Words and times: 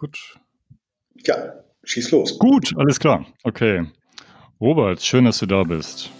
gut? 0.00 0.38
Ja, 1.26 1.52
schieß 1.84 2.10
los. 2.10 2.38
Gut, 2.38 2.74
alles 2.78 2.98
klar. 2.98 3.26
Okay. 3.44 3.84
Robert, 4.58 5.02
schön, 5.02 5.26
dass 5.26 5.38
du 5.38 5.46
da 5.46 5.62
bist. 5.62 6.10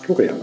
Florian. 0.00 0.40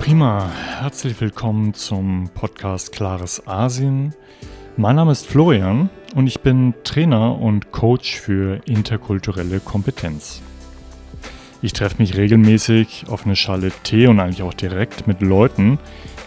Prima, 0.00 0.50
herzlich 0.80 1.20
willkommen 1.20 1.74
zum 1.74 2.30
Podcast 2.32 2.92
Klares 2.92 3.46
Asien. 3.46 4.14
Mein 4.78 4.96
Name 4.96 5.12
ist 5.12 5.26
Florian 5.26 5.90
und 6.14 6.26
ich 6.28 6.40
bin 6.40 6.72
Trainer 6.84 7.38
und 7.38 7.72
Coach 7.72 8.18
für 8.18 8.62
interkulturelle 8.64 9.60
Kompetenz. 9.60 10.40
Ich 11.60 11.72
treffe 11.72 11.96
mich 11.98 12.16
regelmäßig 12.16 13.06
auf 13.08 13.24
eine 13.24 13.34
Schale 13.34 13.72
Tee 13.82 14.06
und 14.06 14.20
eigentlich 14.20 14.42
auch 14.42 14.54
direkt 14.54 15.08
mit 15.08 15.20
Leuten, 15.20 15.78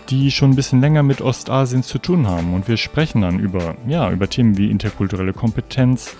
die 0.09 0.29
schon 0.29 0.51
ein 0.51 0.55
bisschen 0.55 0.81
länger 0.81 1.03
mit 1.03 1.21
Ostasien 1.21 1.83
zu 1.83 1.99
tun 1.99 2.27
haben. 2.27 2.53
Und 2.53 2.67
wir 2.67 2.75
sprechen 2.75 3.21
dann 3.21 3.39
über, 3.39 3.75
ja, 3.87 4.11
über 4.11 4.29
Themen 4.29 4.57
wie 4.57 4.69
interkulturelle 4.69 5.31
Kompetenz, 5.31 6.15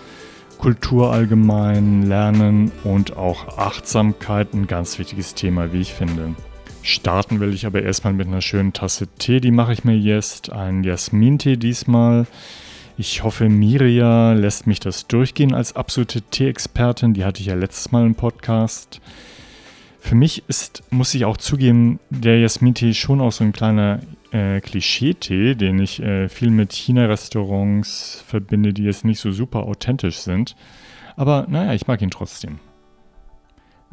Kultur 0.58 1.12
allgemein, 1.12 2.04
Lernen 2.04 2.72
und 2.84 3.18
auch 3.18 3.58
Achtsamkeit, 3.58 4.54
ein 4.54 4.68
ganz 4.68 4.98
wichtiges 4.98 5.34
Thema, 5.34 5.74
wie 5.74 5.82
ich 5.82 5.94
finde. 5.94 6.36
Starten 6.84 7.40
will 7.40 7.54
ich 7.54 7.66
aber 7.66 7.84
erstmal 7.84 8.14
mit 8.14 8.28
einer 8.28 8.42
schönen 8.42 8.72
Tasse 8.72 9.08
Tee, 9.20 9.42
die 9.42 9.52
mache 9.52 9.74
ich 9.74 9.84
mir 9.84 9.98
jetzt, 9.98 10.52
einen 10.52 10.84
Jasmintee 10.84 11.58
diesmal. 11.58 12.28
Ich 13.02 13.24
hoffe, 13.24 13.50
Miria 13.50 14.34
lässt 14.34 14.68
mich 14.68 14.80
das 14.80 15.08
durchgehen 15.08 15.56
als 15.56 15.76
absolute 15.76 16.22
Tee-Expertin. 16.22 17.16
Die 17.16 17.26
hatte 17.26 17.42
ich 17.42 17.48
ja 17.48 17.56
letztes 17.56 17.92
Mal 17.92 18.06
im 18.06 18.14
Podcast. 18.14 19.02
Für 20.00 20.14
mich 20.14 20.44
ist, 20.48 20.84
muss 20.92 21.16
ich 21.16 21.26
auch 21.26 21.38
zugeben, 21.38 22.00
der 22.12 22.40
Jasmin-Tee 22.40 22.94
schon 22.94 23.20
auch 23.20 23.32
so 23.32 23.44
ein 23.44 23.54
kleiner 23.54 24.02
äh, 24.30 24.62
Klischee-Tee, 24.62 25.56
den 25.56 25.80
ich 25.80 26.00
äh, 26.00 26.30
viel 26.30 26.52
mit 26.52 26.74
China-Restaurants 26.74 28.24
verbinde, 28.28 28.72
die 28.72 28.84
jetzt 28.84 29.04
nicht 29.04 29.20
so 29.20 29.32
super 29.32 29.64
authentisch 29.64 30.18
sind. 30.18 30.56
Aber 31.16 31.48
naja, 31.50 31.74
ich 31.74 31.88
mag 31.88 32.04
ihn 32.04 32.12
trotzdem. 32.12 32.60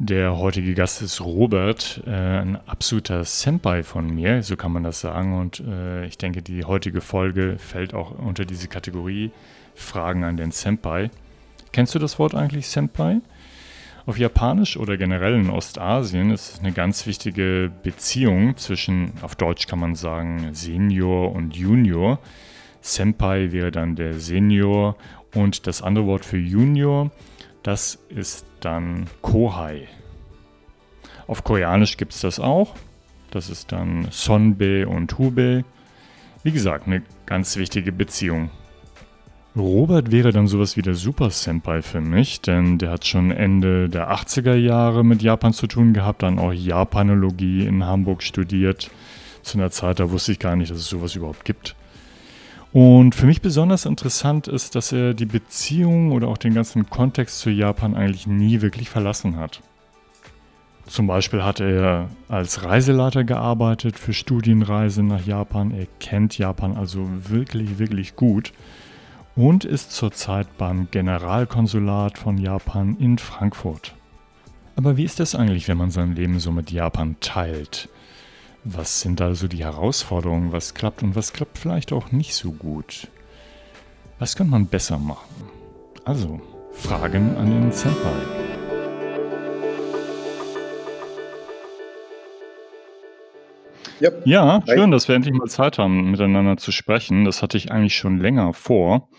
Der 0.01 0.37
heutige 0.37 0.75
Gast 0.75 1.01
ist 1.01 1.19
Robert, 1.19 2.01
äh, 2.07 2.09
ein 2.09 2.57
absoluter 2.67 3.25
Senpai 3.25 3.83
von 3.83 4.07
mir, 4.07 4.41
so 4.43 4.55
kann 4.55 4.71
man 4.71 4.83
das 4.83 5.01
sagen. 5.01 5.37
Und 5.37 5.59
äh, 5.59 6.05
ich 6.05 6.17
denke, 6.17 6.41
die 6.41 6.63
heutige 6.63 7.01
Folge 7.01 7.57
fällt 7.57 7.93
auch 7.93 8.17
unter 8.17 8.45
diese 8.45 8.69
Kategorie 8.69 9.31
Fragen 9.75 10.23
an 10.23 10.37
den 10.37 10.51
Senpai. 10.51 11.11
Kennst 11.73 11.95
du 11.95 11.99
das 11.99 12.17
Wort 12.17 12.33
eigentlich 12.33 12.69
Senpai? 12.69 13.19
Auf 14.05 14.17
Japanisch 14.17 14.77
oder 14.77 14.95
generell 14.95 15.35
in 15.35 15.49
Ostasien 15.49 16.31
ist 16.31 16.53
es 16.53 16.59
eine 16.61 16.71
ganz 16.71 17.05
wichtige 17.05 17.69
Beziehung 17.83 18.55
zwischen, 18.55 19.11
auf 19.21 19.35
Deutsch 19.35 19.67
kann 19.67 19.79
man 19.79 19.95
sagen, 19.95 20.53
Senior 20.53 21.33
und 21.33 21.57
Junior. 21.57 22.19
Senpai 22.79 23.51
wäre 23.51 23.71
dann 23.71 23.97
der 23.97 24.13
Senior 24.17 24.95
und 25.35 25.67
das 25.67 25.81
andere 25.81 26.05
Wort 26.05 26.23
für 26.23 26.37
Junior 26.37 27.11
das 27.63 27.99
ist 28.09 28.45
dann 28.61 29.07
Kohai. 29.21 29.87
Auf 31.27 31.43
Koreanisch 31.43 31.97
gibt 31.97 32.13
es 32.13 32.21
das 32.21 32.39
auch. 32.39 32.75
Das 33.31 33.49
ist 33.49 33.71
dann 33.71 34.07
Sonbe 34.11 34.87
und 34.87 35.17
Hube. 35.17 35.63
Wie 36.43 36.51
gesagt, 36.51 36.87
eine 36.87 37.03
ganz 37.25 37.57
wichtige 37.57 37.91
Beziehung. 37.91 38.49
Robert 39.55 40.11
wäre 40.11 40.31
dann 40.31 40.47
sowas 40.47 40.77
wie 40.77 40.81
der 40.81 40.95
Super 40.95 41.31
Senpai 41.31 41.81
für 41.81 42.01
mich, 42.01 42.41
denn 42.41 42.77
der 42.77 42.91
hat 42.91 43.05
schon 43.05 43.31
Ende 43.31 43.89
der 43.89 44.11
80er 44.11 44.55
Jahre 44.55 45.03
mit 45.03 45.21
Japan 45.21 45.53
zu 45.53 45.67
tun 45.67 45.93
gehabt, 45.93 46.23
dann 46.23 46.39
auch 46.39 46.53
Japanologie 46.53 47.65
in 47.65 47.85
Hamburg 47.85 48.23
studiert. 48.23 48.89
Zu 49.41 49.57
einer 49.57 49.71
Zeit, 49.71 49.99
da 49.99 50.11
wusste 50.11 50.31
ich 50.31 50.39
gar 50.39 50.55
nicht, 50.55 50.71
dass 50.71 50.77
es 50.77 50.87
sowas 50.87 51.15
überhaupt 51.15 51.45
gibt. 51.45 51.75
Und 52.71 53.15
für 53.15 53.25
mich 53.25 53.41
besonders 53.41 53.85
interessant 53.85 54.47
ist, 54.47 54.75
dass 54.75 54.91
er 54.91 55.13
die 55.13 55.25
Beziehung 55.25 56.11
oder 56.11 56.27
auch 56.27 56.37
den 56.37 56.53
ganzen 56.53 56.89
Kontext 56.89 57.39
zu 57.39 57.49
Japan 57.49 57.95
eigentlich 57.95 58.27
nie 58.27 58.61
wirklich 58.61 58.89
verlassen 58.89 59.37
hat. 59.37 59.61
Zum 60.85 61.07
Beispiel 61.07 61.43
hat 61.43 61.59
er 61.59 62.09
als 62.27 62.63
Reiseleiter 62.63 63.23
gearbeitet 63.23 63.97
für 63.97 64.13
Studienreisen 64.13 65.07
nach 65.07 65.25
Japan. 65.25 65.71
Er 65.71 65.87
kennt 65.99 66.37
Japan 66.37 66.77
also 66.77 67.07
wirklich, 67.29 67.79
wirklich 67.79 68.15
gut 68.15 68.53
und 69.35 69.65
ist 69.65 69.91
zurzeit 69.91 70.57
beim 70.57 70.89
Generalkonsulat 70.91 72.17
von 72.17 72.37
Japan 72.37 72.97
in 72.99 73.17
Frankfurt. 73.19 73.93
Aber 74.75 74.97
wie 74.97 75.03
ist 75.03 75.19
das 75.19 75.35
eigentlich, 75.35 75.67
wenn 75.67 75.77
man 75.77 75.91
sein 75.91 76.15
Leben 76.15 76.39
so 76.39 76.51
mit 76.51 76.71
Japan 76.71 77.17
teilt? 77.19 77.89
Was 78.65 79.01
sind 79.01 79.21
also 79.21 79.47
die 79.47 79.63
Herausforderungen? 79.63 80.51
Was 80.51 80.73
klappt 80.73 81.01
und 81.01 81.15
was 81.15 81.31
klappt 81.31 81.57
vielleicht 81.57 81.93
auch 81.93 82.11
nicht 82.11 82.35
so 82.35 82.51
gut? 82.51 83.07
Was 84.19 84.35
kann 84.35 84.49
man 84.49 84.65
besser 84.65 84.99
machen? 84.99 85.29
Also, 86.03 86.41
Fragen 86.73 87.37
an 87.37 87.49
den 87.49 87.71
Senpai. 87.71 88.11
Yep. 94.01 94.23
Ja, 94.25 94.61
schön, 94.67 94.91
dass 94.91 95.07
wir 95.07 95.15
endlich 95.15 95.33
mal 95.33 95.47
Zeit 95.47 95.77
haben, 95.77 96.11
miteinander 96.11 96.57
zu 96.57 96.71
sprechen. 96.71 97.25
Das 97.25 97.41
hatte 97.41 97.57
ich 97.57 97.71
eigentlich 97.71 97.95
schon 97.95 98.19
länger 98.19 98.53
vor. 98.53 99.09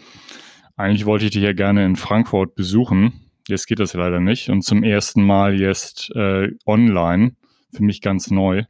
Eigentlich 0.77 1.07
wollte 1.07 1.27
ich 1.27 1.31
dich 1.31 1.43
ja 1.43 1.53
gerne 1.55 1.85
in 1.85 1.97
Frankfurt 1.97 2.55
besuchen. 2.55 3.31
Jetzt 3.49 3.67
geht 3.67 3.79
das 3.79 3.95
leider 3.95 4.21
nicht. 4.21 4.51
Und 4.51 4.63
zum 4.63 4.83
ersten 4.83 5.23
Mal 5.23 5.59
jetzt 5.59 6.11
äh, 6.15 6.49
online. 6.67 7.33
Für 7.73 7.83
mich 7.83 8.01
ganz 8.01 8.31
neu. 8.31 8.65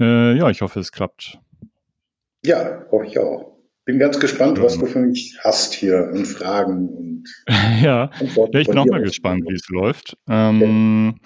Äh, 0.00 0.36
ja, 0.36 0.50
ich 0.50 0.62
hoffe, 0.62 0.80
es 0.80 0.92
klappt. 0.92 1.38
Ja, 2.44 2.84
hoffe 2.90 3.06
ich 3.06 3.18
auch. 3.18 3.54
Bin 3.84 3.98
ganz 3.98 4.18
gespannt, 4.18 4.62
was 4.62 4.78
du 4.78 4.86
für 4.86 5.00
mich 5.00 5.38
hast 5.42 5.74
hier 5.74 6.10
in 6.10 6.24
Fragen 6.24 6.88
und 6.88 7.24
Ja, 7.82 8.10
ja 8.20 8.60
ich 8.60 8.66
bin 8.68 8.78
auch 8.78 8.86
mal 8.86 9.02
gespannt, 9.02 9.44
wie 9.46 9.54
es 9.54 9.68
läuft. 9.68 10.16
Ähm, 10.28 11.20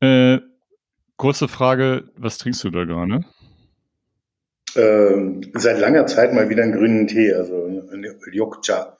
äh, 0.00 0.38
kurze 1.16 1.48
Frage, 1.48 2.10
was 2.16 2.36
trinkst 2.36 2.62
du 2.64 2.70
da 2.70 2.84
gerade? 2.84 3.24
Ähm, 4.76 5.40
seit 5.54 5.78
langer 5.78 6.06
Zeit 6.06 6.34
mal 6.34 6.50
wieder 6.50 6.62
einen 6.62 6.72
grünen 6.72 7.06
Tee, 7.06 7.32
also 7.32 7.64
einen 7.64 8.04
Yokcha. 8.32 8.96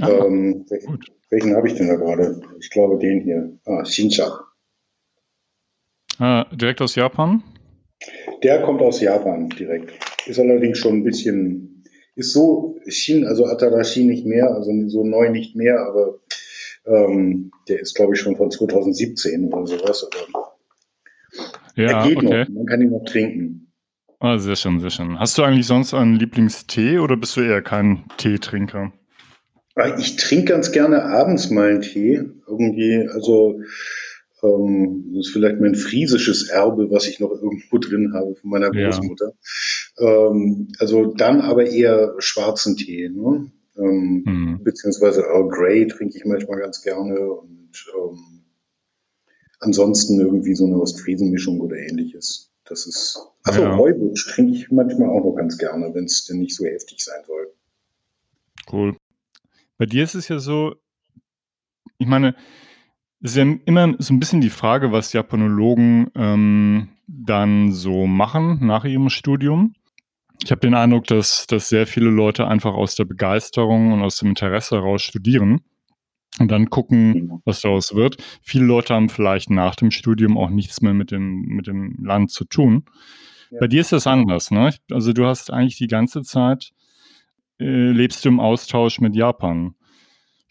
Ah, 0.00 0.08
ähm, 0.08 0.66
welchen, 0.68 0.98
welchen 1.30 1.56
habe 1.56 1.68
ich 1.68 1.74
denn 1.74 1.88
da 1.88 1.96
gerade? 1.96 2.40
Ich 2.60 2.70
glaube 2.70 2.98
den 2.98 3.20
hier. 3.22 3.58
Ah, 3.64 3.84
Shincha. 3.84 4.51
Ah, 6.18 6.46
direkt 6.52 6.80
aus 6.80 6.94
Japan? 6.94 7.42
Der 8.42 8.62
kommt 8.62 8.80
aus 8.82 9.00
Japan 9.00 9.48
direkt. 9.48 9.92
Ist 10.26 10.38
allerdings 10.38 10.78
schon 10.78 10.96
ein 10.96 11.04
bisschen, 11.04 11.84
ist 12.14 12.32
so 12.32 12.76
Shin, 12.88 13.24
also 13.24 13.46
Atarashi 13.46 14.04
nicht 14.04 14.26
mehr, 14.26 14.50
also 14.50 14.70
so 14.88 15.04
neu 15.04 15.30
nicht 15.30 15.56
mehr, 15.56 15.78
aber 15.80 16.18
ähm, 16.86 17.50
der 17.68 17.80
ist, 17.80 17.94
glaube 17.94 18.14
ich, 18.14 18.20
schon 18.20 18.36
von 18.36 18.50
2017 18.50 19.52
oder 19.52 19.66
sowas. 19.66 20.04
Aber 20.04 20.56
ja, 21.76 22.06
geht 22.06 22.16
okay. 22.16 22.44
noch, 22.44 22.48
man 22.48 22.66
kann 22.66 22.80
ihn 22.80 22.90
noch 22.90 23.04
trinken. 23.04 23.72
Ah, 24.18 24.38
sehr 24.38 24.56
schön, 24.56 24.78
sehr 24.80 24.90
schön. 24.90 25.18
Hast 25.18 25.36
du 25.38 25.42
eigentlich 25.42 25.66
sonst 25.66 25.94
einen 25.94 26.16
Lieblingstee 26.16 26.98
oder 26.98 27.16
bist 27.16 27.36
du 27.36 27.40
eher 27.40 27.62
kein 27.62 28.04
Teetrinker? 28.18 28.92
Ah, 29.74 29.96
ich 29.98 30.16
trinke 30.16 30.52
ganz 30.52 30.70
gerne 30.70 31.02
abends 31.02 31.50
mal 31.50 31.70
einen 31.70 31.82
Tee. 31.82 32.22
Irgendwie, 32.46 33.08
also 33.12 33.60
ähm, 34.42 35.12
das 35.14 35.26
ist 35.26 35.32
vielleicht 35.32 35.60
mein 35.60 35.74
friesisches 35.74 36.48
Erbe, 36.48 36.90
was 36.90 37.06
ich 37.06 37.20
noch 37.20 37.30
irgendwo 37.30 37.78
drin 37.78 38.12
habe 38.14 38.34
von 38.34 38.50
meiner 38.50 38.70
Großmutter. 38.70 39.32
Ja. 39.98 40.28
Ähm, 40.28 40.68
also 40.78 41.14
dann 41.14 41.40
aber 41.40 41.66
eher 41.66 42.14
schwarzen 42.18 42.76
Tee, 42.76 43.08
ne? 43.08 43.50
Ähm, 43.74 44.22
mhm. 44.26 44.64
beziehungsweise 44.64 45.22
Earl 45.22 45.48
Grey 45.48 45.86
trinke 45.86 46.18
ich 46.18 46.26
manchmal 46.26 46.58
ganz 46.58 46.82
gerne 46.82 47.18
und 47.18 47.86
ähm, 47.96 48.44
ansonsten 49.60 50.20
irgendwie 50.20 50.54
so 50.54 50.66
eine 50.66 50.78
Ostfriesenmischung 50.78 51.58
oder 51.58 51.76
ähnliches. 51.76 52.52
Das 52.66 52.86
ist, 52.86 53.18
also 53.44 53.62
ja. 53.62 53.74
Räubutsch 53.74 54.28
trinke 54.28 54.52
ich 54.54 54.70
manchmal 54.70 55.08
auch 55.08 55.24
noch 55.24 55.36
ganz 55.36 55.56
gerne, 55.56 55.94
wenn 55.94 56.04
es 56.04 56.24
denn 56.24 56.40
nicht 56.40 56.54
so 56.54 56.66
heftig 56.66 57.02
sein 57.02 57.22
soll. 57.26 57.54
Cool. 58.70 58.96
Bei 59.78 59.86
dir 59.86 60.04
ist 60.04 60.14
es 60.14 60.28
ja 60.28 60.38
so, 60.38 60.74
ich 61.98 62.06
meine, 62.06 62.36
ist 63.22 63.36
ja 63.36 63.44
immer 63.64 63.94
so 63.98 64.12
ein 64.12 64.20
bisschen 64.20 64.40
die 64.40 64.50
Frage, 64.50 64.92
was 64.92 65.12
Japanologen 65.12 66.10
ähm, 66.14 66.88
dann 67.06 67.72
so 67.72 68.06
machen 68.06 68.58
nach 68.66 68.84
ihrem 68.84 69.10
Studium. 69.10 69.74
Ich 70.42 70.50
habe 70.50 70.60
den 70.60 70.74
Eindruck, 70.74 71.06
dass, 71.06 71.46
dass 71.46 71.68
sehr 71.68 71.86
viele 71.86 72.10
Leute 72.10 72.48
einfach 72.48 72.74
aus 72.74 72.96
der 72.96 73.04
Begeisterung 73.04 73.92
und 73.92 74.02
aus 74.02 74.16
dem 74.16 74.30
Interesse 74.30 74.76
heraus 74.76 75.02
studieren 75.02 75.60
und 76.40 76.50
dann 76.50 76.68
gucken, 76.68 77.40
was 77.44 77.60
daraus 77.60 77.94
wird. 77.94 78.16
Viele 78.42 78.64
Leute 78.64 78.94
haben 78.94 79.08
vielleicht 79.08 79.50
nach 79.50 79.76
dem 79.76 79.90
Studium 79.90 80.36
auch 80.36 80.50
nichts 80.50 80.80
mehr 80.80 80.94
mit 80.94 81.10
dem, 81.12 81.42
mit 81.42 81.68
dem 81.68 81.96
Land 82.02 82.32
zu 82.32 82.44
tun. 82.44 82.84
Ja. 83.50 83.58
Bei 83.60 83.68
dir 83.68 83.82
ist 83.82 83.92
das 83.92 84.06
anders, 84.06 84.50
ne? 84.50 84.74
Also 84.90 85.12
du 85.12 85.26
hast 85.26 85.52
eigentlich 85.52 85.76
die 85.76 85.86
ganze 85.86 86.22
Zeit, 86.22 86.72
äh, 87.60 87.90
lebst 87.90 88.24
du 88.24 88.30
im 88.30 88.40
Austausch 88.40 89.00
mit 89.00 89.14
Japan. 89.14 89.74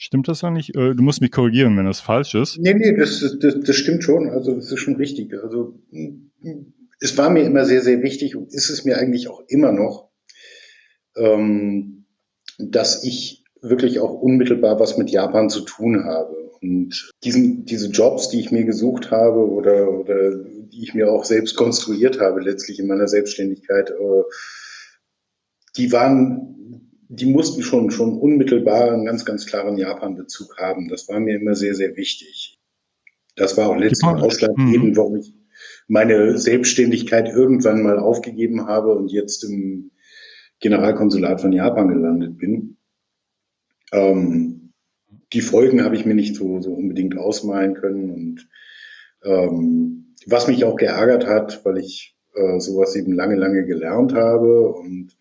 Stimmt 0.03 0.27
das 0.27 0.43
eigentlich? 0.43 0.73
Äh, 0.73 0.95
du 0.95 1.03
musst 1.03 1.21
mich 1.21 1.29
korrigieren, 1.29 1.77
wenn 1.77 1.85
das 1.85 1.99
falsch 1.99 2.33
ist. 2.33 2.57
Nee, 2.57 2.73
nee, 2.73 2.97
das, 2.97 3.19
das, 3.39 3.59
das 3.59 3.75
stimmt 3.75 4.03
schon. 4.03 4.29
Also 4.29 4.55
das 4.55 4.71
ist 4.71 4.79
schon 4.79 4.95
richtig. 4.95 5.31
Also 5.35 5.79
es 6.99 7.15
war 7.19 7.29
mir 7.29 7.43
immer 7.43 7.65
sehr, 7.65 7.83
sehr 7.83 8.01
wichtig 8.01 8.35
und 8.35 8.51
ist 8.51 8.71
es 8.71 8.83
mir 8.83 8.97
eigentlich 8.97 9.27
auch 9.27 9.43
immer 9.47 9.71
noch, 9.71 10.09
ähm, 11.15 12.07
dass 12.57 13.03
ich 13.03 13.43
wirklich 13.61 13.99
auch 13.99 14.11
unmittelbar 14.13 14.79
was 14.79 14.97
mit 14.97 15.11
Japan 15.11 15.51
zu 15.51 15.61
tun 15.61 16.03
habe. 16.03 16.35
Und 16.63 17.11
diesen, 17.23 17.65
diese 17.65 17.91
Jobs, 17.91 18.29
die 18.29 18.39
ich 18.39 18.51
mir 18.51 18.63
gesucht 18.63 19.11
habe 19.11 19.47
oder, 19.47 19.87
oder 19.91 20.35
die 20.35 20.81
ich 20.81 20.95
mir 20.95 21.11
auch 21.11 21.25
selbst 21.25 21.55
konstruiert 21.55 22.19
habe, 22.19 22.41
letztlich 22.41 22.79
in 22.79 22.87
meiner 22.87 23.07
Selbstständigkeit, 23.07 23.91
äh, 23.91 24.23
die 25.77 25.91
waren, 25.91 26.90
die 27.13 27.25
mussten 27.25 27.61
schon, 27.61 27.91
schon 27.91 28.17
unmittelbar 28.17 28.93
einen 28.93 29.05
ganz, 29.05 29.25
ganz 29.25 29.45
klaren 29.45 29.77
Japan-Bezug 29.77 30.57
haben. 30.57 30.87
Das 30.87 31.09
war 31.09 31.19
mir 31.19 31.35
immer 31.35 31.55
sehr, 31.55 31.75
sehr 31.75 31.97
wichtig. 31.97 32.57
Das 33.35 33.57
war 33.57 33.67
auch 33.67 33.75
letztlich 33.75 34.09
ausschlaggebend, 34.09 34.91
mhm. 34.91 34.97
warum 34.97 35.17
ich 35.17 35.33
meine 35.89 36.37
Selbstständigkeit 36.37 37.27
irgendwann 37.27 37.83
mal 37.83 37.99
aufgegeben 37.99 38.65
habe 38.65 38.95
und 38.95 39.11
jetzt 39.11 39.43
im 39.43 39.91
Generalkonsulat 40.61 41.41
von 41.41 41.51
Japan 41.51 41.89
gelandet 41.89 42.37
bin. 42.37 42.77
Ähm, 43.91 44.71
die 45.33 45.41
Folgen 45.41 45.83
habe 45.83 45.95
ich 45.95 46.05
mir 46.05 46.15
nicht 46.15 46.37
so, 46.37 46.61
so 46.61 46.73
unbedingt 46.73 47.17
ausmalen 47.17 47.73
können 47.73 48.09
und 48.09 48.47
ähm, 49.23 50.15
was 50.27 50.47
mich 50.47 50.63
auch 50.63 50.77
geärgert 50.77 51.27
hat, 51.27 51.65
weil 51.65 51.77
ich 51.77 52.15
äh, 52.35 52.59
sowas 52.61 52.95
eben 52.95 53.11
lange, 53.11 53.35
lange 53.35 53.65
gelernt 53.65 54.13
habe 54.13 54.69
und 54.69 55.17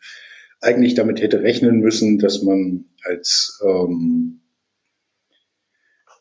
eigentlich 0.60 0.94
damit 0.94 1.20
hätte 1.20 1.42
rechnen 1.42 1.80
müssen, 1.80 2.18
dass 2.18 2.42
man 2.42 2.84
als, 3.04 3.60
ähm, 3.64 4.40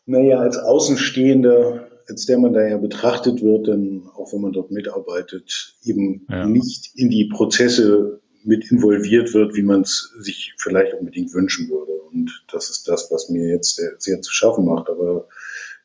naja, 0.06 0.40
als 0.40 0.58
Außenstehender, 0.58 1.88
als 2.08 2.26
der 2.26 2.40
man 2.40 2.54
da 2.54 2.66
ja 2.66 2.78
betrachtet 2.78 3.44
wird, 3.44 3.68
denn 3.68 4.04
auch 4.16 4.34
wenn 4.34 4.42
man 4.42 4.54
dort 4.54 4.72
mitarbeitet, 4.72 5.76
eben 5.84 6.26
ja. 6.30 6.48
nicht 6.48 6.92
in 6.96 7.10
die 7.10 7.26
Prozesse 7.26 8.22
mit 8.44 8.72
involviert 8.72 9.34
wird, 9.34 9.56
wie 9.56 9.62
man 9.62 9.82
es 9.82 10.14
sich 10.20 10.54
vielleicht 10.58 10.94
unbedingt 10.94 11.34
wünschen 11.34 11.70
würde. 11.70 11.92
Und 12.12 12.46
das 12.52 12.70
ist 12.70 12.88
das, 12.88 13.12
was 13.12 13.30
mir 13.30 13.48
jetzt 13.48 13.82
sehr 13.98 14.22
zu 14.22 14.32
schaffen 14.32 14.66
macht. 14.66 14.90
Aber 14.90 15.28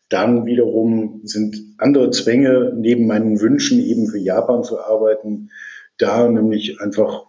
dann 0.08 0.46
wiederum 0.46 1.20
sind 1.24 1.56
andere 1.78 2.10
Zwänge 2.10 2.72
neben 2.76 3.06
meinen 3.06 3.40
Wünschen 3.40 3.80
eben 3.80 4.06
für 4.06 4.18
Japan 4.18 4.62
zu 4.62 4.78
arbeiten, 4.80 5.50
da 5.98 6.28
nämlich 6.28 6.80
einfach 6.80 7.26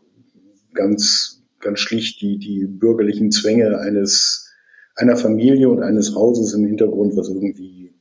ganz, 0.76 1.44
ganz 1.60 1.80
schlicht 1.80 2.22
die, 2.22 2.38
die 2.38 2.66
bürgerlichen 2.66 3.32
Zwänge 3.32 3.80
eines, 3.80 4.54
einer 4.96 5.18
Familie 5.18 5.70
und 5.70 5.82
eines 5.82 6.16
Hauses 6.16 6.54
im 6.54 6.66
Hintergrund, 6.66 7.16
was 7.16 7.30
irgendwie 7.30 7.94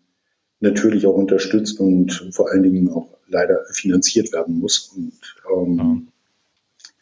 natürlich 0.60 1.06
auch 1.06 1.14
unterstützt 1.14 1.80
und 1.80 2.28
vor 2.32 2.50
allen 2.50 2.62
Dingen 2.62 2.90
auch 2.90 3.08
leider 3.28 3.64
finanziert 3.72 4.32
werden 4.32 4.58
muss. 4.58 4.92
Und 4.96 5.12
ähm, 5.52 5.76
ja 5.76 6.12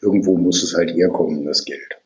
irgendwo 0.03 0.37
muss 0.37 0.61
es 0.61 0.75
halt 0.75 0.91
herkommen, 0.91 1.45
das 1.45 1.65
Geld. 1.65 2.02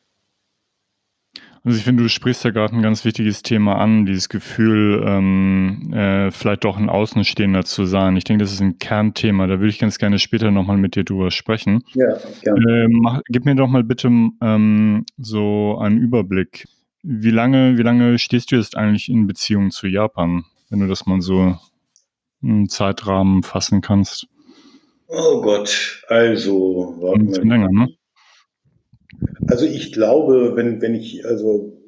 Also 1.68 1.76
ich 1.76 1.84
finde, 1.84 2.02
du 2.02 2.08
sprichst 2.08 2.44
ja 2.44 2.50
gerade 2.50 2.74
ein 2.74 2.80
ganz 2.80 3.04
wichtiges 3.04 3.42
Thema 3.42 3.76
an, 3.76 4.06
dieses 4.06 4.30
Gefühl, 4.30 5.04
ähm, 5.06 5.92
äh, 5.92 6.30
vielleicht 6.30 6.64
doch 6.64 6.78
ein 6.78 6.88
Außenstehender 6.88 7.62
zu 7.62 7.84
sein. 7.84 8.16
Ich 8.16 8.24
denke, 8.24 8.42
das 8.42 8.54
ist 8.54 8.62
ein 8.62 8.78
Kernthema. 8.78 9.46
Da 9.46 9.58
würde 9.58 9.68
ich 9.68 9.78
ganz 9.78 9.98
gerne 9.98 10.18
später 10.18 10.50
nochmal 10.50 10.78
mit 10.78 10.96
dir 10.96 11.04
drüber 11.04 11.30
sprechen. 11.30 11.84
Ja, 11.92 12.16
gerne. 12.42 12.84
Äh, 12.84 12.88
mach, 12.88 13.20
gib 13.28 13.44
mir 13.44 13.54
doch 13.54 13.68
mal 13.68 13.84
bitte 13.84 14.08
ähm, 14.08 15.04
so 15.18 15.76
einen 15.78 15.98
Überblick. 15.98 16.66
Wie 17.02 17.32
lange, 17.32 17.76
wie 17.76 17.82
lange 17.82 18.18
stehst 18.18 18.50
du 18.50 18.56
jetzt 18.56 18.74
eigentlich 18.74 19.10
in 19.10 19.26
Beziehung 19.26 19.70
zu 19.70 19.88
Japan, 19.88 20.46
wenn 20.70 20.80
du 20.80 20.86
das 20.86 21.04
mal 21.04 21.20
so 21.20 21.58
einen 22.42 22.70
Zeitrahmen 22.70 23.42
fassen 23.42 23.82
kannst? 23.82 24.26
Oh 25.08 25.42
Gott, 25.42 26.02
also, 26.08 26.96
warte 26.98 27.24
mal. 27.24 27.46
Länger, 27.46 27.68
ne? 27.70 27.97
Also 29.46 29.64
ich 29.66 29.92
glaube, 29.92 30.56
wenn, 30.56 30.80
wenn 30.80 30.94
ich 30.94 31.26
also 31.26 31.78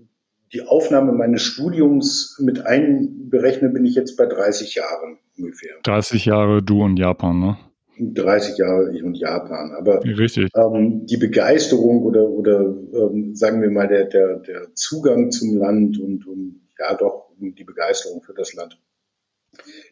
die 0.53 0.63
Aufnahme 0.63 1.13
meines 1.13 1.43
Studiums 1.43 2.39
mit 2.41 2.67
einberechne, 2.67 3.69
bin 3.69 3.85
ich 3.85 3.95
jetzt 3.95 4.17
bei 4.17 4.27
30 4.27 4.75
Jahren 4.75 5.19
ungefähr. 5.39 5.77
30 5.85 6.25
Jahre 6.25 6.63
du 6.63 6.83
und 6.83 6.99
Japan, 6.99 7.39
ne? 7.39 7.57
30 8.01 8.57
Jahre 8.57 8.95
ich 8.95 9.03
und 9.03 9.15
Japan. 9.15 9.73
Aber 9.73 10.03
Richtig. 10.03 10.49
Ähm, 10.57 11.07
die 11.07 11.19
Begeisterung 11.19 12.03
oder, 12.03 12.29
oder 12.29 12.61
ähm, 12.95 13.35
sagen 13.35 13.61
wir 13.61 13.71
mal 13.71 13.89
der, 13.89 14.07
der, 14.07 14.37
der 14.39 14.75
Zugang 14.75 15.31
zum 15.31 15.59
Land 15.59 15.99
und, 16.01 16.27
und 16.27 16.61
ja 16.79 16.95
doch 16.95 17.31
die 17.39 17.65
Begeisterung 17.65 18.23
für 18.23 18.35
das 18.35 18.55
Land, 18.55 18.79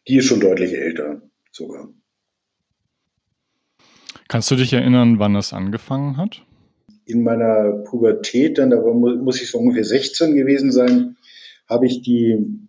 die 0.06 0.16
ist 0.16 0.26
schon 0.26 0.40
deutlich 0.40 0.74
älter 0.74 1.22
sogar. 1.52 1.88
Kannst 4.28 4.50
du 4.50 4.56
dich 4.56 4.72
erinnern, 4.72 5.18
wann 5.18 5.34
das 5.34 5.52
angefangen 5.52 6.16
hat? 6.16 6.42
In 7.08 7.22
meiner 7.22 7.72
Pubertät, 7.84 8.58
dann 8.58 8.70
da 8.70 8.80
muss 8.80 9.40
ich 9.40 9.50
so 9.50 9.58
ungefähr 9.58 9.84
16 9.84 10.34
gewesen 10.36 10.70
sein, 10.70 11.16
habe 11.68 11.86
ich 11.86 12.02
die 12.02 12.68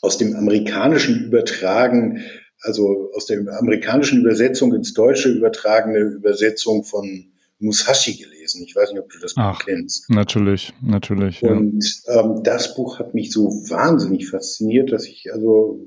aus 0.00 0.16
dem 0.16 0.36
Amerikanischen 0.36 1.24
übertragen, 1.24 2.22
also 2.60 3.10
aus 3.14 3.26
der 3.26 3.40
amerikanischen 3.58 4.20
Übersetzung 4.20 4.74
ins 4.74 4.94
Deutsche 4.94 5.30
übertragene 5.30 5.98
Übersetzung 5.98 6.84
von 6.84 7.32
Musashi 7.58 8.14
gelesen. 8.14 8.62
Ich 8.66 8.76
weiß 8.76 8.92
nicht, 8.92 9.00
ob 9.00 9.10
du 9.10 9.18
das 9.18 9.34
Ach, 9.36 9.64
kennst. 9.64 10.08
Natürlich, 10.10 10.72
natürlich. 10.82 11.42
Und 11.42 12.02
ja. 12.06 12.20
ähm, 12.20 12.42
das 12.42 12.74
Buch 12.74 12.98
hat 12.98 13.14
mich 13.14 13.32
so 13.32 13.48
wahnsinnig 13.68 14.28
fasziniert, 14.28 14.92
dass 14.92 15.06
ich 15.06 15.32
also 15.32 15.80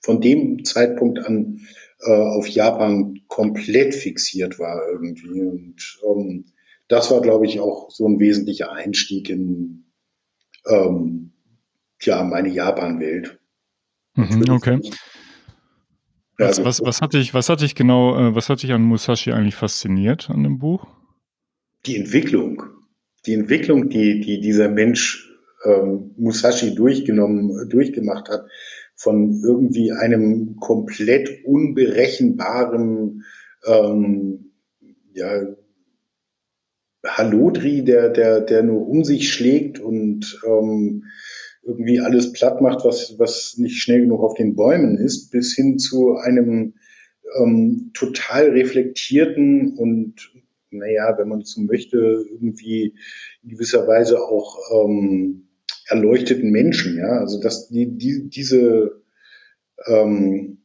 von 0.00 0.20
dem 0.20 0.64
Zeitpunkt 0.64 1.20
an 1.20 1.60
äh, 2.00 2.10
auf 2.10 2.46
Japan 2.48 3.20
komplett 3.28 3.94
fixiert 3.94 4.58
war 4.58 4.82
irgendwie. 4.90 5.40
Und 5.40 6.00
ähm, 6.04 6.44
das 6.88 7.10
war, 7.10 7.20
glaube 7.20 7.46
ich, 7.46 7.60
auch 7.60 7.90
so 7.90 8.06
ein 8.06 8.20
wesentlicher 8.20 8.72
Einstieg 8.72 9.30
in 9.30 9.84
ähm, 10.66 11.32
ja, 12.00 12.22
meine 12.22 12.48
Japan-Welt. 12.48 13.38
Mhm, 14.14 14.44
okay. 14.50 14.80
Was, 16.38 16.64
was, 16.64 16.80
was, 16.80 17.00
hat 17.00 17.14
dich, 17.14 17.32
was 17.32 17.48
hat 17.48 17.60
dich 17.60 17.74
genau, 17.74 18.18
äh, 18.18 18.34
was 18.34 18.48
hat 18.48 18.62
dich 18.62 18.72
an 18.72 18.82
Musashi 18.82 19.32
eigentlich 19.32 19.54
fasziniert 19.54 20.30
an 20.30 20.42
dem 20.42 20.58
Buch? 20.58 20.86
Die 21.86 21.96
Entwicklung. 21.96 22.62
Die 23.26 23.34
Entwicklung, 23.34 23.88
die, 23.88 24.20
die 24.20 24.40
dieser 24.40 24.68
Mensch 24.68 25.30
ähm, 25.64 26.12
Musashi 26.16 26.74
durchgenommen, 26.74 27.68
durchgemacht 27.68 28.28
hat, 28.28 28.46
von 28.96 29.40
irgendwie 29.42 29.92
einem 29.92 30.56
komplett 30.56 31.44
unberechenbaren 31.44 33.24
ähm, 33.66 34.52
ja, 35.12 35.42
Halodri, 37.04 37.84
der, 37.84 38.08
der, 38.08 38.40
der 38.40 38.62
nur 38.62 38.86
um 38.88 39.04
sich 39.04 39.32
schlägt 39.32 39.78
und 39.78 40.40
ähm, 40.46 41.04
irgendwie 41.62 42.00
alles 42.00 42.32
platt 42.32 42.60
macht, 42.60 42.84
was, 42.84 43.14
was 43.18 43.56
nicht 43.56 43.80
schnell 43.80 44.02
genug 44.02 44.22
auf 44.22 44.34
den 44.34 44.54
Bäumen 44.54 44.96
ist, 44.96 45.30
bis 45.30 45.54
hin 45.54 45.78
zu 45.78 46.16
einem 46.16 46.74
ähm, 47.38 47.90
total 47.94 48.50
reflektierten 48.50 49.76
und, 49.76 50.32
naja, 50.70 51.14
wenn 51.18 51.28
man 51.28 51.42
so 51.44 51.62
möchte, 51.62 52.24
irgendwie 52.30 52.94
in 53.42 53.50
gewisser 53.50 53.86
Weise 53.86 54.20
auch 54.20 54.58
ähm, 54.72 55.48
erleuchteten 55.88 56.50
Menschen, 56.50 56.98
ja. 56.98 57.18
Also 57.20 57.40
dass 57.40 57.68
die, 57.68 57.96
die, 57.96 58.28
diese 58.28 59.02
ähm, 59.86 60.58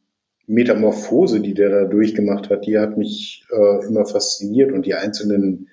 Metamorphose, 0.46 1.40
die 1.40 1.54
der 1.54 1.70
da 1.70 1.84
durchgemacht 1.84 2.50
hat, 2.50 2.66
die 2.66 2.78
hat 2.78 2.98
mich 2.98 3.44
äh, 3.50 3.86
immer 3.86 4.04
fasziniert 4.04 4.72
und 4.72 4.84
die 4.84 4.94
einzelnen 4.94 5.68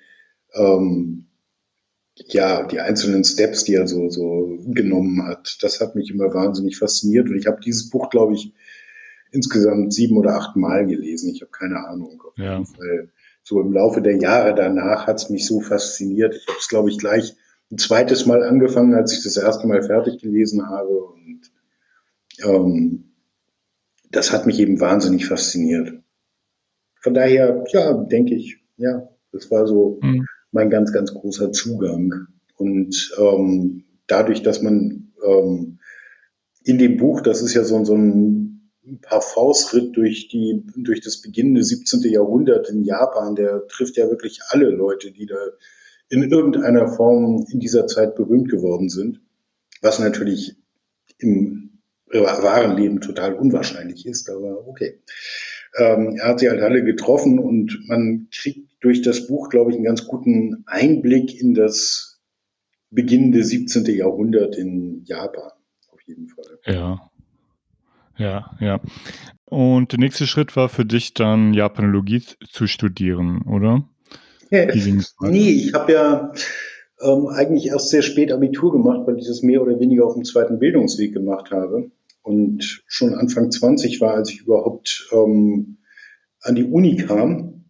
ähm, 0.54 1.26
ja, 2.26 2.66
die 2.66 2.80
einzelnen 2.80 3.24
Steps, 3.24 3.64
die 3.64 3.74
er 3.74 3.86
so, 3.86 4.08
so 4.10 4.58
genommen 4.66 5.26
hat, 5.26 5.58
das 5.62 5.80
hat 5.80 5.94
mich 5.94 6.10
immer 6.10 6.34
wahnsinnig 6.34 6.78
fasziniert. 6.78 7.28
Und 7.28 7.36
ich 7.36 7.46
habe 7.46 7.60
dieses 7.60 7.90
Buch, 7.90 8.10
glaube 8.10 8.34
ich, 8.34 8.52
insgesamt 9.30 9.92
sieben 9.92 10.16
oder 10.16 10.36
acht 10.36 10.56
Mal 10.56 10.86
gelesen. 10.86 11.30
Ich 11.30 11.42
habe 11.42 11.50
keine 11.50 11.86
Ahnung. 11.86 12.22
Auf 12.26 12.36
ja. 12.36 12.54
jeden 12.54 12.66
Fall. 12.66 13.10
So 13.42 13.60
im 13.60 13.72
Laufe 13.72 14.02
der 14.02 14.16
Jahre 14.16 14.54
danach 14.54 15.06
hat 15.06 15.16
es 15.16 15.30
mich 15.30 15.46
so 15.46 15.60
fasziniert. 15.60 16.34
Ich 16.34 16.46
habe 16.48 16.58
es, 16.58 16.68
glaube 16.68 16.90
ich, 16.90 16.98
gleich 16.98 17.34
ein 17.70 17.78
zweites 17.78 18.26
Mal 18.26 18.42
angefangen, 18.42 18.94
als 18.94 19.12
ich 19.12 19.22
das 19.22 19.36
erste 19.36 19.66
Mal 19.66 19.82
fertig 19.82 20.20
gelesen 20.20 20.68
habe. 20.68 21.04
Und 21.04 21.40
ähm, 22.44 23.12
das 24.10 24.32
hat 24.32 24.46
mich 24.46 24.58
eben 24.58 24.80
wahnsinnig 24.80 25.26
fasziniert. 25.26 26.02
Von 27.00 27.14
daher, 27.14 27.64
ja, 27.72 27.92
denke 27.94 28.34
ich, 28.34 28.58
ja, 28.76 29.08
das 29.32 29.50
war 29.50 29.66
so 29.66 29.98
mhm. 30.02 30.26
Mein 30.52 30.70
ganz, 30.70 30.92
ganz 30.92 31.12
großer 31.12 31.52
Zugang. 31.52 32.26
Und 32.56 33.14
ähm, 33.18 33.84
dadurch, 34.06 34.42
dass 34.42 34.62
man 34.62 35.12
ähm, 35.24 35.78
in 36.64 36.78
dem 36.78 36.96
Buch, 36.96 37.20
das 37.20 37.42
ist 37.42 37.54
ja 37.54 37.64
so, 37.64 37.84
so 37.84 37.94
ein 37.94 38.70
Parfumsritt 39.02 39.96
durch 39.96 40.28
die, 40.28 40.64
durch 40.76 41.00
das 41.00 41.20
beginnende 41.20 41.62
17. 41.62 42.00
Jahrhundert 42.10 42.68
in 42.70 42.84
Japan, 42.84 43.34
der 43.34 43.66
trifft 43.68 43.96
ja 43.96 44.08
wirklich 44.08 44.40
alle 44.48 44.70
Leute, 44.70 45.12
die 45.12 45.26
da 45.26 45.36
in 46.08 46.30
irgendeiner 46.30 46.88
Form 46.88 47.46
in 47.50 47.60
dieser 47.60 47.86
Zeit 47.86 48.14
berühmt 48.16 48.48
geworden 48.48 48.88
sind, 48.88 49.20
was 49.82 49.98
natürlich 49.98 50.56
im 51.18 51.80
wahren 52.10 52.76
Leben 52.76 53.00
total 53.00 53.34
unwahrscheinlich 53.34 54.06
ist, 54.06 54.30
aber 54.30 54.66
okay. 54.66 55.00
Ähm, 55.76 56.16
er 56.16 56.28
hat 56.28 56.40
sie 56.40 56.48
halt 56.48 56.62
alle 56.62 56.82
getroffen 56.82 57.38
und 57.38 57.78
man 57.88 58.28
kriegt 58.32 58.68
durch 58.80 59.02
das 59.02 59.26
Buch, 59.26 59.48
glaube 59.48 59.70
ich, 59.70 59.76
einen 59.76 59.84
ganz 59.84 60.06
guten 60.06 60.64
Einblick 60.66 61.40
in 61.40 61.54
das 61.54 62.20
beginnende 62.90 63.44
17. 63.44 63.84
Jahrhundert 63.86 64.56
in 64.56 65.04
Japan. 65.04 65.50
Auf 65.90 66.00
jeden 66.06 66.28
Fall. 66.28 66.58
Ja. 66.64 67.10
Ja, 68.16 68.50
ja. 68.60 68.80
Und 69.44 69.92
der 69.92 70.00
nächste 70.00 70.26
Schritt 70.26 70.56
war 70.56 70.68
für 70.68 70.84
dich 70.84 71.14
dann 71.14 71.54
Japanologie 71.54 72.22
zu 72.50 72.66
studieren, 72.66 73.42
oder? 73.42 73.88
Ja, 74.50 74.66
nee, 75.20 75.50
ich 75.50 75.74
habe 75.74 75.92
ja 75.92 76.32
ähm, 77.00 77.26
eigentlich 77.28 77.66
erst 77.66 77.90
sehr 77.90 78.02
spät 78.02 78.32
Abitur 78.32 78.72
gemacht, 78.72 79.06
weil 79.06 79.18
ich 79.18 79.26
das 79.26 79.42
mehr 79.42 79.62
oder 79.62 79.78
weniger 79.78 80.04
auf 80.04 80.14
dem 80.14 80.24
zweiten 80.24 80.58
Bildungsweg 80.58 81.12
gemacht 81.12 81.50
habe. 81.50 81.90
Und 82.28 82.82
schon 82.86 83.14
Anfang 83.14 83.50
20 83.50 84.02
war, 84.02 84.12
als 84.12 84.30
ich 84.30 84.42
überhaupt 84.42 85.08
ähm, 85.12 85.78
an 86.42 86.56
die 86.56 86.64
Uni 86.64 86.96
kam. 86.96 87.64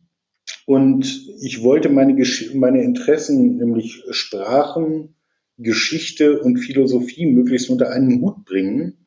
Und 0.67 1.29
ich 1.41 1.63
wollte 1.63 1.91
meine, 1.91 2.17
Gesch 2.17 2.53
meine 2.55 2.83
Interessen, 2.83 3.59
nämlich 3.59 4.03
Sprachen, 4.11 5.15
Geschichte 5.59 6.43
und 6.43 6.57
Philosophie, 6.57 7.27
möglichst 7.27 7.71
unter 7.71 7.91
einen 7.93 8.21
Hut 8.21 8.45
bringen. 8.47 9.07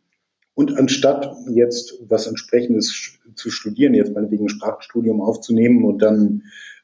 Und 0.54 0.78
anstatt 0.78 1.30
jetzt 1.54 2.00
was 2.08 2.28
entsprechendes 2.28 3.20
zu 3.36 3.50
studieren, 3.50 3.94
jetzt 3.94 4.14
meinetwegen 4.14 4.46
ein 4.46 4.50
Sprachstudium 4.50 5.20
aufzunehmen 5.20 5.84
und 5.84 6.02
dann 6.02 6.44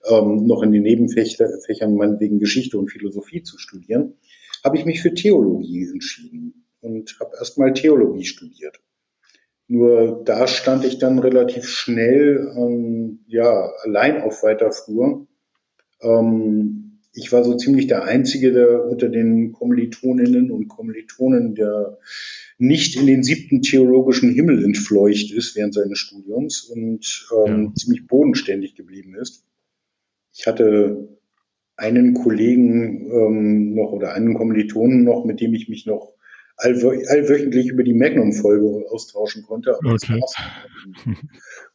ähm, 0.09 0.45
noch 0.45 0.61
in 0.61 0.73
den 0.73 0.83
Nebenfächern 0.83 1.95
meinetwegen 1.95 2.39
Geschichte 2.39 2.77
und 2.77 2.91
Philosophie 2.91 3.43
zu 3.43 3.57
studieren, 3.59 4.15
habe 4.61 4.77
ich 4.77 4.83
mich 4.83 5.01
für 5.01 5.13
Theologie 5.13 5.87
entschieden 5.89 6.56
und 7.13 7.19
habe 7.19 7.37
erstmal 7.37 7.73
Theologie 7.73 8.25
studiert. 8.25 8.79
Nur 9.67 10.23
da 10.23 10.47
stand 10.47 10.85
ich 10.85 10.97
dann 10.97 11.19
relativ 11.19 11.67
schnell 11.67 12.53
ähm, 12.55 13.19
ja, 13.27 13.69
allein 13.83 14.21
auf 14.21 14.43
weiter 14.43 14.71
Flur. 14.71 15.27
Ähm, 16.01 16.99
ich 17.13 17.31
war 17.31 17.43
so 17.43 17.55
ziemlich 17.55 17.87
der 17.87 18.03
Einzige 18.03 18.53
der 18.53 18.85
unter 18.85 19.09
den 19.09 19.51
Kommilitoninnen 19.51 20.51
und 20.51 20.67
Kommilitonen, 20.67 21.55
der 21.55 21.97
nicht 22.57 22.95
in 22.95 23.07
den 23.07 23.23
siebten 23.23 23.61
theologischen 23.61 24.33
Himmel 24.33 24.63
entfleucht 24.63 25.31
ist 25.31 25.55
während 25.55 25.73
seines 25.73 25.99
Studiums 25.99 26.61
und 26.63 27.27
ähm, 27.45 27.65
ja. 27.65 27.73
ziemlich 27.75 28.07
bodenständig 28.07 28.75
geblieben 28.75 29.15
ist. 29.15 29.43
Ich 30.33 30.47
hatte 30.47 31.09
einen 31.75 32.13
Kollegen 32.13 33.11
ähm, 33.11 33.75
noch 33.75 33.91
oder 33.91 34.13
einen 34.13 34.33
Kommilitonen 34.33 35.03
noch, 35.03 35.25
mit 35.25 35.41
dem 35.41 35.53
ich 35.53 35.69
mich 35.69 35.85
noch 35.85 36.16
allwöchentlich 36.57 37.67
über 37.67 37.83
die 37.83 37.93
Magnum-Folge 37.93 38.85
austauschen 38.89 39.43
konnte. 39.43 39.77
Aber 39.77 39.93
okay. 39.93 40.19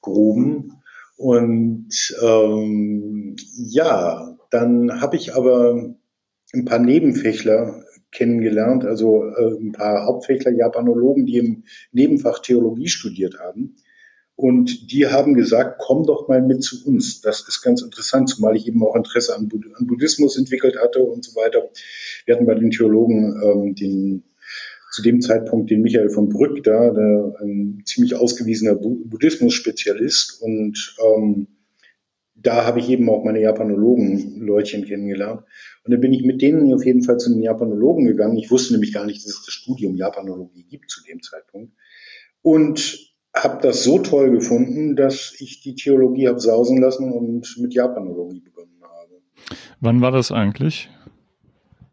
Groben. 0.01 0.83
Und 1.17 2.17
ähm, 2.23 3.37
ja, 3.57 4.37
dann 4.51 5.01
habe 5.01 5.17
ich 5.17 5.35
aber 5.35 5.95
ein 6.53 6.65
paar 6.65 6.81
Nebenfächler 6.81 7.85
kennengelernt, 8.11 8.85
also 8.85 9.25
äh, 9.25 9.57
ein 9.59 9.73
paar 9.73 10.05
Hauptfächler 10.05 10.53
Japanologen, 10.53 11.27
die 11.27 11.39
im 11.39 11.65
Nebenfach 11.93 12.41
Theologie 12.41 12.89
studiert 12.89 13.39
haben. 13.39 13.77
Und 14.35 14.91
die 14.91 15.07
haben 15.07 15.35
gesagt, 15.35 15.77
komm 15.79 16.05
doch 16.05 16.27
mal 16.27 16.43
mit 16.43 16.65
zu 16.65 16.85
uns. 16.87 17.21
Das 17.21 17.47
ist 17.47 17.63
ganz 17.63 17.83
interessant, 17.83 18.29
zumal 18.29 18.57
ich 18.57 18.67
eben 18.67 18.83
auch 18.85 18.97
Interesse 18.97 19.37
an, 19.37 19.49
Buddhismus 19.49 20.37
entwickelt 20.37 20.77
hatte 20.81 21.03
und 21.05 21.25
so 21.25 21.37
weiter. 21.37 21.71
Wir 22.25 22.35
hatten 22.35 22.47
bei 22.47 22.55
den 22.55 22.71
Theologen 22.71 23.41
ähm, 23.43 23.75
den 23.75 24.25
zu 24.93 25.03
dem 25.03 25.23
Zeitpunkt 25.23 25.71
den 25.71 25.81
Michael 25.81 26.11
von 26.11 26.29
Brück 26.29 26.63
da, 26.63 26.91
der, 26.91 27.35
ein 27.41 27.83
ziemlich 27.87 28.15
ausgewiesener 28.15 28.75
Buddhismus-Spezialist. 28.75 30.43
Und 30.43 30.97
ähm, 31.03 31.49
da 32.35 32.67
habe 32.67 32.79
ich 32.79 32.91
eben 32.91 33.09
auch 33.09 33.25
meine 33.25 33.41
Japanologen-Leutchen 33.41 34.85
kennengelernt. 34.85 35.45
Und 35.85 35.93
dann 35.93 36.01
bin 36.01 36.13
ich 36.13 36.25
mit 36.25 36.43
denen 36.43 36.73
auf 36.75 36.85
jeden 36.85 37.03
Fall 37.03 37.17
zu 37.17 37.33
den 37.33 37.43
Japanologen 37.43 38.05
gegangen. 38.05 38.37
Ich 38.37 38.51
wusste 38.51 38.75
nämlich 38.75 38.93
gar 38.93 39.07
nicht, 39.07 39.25
dass 39.25 39.33
es 39.33 39.45
das 39.47 39.55
Studium 39.55 39.97
Japanologie 39.97 40.65
gibt 40.69 40.91
zu 40.91 41.03
dem 41.05 41.23
Zeitpunkt. 41.23 41.73
Und 42.43 43.13
habe 43.35 43.63
das 43.63 43.83
so 43.85 43.99
toll 43.99 44.31
gefunden, 44.31 44.95
dass 44.95 45.35
ich 45.39 45.63
die 45.63 45.75
Theologie 45.75 46.29
habe 46.29 46.39
sausen 46.39 46.83
lassen 46.83 47.11
und 47.11 47.57
mit 47.59 47.73
Japanologie 47.73 48.41
begonnen 48.41 48.79
habe. 48.83 49.23
Wann 49.81 50.03
war 50.03 50.13
das 50.13 50.31
eigentlich? 50.31 50.91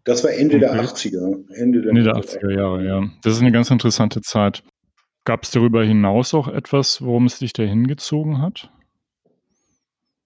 Das 0.04 0.24
war 0.24 0.32
Ende 0.32 0.58
okay. 0.58 0.66
der 0.66 0.84
80er. 0.84 1.54
Ende 1.54 1.82
der, 1.82 1.90
Ende 1.90 2.04
der 2.04 2.14
80er 2.14 2.52
Jahre, 2.52 2.86
ja. 2.86 3.10
Das 3.24 3.34
ist 3.34 3.42
eine 3.42 3.52
ganz 3.52 3.70
interessante 3.70 4.22
Zeit. 4.22 4.64
Gab 5.26 5.44
es 5.44 5.52
darüber 5.52 5.84
hinaus 5.84 6.34
auch 6.34 6.48
etwas, 6.48 7.02
worum 7.02 7.26
es 7.26 7.40
dich 7.40 7.54
da 7.54 7.64
hingezogen 7.64 8.42
hat? 8.42 8.72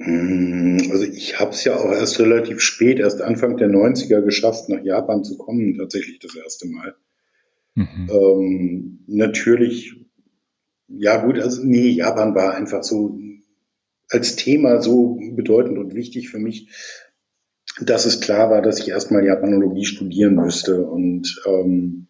Hm, 0.02 0.90
also 0.92 1.06
ich 1.06 1.40
habe 1.40 1.52
es 1.52 1.64
ja 1.64 1.78
auch 1.78 1.92
erst 1.92 2.20
relativ 2.20 2.62
spät, 2.62 3.00
erst 3.00 3.22
Anfang 3.22 3.58
der 3.58 3.70
90er 3.70 4.22
geschafft, 4.22 4.70
nach 4.70 4.84
Japan 4.84 5.24
zu 5.24 5.38
kommen, 5.38 5.78
tatsächlich 5.78 6.20
das 6.20 6.36
erste 6.36 6.68
Mal. 6.68 6.96
Mhm. 7.76 8.10
Ähm, 8.12 9.00
natürlich, 9.08 9.96
ja 10.88 11.24
gut, 11.24 11.40
also 11.40 11.64
nee, 11.64 11.90
Japan 11.90 12.36
war 12.36 12.56
einfach 12.56 12.84
so 12.84 13.18
als 14.10 14.36
Thema 14.36 14.82
so 14.82 15.20
bedeutend 15.32 15.80
und 15.80 15.96
wichtig 15.96 16.30
für 16.30 16.40
mich, 16.40 16.70
dass 17.82 18.06
es 18.06 18.22
klar 18.22 18.50
war, 18.50 18.62
dass 18.62 18.80
ich 18.80 18.90
erstmal 18.90 19.26
Japanologie 19.26 19.86
studieren 19.86 20.36
müsste. 20.36 20.84
Und 20.86 21.42
ähm, 21.46 22.08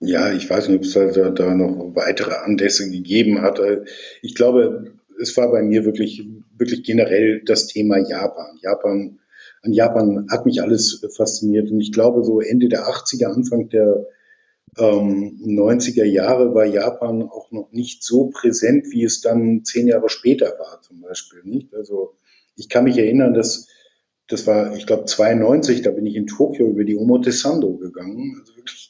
ja, 0.00 0.32
ich 0.32 0.48
weiß 0.48 0.68
nicht, 0.68 0.78
ob 0.78 0.84
es 0.84 1.14
da, 1.14 1.30
da 1.30 1.54
noch 1.54 1.94
weitere 1.94 2.34
Anlässe 2.34 2.90
gegeben 2.90 3.42
hat. 3.42 3.60
Ich 4.22 4.34
glaube, 4.34 4.94
es 5.20 5.36
war 5.36 5.50
bei 5.50 5.62
mir 5.62 5.84
wirklich, 5.84 6.26
wirklich 6.56 6.82
generell 6.82 7.42
das 7.44 7.66
Thema 7.66 7.98
Japan. 7.98 8.56
Japan, 8.62 9.18
an 9.62 9.72
Japan 9.72 10.26
hat 10.30 10.46
mich 10.46 10.62
alles 10.62 11.06
fasziniert. 11.14 11.70
Und 11.70 11.80
ich 11.80 11.92
glaube, 11.92 12.24
so 12.24 12.40
Ende 12.40 12.68
der 12.68 12.86
80er, 12.86 13.26
Anfang 13.26 13.68
der 13.68 14.06
ähm, 14.78 15.40
90er 15.44 16.04
Jahre 16.04 16.54
war 16.54 16.64
Japan 16.64 17.22
auch 17.22 17.50
noch 17.50 17.72
nicht 17.72 18.02
so 18.02 18.26
präsent, 18.26 18.86
wie 18.90 19.04
es 19.04 19.20
dann 19.20 19.64
zehn 19.64 19.88
Jahre 19.88 20.08
später 20.08 20.54
war, 20.58 20.80
zum 20.82 21.00
Beispiel. 21.00 21.40
Nicht? 21.44 21.74
Also 21.74 22.16
ich 22.56 22.68
kann 22.68 22.84
mich 22.84 22.98
erinnern, 22.98 23.34
dass 23.34 23.68
das 24.28 24.46
war, 24.46 24.76
ich 24.76 24.86
glaube, 24.86 25.06
92, 25.06 25.82
da 25.82 25.90
bin 25.90 26.06
ich 26.06 26.14
in 26.14 26.26
Tokio 26.28 26.68
über 26.68 26.84
die 26.84 26.96
Omotesando 26.96 27.76
gegangen, 27.76 28.36
also 28.38 28.56
wirklich, 28.56 28.88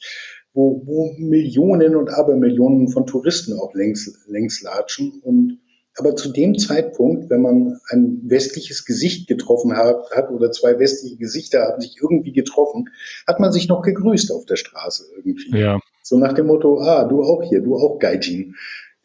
wo, 0.53 0.83
wo 0.85 1.13
Millionen 1.17 1.95
und 1.95 2.09
Abermillionen 2.09 2.89
von 2.89 3.07
Touristen 3.07 3.57
auch 3.57 3.73
längs, 3.73 4.23
längs 4.27 4.61
latschen 4.61 5.19
und 5.23 5.60
aber 5.97 6.15
zu 6.15 6.31
dem 6.31 6.57
Zeitpunkt, 6.57 7.29
wenn 7.29 7.41
man 7.41 7.79
ein 7.89 8.21
westliches 8.23 8.85
Gesicht 8.85 9.27
getroffen 9.27 9.75
hat, 9.75 10.11
hat 10.11 10.29
oder 10.31 10.51
zwei 10.51 10.79
westliche 10.79 11.17
Gesichter 11.17 11.63
haben 11.63 11.81
sich 11.81 11.97
irgendwie 12.01 12.31
getroffen, 12.31 12.89
hat 13.27 13.39
man 13.39 13.51
sich 13.51 13.67
noch 13.67 13.81
gegrüßt 13.81 14.31
auf 14.31 14.45
der 14.45 14.55
Straße 14.55 15.05
irgendwie. 15.15 15.57
Ja. 15.57 15.79
So 16.01 16.17
nach 16.17 16.33
dem 16.33 16.47
Motto, 16.47 16.79
ah, 16.79 17.03
du 17.03 17.23
auch 17.23 17.43
hier, 17.43 17.61
du 17.61 17.75
auch 17.75 17.99
Gaijin. 17.99 18.55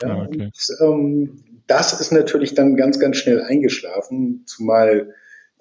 Ja, 0.03 0.09
ah, 0.09 0.27
okay. 0.27 0.45
und, 0.45 0.77
ähm, 0.81 1.43
das 1.67 2.01
ist 2.01 2.13
natürlich 2.13 2.55
dann 2.55 2.77
ganz, 2.77 3.01
ganz 3.01 3.17
schnell 3.17 3.43
eingeschlafen, 3.43 4.45
zumal 4.47 5.13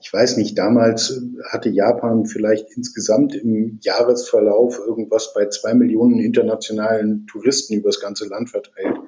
ich 0.01 0.13
weiß 0.13 0.37
nicht, 0.37 0.57
damals 0.57 1.19
hatte 1.49 1.69
Japan 1.69 2.25
vielleicht 2.25 2.67
insgesamt 2.75 3.33
im 3.33 3.79
Jahresverlauf 3.81 4.77
irgendwas 4.77 5.33
bei 5.33 5.47
zwei 5.47 5.73
Millionen 5.73 6.19
internationalen 6.19 7.25
Touristen 7.25 7.73
übers 7.73 7.99
ganze 7.99 8.27
Land 8.27 8.51
verteilt. 8.51 8.99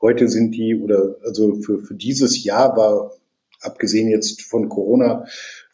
Heute 0.00 0.28
sind 0.28 0.52
die, 0.52 0.74
oder 0.74 1.16
also 1.24 1.56
für, 1.56 1.78
für 1.78 1.94
dieses 1.94 2.44
Jahr 2.44 2.76
war, 2.76 3.12
abgesehen 3.60 4.08
jetzt 4.08 4.42
von 4.42 4.68
Corona, 4.68 5.26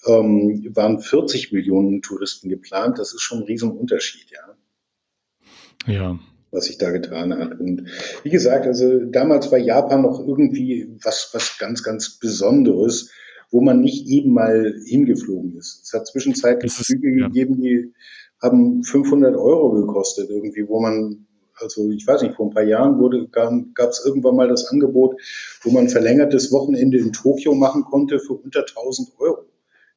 ähm, 0.06 0.70
waren 0.74 1.00
40 1.00 1.52
Millionen 1.52 2.02
Touristen 2.02 2.48
geplant. 2.48 2.98
Das 2.98 3.12
ist 3.12 3.22
schon 3.22 3.38
ein 3.38 3.44
Riesenunterschied, 3.44 4.30
ja. 4.30 5.92
Ja. 5.92 6.18
Was 6.50 6.66
sich 6.66 6.78
da 6.78 6.90
getan 6.90 7.36
hat. 7.36 7.58
Und 7.58 7.88
wie 8.22 8.30
gesagt, 8.30 8.66
also 8.66 9.04
damals 9.06 9.50
war 9.50 9.58
Japan 9.58 10.02
noch 10.02 10.20
irgendwie 10.20 10.96
was, 11.02 11.30
was 11.32 11.58
ganz, 11.58 11.82
ganz 11.82 12.18
Besonderes, 12.18 13.10
wo 13.50 13.60
man 13.60 13.80
nicht 13.80 14.06
eben 14.06 14.32
mal 14.32 14.74
hingeflogen 14.86 15.56
ist. 15.56 15.82
Es 15.84 15.92
hat 15.92 16.06
zwischenzeitlich 16.06 16.72
Flüge 16.72 17.20
ja. 17.20 17.26
gegeben, 17.28 17.60
die 17.60 17.92
haben 18.40 18.82
500 18.82 19.36
Euro 19.36 19.72
gekostet, 19.72 20.30
irgendwie, 20.30 20.66
wo 20.68 20.80
man 20.80 21.26
also 21.62 21.90
ich 21.90 22.06
weiß 22.06 22.22
nicht, 22.22 22.34
vor 22.34 22.46
ein 22.46 22.54
paar 22.54 22.64
Jahren 22.64 22.98
wurde, 22.98 23.28
gab 23.28 23.90
es 23.90 24.04
irgendwann 24.04 24.36
mal 24.36 24.48
das 24.48 24.68
Angebot, 24.68 25.20
wo 25.62 25.70
man 25.70 25.88
verlängertes 25.88 26.52
Wochenende 26.52 26.98
in 26.98 27.12
Tokio 27.12 27.54
machen 27.54 27.84
konnte 27.84 28.18
für 28.18 28.34
unter 28.34 28.60
1000 28.60 29.08
Euro. 29.18 29.44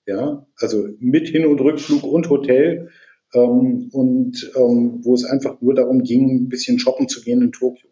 Ja, 0.05 0.45
also 0.57 0.87
mit 0.99 1.27
Hin- 1.27 1.47
und 1.47 1.59
Rückflug 1.59 2.03
und 2.03 2.29
Hotel. 2.29 2.89
Ähm, 3.33 3.89
und 3.91 4.51
ähm, 4.55 4.99
wo 5.03 5.13
es 5.15 5.25
einfach 5.25 5.59
nur 5.61 5.73
darum 5.73 6.03
ging, 6.03 6.29
ein 6.29 6.49
bisschen 6.49 6.79
shoppen 6.79 7.09
zu 7.09 7.21
gehen 7.21 7.41
in 7.41 7.51
Tokio. 7.51 7.89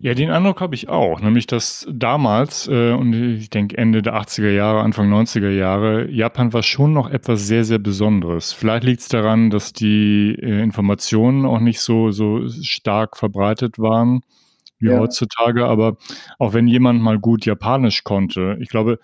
Ja, 0.00 0.14
den 0.14 0.30
Eindruck 0.30 0.60
habe 0.60 0.74
ich 0.74 0.88
auch, 0.88 1.20
nämlich 1.20 1.46
dass 1.46 1.86
damals, 1.90 2.68
äh, 2.68 2.92
und 2.92 3.12
ich 3.12 3.50
denke 3.50 3.78
Ende 3.78 4.02
der 4.02 4.14
80er 4.14 4.50
Jahre, 4.50 4.80
Anfang 4.80 5.12
90er 5.12 5.50
Jahre, 5.50 6.10
Japan 6.10 6.52
war 6.52 6.62
schon 6.62 6.92
noch 6.92 7.10
etwas 7.10 7.46
sehr, 7.46 7.64
sehr 7.64 7.78
Besonderes. 7.78 8.52
Vielleicht 8.52 8.84
liegt 8.84 9.00
es 9.00 9.08
daran, 9.08 9.50
dass 9.50 9.72
die 9.72 10.36
äh, 10.40 10.62
Informationen 10.62 11.46
auch 11.46 11.60
nicht 11.60 11.80
so, 11.80 12.10
so 12.10 12.48
stark 12.48 13.16
verbreitet 13.16 13.78
waren 13.78 14.20
wie 14.78 14.88
ja. 14.88 14.98
heutzutage, 14.98 15.66
aber 15.66 15.96
auch 16.38 16.52
wenn 16.52 16.68
jemand 16.68 17.00
mal 17.00 17.18
gut 17.18 17.46
Japanisch 17.46 18.04
konnte, 18.04 18.58
ich 18.60 18.68
glaube, 18.68 18.98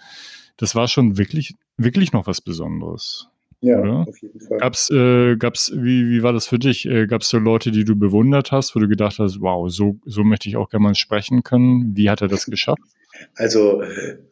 das 0.56 0.74
war 0.74 0.88
schon 0.88 1.16
wirklich, 1.16 1.54
wirklich 1.76 2.12
noch 2.12 2.26
was 2.26 2.40
Besonderes. 2.40 3.28
Ja, 3.62 3.78
oder? 3.78 4.08
auf 4.08 4.18
jeden 4.18 4.40
Fall. 4.40 4.58
Gab's, 4.58 4.90
äh, 4.90 5.36
gab's, 5.36 5.72
wie, 5.74 6.10
wie 6.10 6.22
war 6.24 6.32
das 6.32 6.48
für 6.48 6.58
dich? 6.58 6.84
Äh, 6.84 7.06
Gab 7.06 7.22
es 7.22 7.28
so 7.28 7.38
Leute, 7.38 7.70
die 7.70 7.84
du 7.84 7.94
bewundert 7.94 8.50
hast, 8.50 8.74
wo 8.74 8.80
du 8.80 8.88
gedacht 8.88 9.20
hast, 9.20 9.40
wow, 9.40 9.70
so, 9.70 9.98
so 10.04 10.24
möchte 10.24 10.48
ich 10.48 10.56
auch 10.56 10.68
gerne 10.68 10.82
mal 10.82 10.94
sprechen 10.96 11.44
können? 11.44 11.96
Wie 11.96 12.10
hat 12.10 12.20
er 12.20 12.28
das 12.28 12.46
geschafft? 12.46 12.82
Also, 13.36 13.82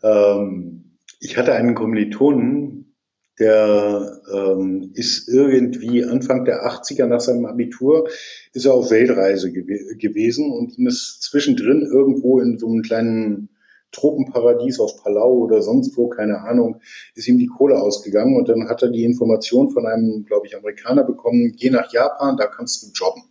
ähm, 0.03 0.97
ich 1.21 1.37
hatte 1.37 1.53
einen 1.53 1.75
Kommilitonen, 1.75 2.97
der 3.39 4.21
ähm, 4.35 4.91
ist 4.95 5.29
irgendwie 5.29 6.03
Anfang 6.03 6.45
der 6.45 6.67
80er 6.67 7.07
nach 7.07 7.21
seinem 7.21 7.45
Abitur, 7.45 8.09
ist 8.53 8.65
er 8.65 8.75
auf 8.75 8.91
Weltreise 8.91 9.53
gew 9.53 9.65
gewesen 9.99 10.51
und 10.51 10.77
ihm 10.77 10.87
ist 10.87 11.23
zwischendrin 11.23 11.83
irgendwo 11.83 12.41
in 12.41 12.59
so 12.59 12.67
einem 12.69 12.83
kleinen 12.83 13.49
Tropenparadies 13.93 14.81
auf 14.81 15.03
Palau 15.03 15.33
oder 15.35 15.63
sonst 15.63 15.97
wo, 15.97 16.09
keine 16.09 16.41
Ahnung, 16.41 16.81
ist 17.15 17.29
ihm 17.29 17.39
die 17.39 17.47
Kohle 17.47 17.81
ausgegangen 17.81 18.37
und 18.37 18.49
dann 18.49 18.69
hat 18.69 18.83
er 18.83 18.91
die 18.91 19.05
Information 19.05 19.71
von 19.71 19.87
einem, 19.87 20.25
glaube 20.25 20.47
ich, 20.47 20.57
Amerikaner 20.57 21.05
bekommen, 21.05 21.55
geh 21.57 21.71
nach 21.71 21.93
Japan, 21.93 22.37
da 22.37 22.47
kannst 22.47 22.83
du 22.83 22.89
jobben 22.93 23.23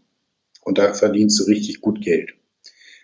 und 0.62 0.78
da 0.78 0.94
verdienst 0.94 1.40
du 1.40 1.44
richtig 1.46 1.82
gut 1.82 2.02
Geld. 2.02 2.34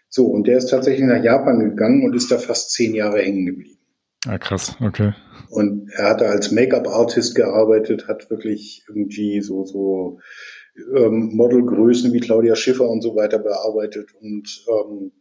So, 0.09 0.27
und 0.27 0.47
der 0.47 0.57
ist 0.57 0.67
tatsächlich 0.67 1.05
nach 1.05 1.23
Japan 1.23 1.59
gegangen 1.59 2.05
und 2.05 2.15
ist 2.15 2.31
da 2.31 2.37
fast 2.37 2.71
zehn 2.71 2.95
Jahre 2.95 3.21
hängen 3.21 3.45
geblieben. 3.45 3.79
Ah, 4.27 4.37
krass, 4.37 4.75
okay. 4.81 5.13
Und 5.49 5.91
er 5.91 6.09
hat 6.09 6.21
da 6.21 6.25
als 6.25 6.51
Make-up-Artist 6.51 7.35
gearbeitet, 7.35 8.07
hat 8.07 8.29
wirklich 8.29 8.83
irgendwie 8.87 9.41
so, 9.41 9.65
so 9.65 10.19
ähm, 10.95 11.31
Modelgrößen 11.33 12.11
wie 12.13 12.19
Claudia 12.19 12.55
Schiffer 12.55 12.89
und 12.89 13.01
so 13.01 13.15
weiter 13.15 13.39
bearbeitet 13.39 14.13
und 14.19 14.65
ähm, 14.67 15.11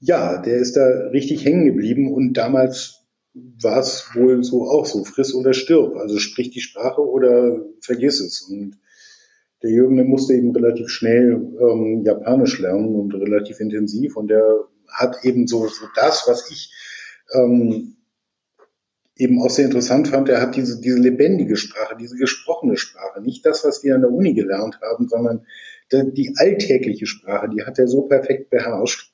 ja, 0.00 0.38
der 0.38 0.56
ist 0.56 0.76
da 0.76 0.86
richtig 1.08 1.44
hängen 1.44 1.66
geblieben 1.66 2.12
und 2.12 2.34
damals 2.34 3.06
war 3.60 3.80
es 3.80 4.10
wohl 4.14 4.42
so 4.42 4.64
auch 4.64 4.86
so, 4.86 5.04
friss 5.04 5.34
oder 5.34 5.52
stirb. 5.52 5.96
Also 5.96 6.18
sprich 6.18 6.50
die 6.50 6.60
Sprache 6.60 7.02
oder 7.02 7.60
vergiss 7.80 8.20
es. 8.20 8.42
Und 8.42 8.78
der 9.62 9.70
Jürgen, 9.70 9.96
der 9.96 10.06
musste 10.06 10.34
eben 10.34 10.54
relativ 10.54 10.88
schnell 10.88 11.32
ähm, 11.60 12.02
Japanisch 12.04 12.58
lernen 12.58 12.94
und 12.94 13.14
relativ 13.14 13.60
intensiv. 13.60 14.16
Und 14.16 14.28
der 14.28 14.64
hat 14.88 15.24
eben 15.24 15.46
so, 15.46 15.66
so 15.66 15.86
das, 15.94 16.24
was 16.26 16.50
ich 16.50 16.72
ähm, 17.34 17.96
eben 19.16 19.40
auch 19.42 19.50
sehr 19.50 19.66
interessant 19.66 20.08
fand, 20.08 20.28
er 20.28 20.40
hat 20.40 20.56
diese, 20.56 20.80
diese 20.80 20.98
lebendige 20.98 21.56
Sprache, 21.56 21.96
diese 21.98 22.16
gesprochene 22.16 22.76
Sprache, 22.76 23.22
nicht 23.22 23.44
das, 23.44 23.64
was 23.64 23.82
wir 23.82 23.94
an 23.94 24.02
der 24.02 24.12
Uni 24.12 24.34
gelernt 24.34 24.78
haben, 24.82 25.08
sondern 25.08 25.46
die 25.90 26.34
alltägliche 26.36 27.06
Sprache, 27.06 27.48
die 27.48 27.62
hat 27.62 27.78
er 27.78 27.86
so 27.86 28.02
perfekt 28.02 28.50
beherrscht. 28.50 29.12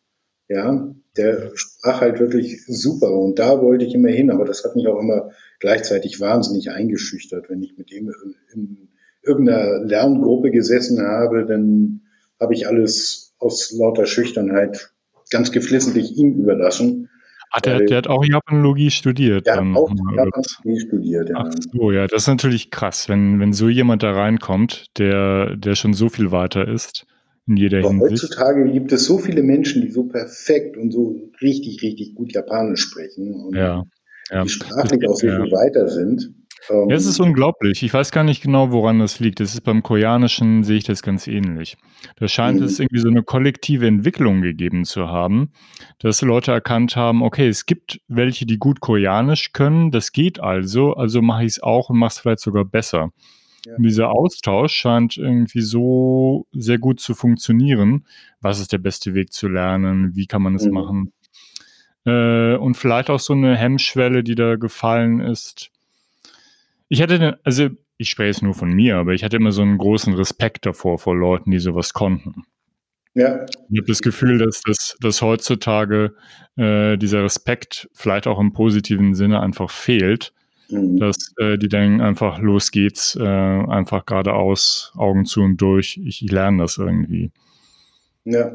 Ja, 0.53 0.87
der 1.17 1.51
sprach 1.55 2.03
halt 2.03 2.21
wirklich 2.21 2.67
super 2.67 3.11
und 3.11 3.39
da 3.39 3.63
wollte 3.63 3.87
ich 3.87 3.95
immer 3.95 4.11
hin, 4.11 4.31
aber 4.31 4.45
das 4.45 4.63
hat 4.65 4.77
mich 4.77 4.87
auch 4.87 5.01
immer 5.01 5.31
gleichzeitig 5.61 6.21
wahnsinnig 6.21 6.71
eingeschüchtert. 6.71 7.49
Wenn 7.49 7.63
ich 7.63 7.79
mit 7.79 7.91
ihm 7.91 8.13
in 8.53 8.89
irgendeiner 9.23 9.83
Lerngruppe 9.83 10.51
gesessen 10.51 11.01
habe, 11.01 11.47
dann 11.47 12.03
habe 12.39 12.53
ich 12.53 12.67
alles 12.67 13.35
aus 13.39 13.73
lauter 13.73 14.05
Schüchternheit 14.05 14.93
ganz 15.31 15.53
geflissentlich 15.53 16.19
ihm 16.19 16.35
überlassen. 16.35 17.09
Ah, 17.51 17.61
der, 17.61 17.81
der 17.81 17.99
hat 17.99 18.09
auch 18.09 18.25
Japanologie 18.25 18.91
studiert. 18.91 19.47
Der 19.47 19.57
hat 19.57 19.77
auch 19.77 19.91
Japanologie 19.91 20.81
studiert, 20.81 21.31
ja. 21.31 21.37
Ach 21.39 21.51
so, 21.73 21.93
ja, 21.93 22.07
das 22.07 22.23
ist 22.23 22.29
natürlich 22.29 22.71
krass, 22.71 23.09
wenn, 23.09 23.41
wenn 23.41 23.55
so 23.55 23.71
jemand 23.71 24.03
da 24.03 24.13
reinkommt, 24.13 24.87
der, 24.99 25.57
der 25.57 25.77
schon 25.77 25.95
so 25.95 26.11
viel 26.11 26.31
weiter 26.31 26.69
ist 26.69 27.07
in 27.47 27.57
jeder 27.57 27.79
Aber 27.79 27.89
Hinsicht. 27.89 28.23
Heutzutage 28.23 28.71
gibt 28.71 28.93
es 28.93 29.05
so 29.05 29.19
viele 29.19 29.43
Menschen, 29.43 29.83
die 29.83 29.91
so 29.91 30.05
perfekt 30.05 30.77
und 30.77 30.91
so 30.93 31.31
richtig, 31.41 31.83
richtig 31.83 32.15
gut 32.15 32.33
Japanisch 32.33 32.83
sprechen 32.83 33.35
und 33.35 33.57
ja, 33.57 33.83
ja. 34.31 34.43
die 34.43 34.49
sprachlich 34.49 35.09
auch 35.09 35.17
so 35.17 35.27
ja. 35.27 35.43
viel 35.43 35.53
weiter 35.53 35.89
sind. 35.89 36.35
Ähm, 36.71 36.89
ja, 36.91 36.97
es 36.97 37.07
ist 37.07 37.21
unglaublich. 37.21 37.83
Ich 37.83 37.93
weiß 37.93 38.13
gar 38.13 38.25
nicht 38.25 38.43
genau, 38.43 38.71
woran 38.71 39.01
das 39.01 39.21
liegt. 39.21 39.41
Das 39.41 39.55
ist 39.55 39.63
beim 39.63 39.83
Koreanischen 39.83 40.63
sehe 40.63 40.77
ich 40.77 40.85
das 40.85 41.03
ganz 41.03 41.27
ähnlich. 41.27 41.77
Da 42.17 42.29
scheint 42.29 42.61
mhm. 42.61 42.67
es 42.67 42.79
irgendwie 42.79 43.01
so 43.01 43.09
eine 43.09 43.23
kollektive 43.23 43.87
Entwicklung 43.87 44.43
gegeben 44.43 44.85
zu 44.85 45.09
haben, 45.09 45.53
dass 45.99 46.23
Leute 46.23 46.53
erkannt 46.53 46.97
haben, 46.97 47.23
okay, 47.23 47.49
es 47.49 47.67
gibt 47.67 48.01
welche, 48.09 48.47
die 48.47 48.59
gut 48.59 48.81
Koreanisch 48.81 49.53
können, 49.53 49.91
das 49.91 50.13
geht 50.13 50.41
also, 50.41 50.95
also 50.95 51.21
mache 51.23 51.45
ich 51.45 51.53
es 51.53 51.63
auch 51.63 51.91
und 51.91 51.99
mache 51.99 52.13
es 52.13 52.19
vielleicht 52.19 52.41
sogar 52.41 52.65
besser. 52.65 53.11
Ja. 53.67 53.75
Dieser 53.79 54.11
Austausch 54.11 54.73
scheint 54.73 55.17
irgendwie 55.17 55.61
so 55.61 56.47
sehr 56.53 56.79
gut 56.79 57.01
zu 57.01 57.15
funktionieren. 57.15 58.07
Was 58.41 58.59
ist 58.59 58.73
der 58.73 58.79
beste 58.79 59.15
Weg 59.15 59.33
zu 59.33 59.49
lernen? 59.49 60.17
Wie 60.17 60.27
kann 60.27 60.43
man 60.43 60.55
es 60.55 60.67
mhm. 60.67 60.73
machen? 60.73 61.13
Äh, 62.05 62.57
und 62.57 62.77
vielleicht 62.77 63.09
auch 63.11 63.21
so 63.21 63.33
eine 63.33 63.57
Hemmschwelle, 63.57 64.25
die 64.25 64.35
da 64.35 64.57
gefallen 64.57 65.21
ist. 65.21 65.71
Ich 66.89 67.01
hatte, 67.01 67.39
also 67.45 67.69
ich 67.99 68.11
spreche 68.11 68.31
es 68.31 68.43
nur 68.43 68.55
von 68.55 68.73
mir, 68.73 68.97
aber 68.97 69.13
ich 69.13 69.23
hatte 69.23 69.37
immer 69.37 69.53
so 69.53 69.63
einen 69.63 69.79
großen 69.79 70.15
Respekt 70.15 70.67
davor 70.67 70.99
vor 70.99 71.17
Leuten, 71.17 71.53
die 71.53 71.61
sowas 71.61 71.93
konnten. 71.93 72.45
Ja. 73.15 73.45
Ich 73.71 73.79
habe 73.79 73.87
das 73.87 74.01
Gefühl, 74.01 74.39
dass, 74.39 74.63
dass, 74.63 74.97
dass 75.01 75.23
heutzutage 75.23 76.15
äh, 76.57 76.97
dieser 76.97 77.23
Respekt 77.23 77.89
vielleicht 77.93 78.27
auch 78.27 78.41
im 78.41 78.53
positiven 78.53 79.15
Sinne 79.15 79.41
einfach 79.41 79.71
fehlt 79.71 80.33
Mhm. 80.73 80.99
Dass 80.99 81.35
äh, 81.39 81.59
die 81.59 81.69
denken 81.69 82.01
einfach, 82.01 82.41
los 82.41 82.71
geht's, 82.71 83.17
äh, 83.17 83.23
einfach 83.23 84.07
geradeaus, 84.07 84.93
Augen 84.97 85.25
zu 85.25 85.43
und 85.43 85.59
durch. 85.59 86.01
Ich, 86.05 86.23
ich 86.23 86.31
lerne 86.31 86.63
das 86.63 86.79
irgendwie. 86.79 87.31
Ja. 88.25 88.53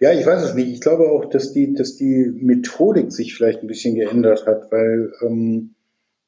Ja, 0.00 0.12
ich 0.12 0.26
weiß 0.26 0.42
es 0.42 0.54
nicht. 0.54 0.68
Ich 0.68 0.80
glaube 0.80 1.10
auch, 1.10 1.26
dass 1.26 1.52
die, 1.52 1.74
dass 1.74 1.96
die 1.96 2.32
Methodik 2.40 3.12
sich 3.12 3.34
vielleicht 3.34 3.62
ein 3.62 3.66
bisschen 3.66 3.94
geändert 3.94 4.46
hat, 4.46 4.72
weil 4.72 5.12
ähm, 5.22 5.74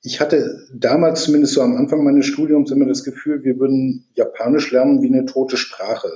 ich 0.02 0.20
hatte 0.20 0.66
damals 0.74 1.24
zumindest 1.24 1.55
so 1.55 1.62
am 1.62 1.76
Anfang 1.76 2.05
meines 2.05 2.26
Studiums 2.26 2.70
immer 2.70 2.87
das 2.87 3.05
Gefühl, 3.05 3.44
wir 3.44 3.59
würden 3.59 4.07
Japanisch 4.14 4.70
lernen 4.72 5.02
wie 5.02 5.09
eine 5.09 5.26
tote 5.26 5.57
Sprache. 5.57 6.09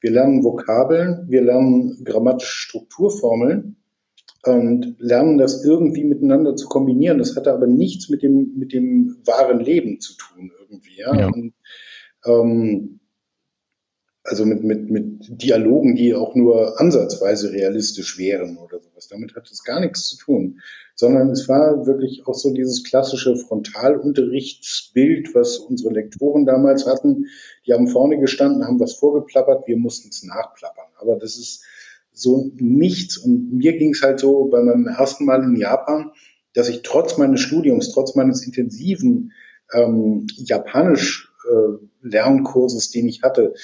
Wir 0.00 0.10
lernen 0.10 0.44
Vokabeln, 0.44 1.26
wir 1.28 1.42
lernen 1.42 2.04
grammatische 2.04 2.56
Strukturformeln 2.56 3.76
und 4.44 4.96
lernen 4.98 5.38
das 5.38 5.64
irgendwie 5.64 6.04
miteinander 6.04 6.54
zu 6.56 6.68
kombinieren. 6.68 7.18
Das 7.18 7.34
hatte 7.36 7.52
aber 7.52 7.66
nichts 7.66 8.08
mit 8.10 8.22
dem, 8.22 8.52
mit 8.56 8.72
dem 8.72 9.16
wahren 9.24 9.60
Leben 9.60 10.00
zu 10.00 10.14
tun 10.16 10.52
irgendwie. 10.60 10.98
Ja? 10.98 11.18
ja. 11.18 11.26
Und, 11.28 11.54
ähm, 12.26 13.00
also 14.26 14.46
mit, 14.46 14.64
mit, 14.64 14.90
mit 14.90 15.42
Dialogen, 15.42 15.96
die 15.96 16.14
auch 16.14 16.34
nur 16.34 16.80
ansatzweise 16.80 17.52
realistisch 17.52 18.18
wären 18.18 18.56
oder 18.56 18.80
sowas. 18.80 19.08
Damit 19.08 19.36
hat 19.36 19.50
es 19.50 19.64
gar 19.64 19.80
nichts 19.80 20.08
zu 20.08 20.16
tun. 20.16 20.60
Sondern 20.94 21.30
es 21.30 21.46
war 21.48 21.86
wirklich 21.86 22.26
auch 22.26 22.34
so 22.34 22.52
dieses 22.52 22.84
klassische 22.84 23.36
Frontalunterrichtsbild, 23.36 25.34
was 25.34 25.58
unsere 25.58 25.92
Lektoren 25.92 26.46
damals 26.46 26.86
hatten. 26.86 27.26
Die 27.66 27.74
haben 27.74 27.88
vorne 27.88 28.18
gestanden, 28.18 28.64
haben 28.64 28.80
was 28.80 28.94
vorgeplappert, 28.94 29.66
wir 29.66 29.76
mussten 29.76 30.08
es 30.08 30.22
nachplappern. 30.22 30.86
Aber 30.98 31.16
das 31.16 31.36
ist 31.36 31.64
so 32.14 32.50
nichts. 32.56 33.18
Und 33.18 33.52
mir 33.52 33.76
ging 33.76 33.92
es 33.92 34.00
halt 34.02 34.20
so 34.20 34.46
bei 34.46 34.62
meinem 34.62 34.86
ersten 34.86 35.26
Mal 35.26 35.42
in 35.42 35.56
Japan, 35.56 36.12
dass 36.54 36.68
ich 36.68 36.82
trotz 36.82 37.18
meines 37.18 37.40
Studiums, 37.40 37.92
trotz 37.92 38.14
meines 38.14 38.46
intensiven 38.46 39.32
ähm, 39.72 40.26
Japanisch-Lernkurses, 40.36 42.88
äh, 42.88 42.92
den 42.92 43.08
ich 43.08 43.22
hatte, 43.22 43.54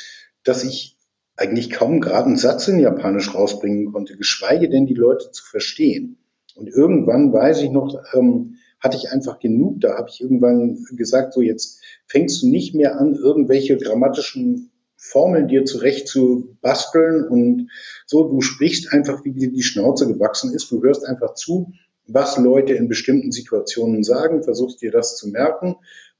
dass 0.43 0.65
ich 0.65 0.97
eigentlich 1.37 1.71
kaum 1.71 2.01
gerade 2.01 2.27
einen 2.27 2.37
Satz 2.37 2.67
in 2.69 2.81
Japanisch 2.81 3.35
rausbringen 3.35 3.93
konnte, 3.93 4.17
geschweige 4.17 4.69
denn 4.69 4.87
die 4.87 4.95
Leute 4.95 5.31
zu 5.31 5.45
verstehen. 5.45 6.17
Und 6.55 6.69
irgendwann 6.69 7.33
weiß 7.33 7.63
ich 7.63 7.71
noch, 7.71 7.95
ähm, 8.13 8.57
hatte 8.81 8.97
ich 8.97 9.11
einfach 9.11 9.39
genug. 9.39 9.81
Da 9.81 9.97
habe 9.97 10.09
ich 10.11 10.21
irgendwann 10.21 10.85
gesagt, 10.97 11.35
so 11.35 11.41
jetzt 11.41 11.81
fängst 12.07 12.43
du 12.43 12.49
nicht 12.49 12.75
mehr 12.75 12.99
an, 12.99 13.15
irgendwelche 13.15 13.77
grammatischen 13.77 14.70
Formeln 15.03 15.49
dir 15.49 15.65
zurecht 15.65 16.09
zu 16.09 16.57
basteln 16.61 17.27
und 17.27 17.71
so. 18.07 18.25
Du 18.25 18.43
sprichst 18.43 18.93
einfach, 18.93 19.25
wie 19.25 19.33
dir 19.33 19.51
die 19.51 19.63
Schnauze 19.63 20.07
gewachsen 20.07 20.53
ist. 20.53 20.71
Du 20.71 20.83
hörst 20.83 21.07
einfach 21.07 21.35
zu, 21.35 21.73
was 22.07 22.37
Leute 22.37 22.75
in 22.75 22.87
bestimmten 22.87 23.33
Situationen 23.33 24.05
sagen, 24.05 24.43
versuchst 24.43 24.83
dir 24.83 24.91
das 24.91 25.17
zu 25.17 25.29
merken 25.29 25.77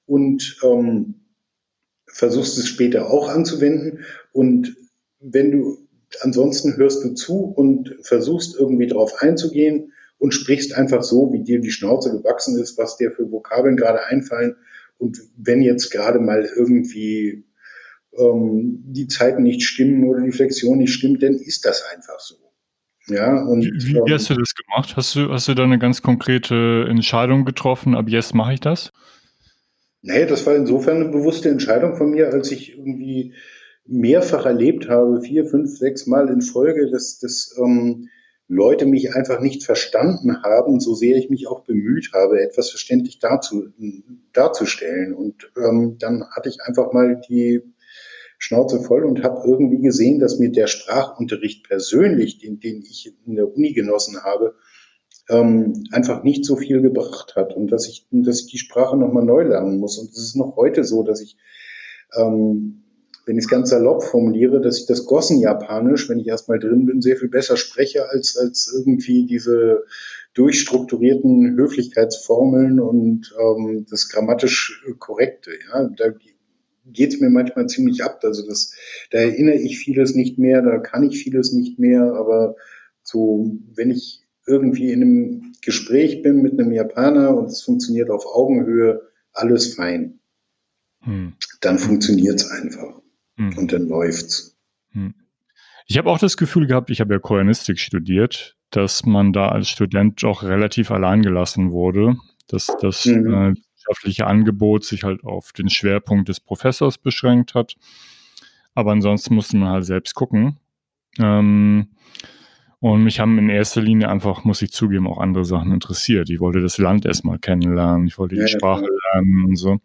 und 0.07 0.59
ähm, 0.63 1.27
versuchst 2.07 2.57
es 2.57 2.69
später 2.69 3.11
auch 3.11 3.29
anzuwenden. 3.29 4.05
Und 4.33 4.75
wenn 5.21 5.53
du 5.53 5.79
ansonsten 6.23 6.77
hörst 6.79 7.05
du 7.05 7.13
zu 7.13 7.45
und 7.45 7.97
versuchst 8.01 8.59
irgendwie 8.59 8.87
darauf 8.87 9.21
einzugehen 9.21 9.93
und 10.19 10.33
sprichst 10.33 10.75
einfach 10.75 11.03
so, 11.03 11.33
wie 11.35 11.45
dir 11.45 11.61
die 11.61 11.71
Schnauze 11.71 12.13
gewachsen 12.13 12.59
ist, 12.59 12.79
was 12.79 12.97
dir 12.97 13.13
für 13.13 13.31
Vokabeln 13.31 13.77
gerade 13.77 14.07
einfallen. 14.07 14.57
Und 14.97 15.21
wenn 15.37 15.61
jetzt 15.61 15.91
gerade 15.91 16.19
mal 16.19 16.49
irgendwie 16.57 17.45
ähm, 18.19 18.83
die 18.87 19.07
Zeiten 19.07 19.43
nicht 19.43 19.63
stimmen 19.63 20.05
oder 20.05 20.23
die 20.23 20.33
Flexion 20.33 20.79
nicht 20.79 20.93
stimmt, 20.93 21.23
dann 21.23 21.35
ist 21.35 21.65
das 21.65 21.83
einfach 21.95 22.19
so. 22.21 22.37
Ja, 23.07 23.43
und, 23.43 23.63
wie, 23.63 23.95
wie 23.95 23.97
ähm, 23.99 24.05
hast 24.09 24.31
du 24.31 24.35
das 24.35 24.55
gemacht? 24.55 24.97
Hast 24.97 25.15
du, 25.17 25.31
hast 25.31 25.49
du 25.49 25.55
da 25.55 25.65
eine 25.65 25.79
ganz 25.79 26.03
konkrete 26.03 26.87
Entscheidung 26.89 27.45
getroffen, 27.45 27.95
ab 27.95 28.09
jetzt 28.09 28.35
mache 28.35 28.55
ich 28.55 28.61
das? 28.61 28.93
Nee, 30.03 30.27
das 30.27 30.47
war 30.47 30.55
insofern 30.55 30.97
eine 30.97 31.09
bewusste 31.11 31.51
Entscheidung 31.51 31.97
von 31.97 32.11
mir, 32.11 32.33
als 32.33 32.51
ich 32.51 32.77
irgendwie 32.77 33.35
mehrfach 33.87 34.47
erlebt 34.47 34.89
habe, 34.89 35.21
vier, 35.21 35.47
fünf, 35.47 35.77
sechs 35.77 36.07
Mal 36.07 36.29
in 36.29 36.41
Folge, 36.41 36.91
dass, 36.91 37.19
dass 37.19 37.55
ähm, 37.59 38.09
Leute 38.47 38.87
mich 38.87 39.15
einfach 39.15 39.41
nicht 39.41 39.65
verstanden 39.65 40.43
haben, 40.43 40.81
so 40.81 40.95
sehr 40.95 41.17
ich 41.17 41.31
mich 41.31 41.49
auch 41.49 41.65
bemüht 41.65 42.11
habe, 42.13 42.41
etwas 42.41 42.71
verständlich 42.71 43.19
darzu, 43.19 43.69
darzustellen. 44.33 45.15
Und 45.15 45.53
ähm, 45.57 45.97
dann 45.99 46.25
hatte 46.31 46.49
ich 46.49 46.59
einfach 46.63 46.93
mal 46.93 47.21
die 47.29 47.63
Schnauze 48.41 48.81
voll 48.81 49.05
und 49.05 49.23
habe 49.23 49.47
irgendwie 49.47 49.83
gesehen, 49.83 50.19
dass 50.19 50.39
mir 50.39 50.51
der 50.51 50.67
Sprachunterricht 50.67 51.69
persönlich, 51.69 52.39
den, 52.39 52.59
den 52.59 52.83
ich 52.83 53.13
in 53.27 53.37
der 53.37 53.55
Uni 53.55 53.75
genossen 53.75 54.23
habe, 54.25 54.55
ähm, 55.29 55.85
einfach 55.93 56.25
nicht 56.25 56.47
so 56.47 56.57
viel 56.57 56.81
gebracht 56.81 57.37
hat 57.37 57.55
und 57.55 57.71
dass 57.71 57.87
ich, 57.87 58.09
dass 58.11 58.41
ich 58.41 58.47
die 58.47 58.59
Sprache 58.59 58.97
nochmal 58.97 59.27
neu 59.27 59.43
lernen 59.43 59.79
muss. 59.79 59.99
Und 59.99 60.11
es 60.11 60.19
ist 60.19 60.37
noch 60.37 60.57
heute 60.57 60.85
so, 60.85 61.03
dass 61.03 61.21
ich, 61.21 61.37
ähm, 62.17 62.83
wenn 63.27 63.37
ich 63.37 63.45
es 63.45 63.51
ganz 63.51 63.69
salopp 63.69 64.05
formuliere, 64.05 64.63
dass 64.63 64.79
ich 64.79 64.87
das 64.87 65.05
Gossen-Japanisch, 65.05 66.09
wenn 66.09 66.19
ich 66.19 66.27
erstmal 66.27 66.59
drin 66.59 66.87
bin, 66.87 67.03
sehr 67.03 67.19
viel 67.19 67.29
besser 67.29 67.59
spreche 67.59 68.09
als, 68.09 68.39
als 68.39 68.73
irgendwie 68.75 69.27
diese 69.27 69.85
durchstrukturierten 70.33 71.57
Höflichkeitsformeln 71.59 72.81
und 72.81 73.35
ähm, 73.39 73.85
das 73.91 74.09
grammatisch 74.09 74.83
Korrekte. 74.99 75.51
Ja, 75.71 75.91
da 75.95 76.15
geht 76.93 77.15
es 77.15 77.21
mir 77.21 77.31
manchmal 77.31 77.67
ziemlich 77.67 78.05
ab. 78.05 78.21
Also 78.23 78.47
das, 78.47 78.75
da 79.11 79.19
erinnere 79.19 79.57
ich 79.57 79.79
vieles 79.79 80.15
nicht 80.15 80.39
mehr, 80.39 80.63
da 80.63 80.79
kann 80.79 81.03
ich 81.03 81.23
vieles 81.23 81.53
nicht 81.53 81.79
mehr, 81.79 82.15
aber 82.15 82.57
so, 83.03 83.59
wenn 83.75 83.91
ich 83.91 84.23
irgendwie 84.47 84.93
in 84.93 85.03
einem 85.03 85.53
Gespräch 85.63 86.23
bin 86.23 86.43
mit 86.43 86.59
einem 86.59 86.73
Japaner 86.73 87.37
und 87.37 87.47
es 87.47 87.63
funktioniert 87.63 88.11
auf 88.11 88.25
Augenhöhe, 88.27 89.03
alles 89.33 89.75
fein. 89.75 90.21
Hm. 91.03 91.35
Dann 91.61 91.79
funktioniert 91.79 92.37
es 92.37 92.51
einfach. 92.51 93.01
Hm. 93.37 93.57
Und 93.57 93.73
dann 93.73 93.89
läuft's. 93.89 94.57
Hm. 94.93 95.15
Ich 95.87 95.99
habe 95.99 96.11
auch 96.11 96.19
das 96.19 96.37
Gefühl 96.37 96.67
gehabt, 96.67 96.91
ich 96.91 97.01
habe 97.01 97.15
ja 97.15 97.19
Koreanistik 97.19 97.79
studiert, 97.79 98.57
dass 98.71 99.05
man 99.05 99.33
da 99.33 99.49
als 99.49 99.69
Student 99.69 100.25
auch 100.25 100.43
relativ 100.43 100.91
allein 100.91 101.23
gelassen 101.23 101.73
wurde, 101.73 102.17
dass 102.49 102.69
das 102.81 103.07
mhm. 103.07 103.55
äh, 103.57 103.61
wissenschaftliche 103.81 104.27
Angebot 104.27 104.85
sich 104.85 105.05
halt 105.05 105.25
auf 105.25 105.53
den 105.53 105.71
Schwerpunkt 105.71 106.29
des 106.29 106.41
Professors 106.41 106.99
beschränkt 106.99 107.55
hat. 107.55 107.77
Aber 108.75 108.93
ansonsten 108.93 109.35
musste 109.35 109.57
man 109.57 109.71
halt 109.71 109.85
selbst 109.85 110.15
gucken. 110.15 110.59
Ähm, 111.19 111.89
und 112.79 113.05
mich 113.05 113.21
haben 113.21 113.39
in 113.39 113.51
erster 113.51 113.83
Linie 113.83 114.09
einfach, 114.09 114.45
muss 114.45 114.63
ich 114.63 114.73
zugeben, 114.73 115.07
auch 115.07 115.19
andere 115.19 115.45
Sachen 115.45 115.73
interessiert. 115.73 116.31
Ich 116.31 116.41
wollte 116.41 116.61
das 116.61 116.79
Land 116.79 117.05
erstmal 117.05 117.39
kennenlernen, 117.39 118.07
ich 118.07 118.17
wollte 118.17 118.37
die 118.37 118.41
ja, 118.41 118.49
Sprache 118.49 118.87
lernen 119.13 119.45
und 119.45 119.57
so. 119.57 119.81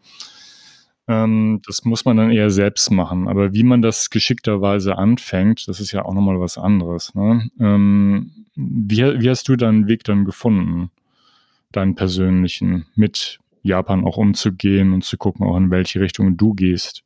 Ähm, 1.07 1.61
das 1.65 1.83
muss 1.83 2.05
man 2.05 2.17
dann 2.17 2.31
eher 2.31 2.49
selbst 2.49 2.91
machen. 2.91 3.27
Aber 3.27 3.53
wie 3.53 3.63
man 3.63 3.81
das 3.81 4.09
geschickterweise 4.09 4.97
anfängt, 4.97 5.67
das 5.67 5.79
ist 5.79 5.91
ja 5.91 6.05
auch 6.05 6.13
nochmal 6.13 6.39
was 6.39 6.57
anderes. 6.57 7.13
Ne? 7.15 7.49
Ähm, 7.59 8.31
wie, 8.55 8.97
wie 9.19 9.29
hast 9.29 9.47
du 9.49 9.55
deinen 9.55 9.87
Weg 9.87 10.05
dann 10.05 10.23
gefunden, 10.23 10.89
deinen 11.71 11.95
persönlichen, 11.95 12.85
mit 12.95 13.39
Japan 13.65 14.05
auch 14.05 14.17
umzugehen 14.17 14.93
und 14.93 15.03
zu 15.03 15.17
gucken, 15.17 15.45
auch 15.45 15.57
in 15.57 15.71
welche 15.71 15.99
Richtung 15.99 16.37
du 16.37 16.53
gehst? 16.53 17.03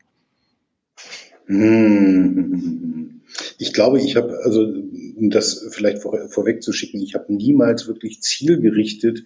Hm. 1.45 3.21
Ich 3.57 3.73
glaube, 3.73 3.99
ich 3.99 4.15
habe, 4.15 4.39
also 4.43 4.61
um 5.15 5.29
das 5.29 5.67
vielleicht 5.71 5.99
vor, 5.99 6.17
vorwegzuschicken, 6.29 7.01
ich 7.01 7.15
habe 7.15 7.33
niemals 7.33 7.87
wirklich 7.87 8.21
zielgerichtet 8.21 9.25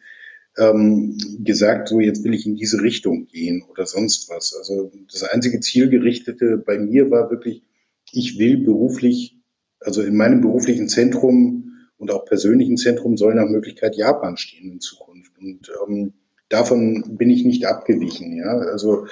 ähm, 0.58 1.18
gesagt, 1.40 1.90
so 1.90 2.00
jetzt 2.00 2.24
will 2.24 2.34
ich 2.34 2.46
in 2.46 2.56
diese 2.56 2.82
Richtung 2.82 3.26
gehen 3.26 3.64
oder 3.70 3.86
sonst 3.86 4.30
was. 4.30 4.56
Also 4.56 4.92
das 5.12 5.24
einzige 5.24 5.60
Zielgerichtete 5.60 6.58
bei 6.58 6.78
mir 6.78 7.10
war 7.10 7.32
wirklich, 7.32 7.64
ich 8.12 8.38
will 8.38 8.58
beruflich, 8.58 9.40
also 9.80 10.02
in 10.02 10.16
meinem 10.16 10.42
beruflichen 10.42 10.88
Zentrum 10.88 11.88
und 11.98 12.12
auch 12.12 12.26
persönlichen 12.26 12.78
Zentrum 12.78 13.18
soll 13.18 13.36
nach 13.36 13.50
Möglichkeit 13.50 13.96
Japan 13.96 14.38
stehen 14.38 14.72
in 14.72 14.80
Zukunft. 14.80 15.32
Und 15.40 15.72
ähm, 15.88 16.14
davon 16.50 17.18
bin 17.18 17.30
ich 17.30 17.46
nicht 17.46 17.66
abgewichen. 17.66 18.36
Ja, 18.38 18.58
also 18.58 19.08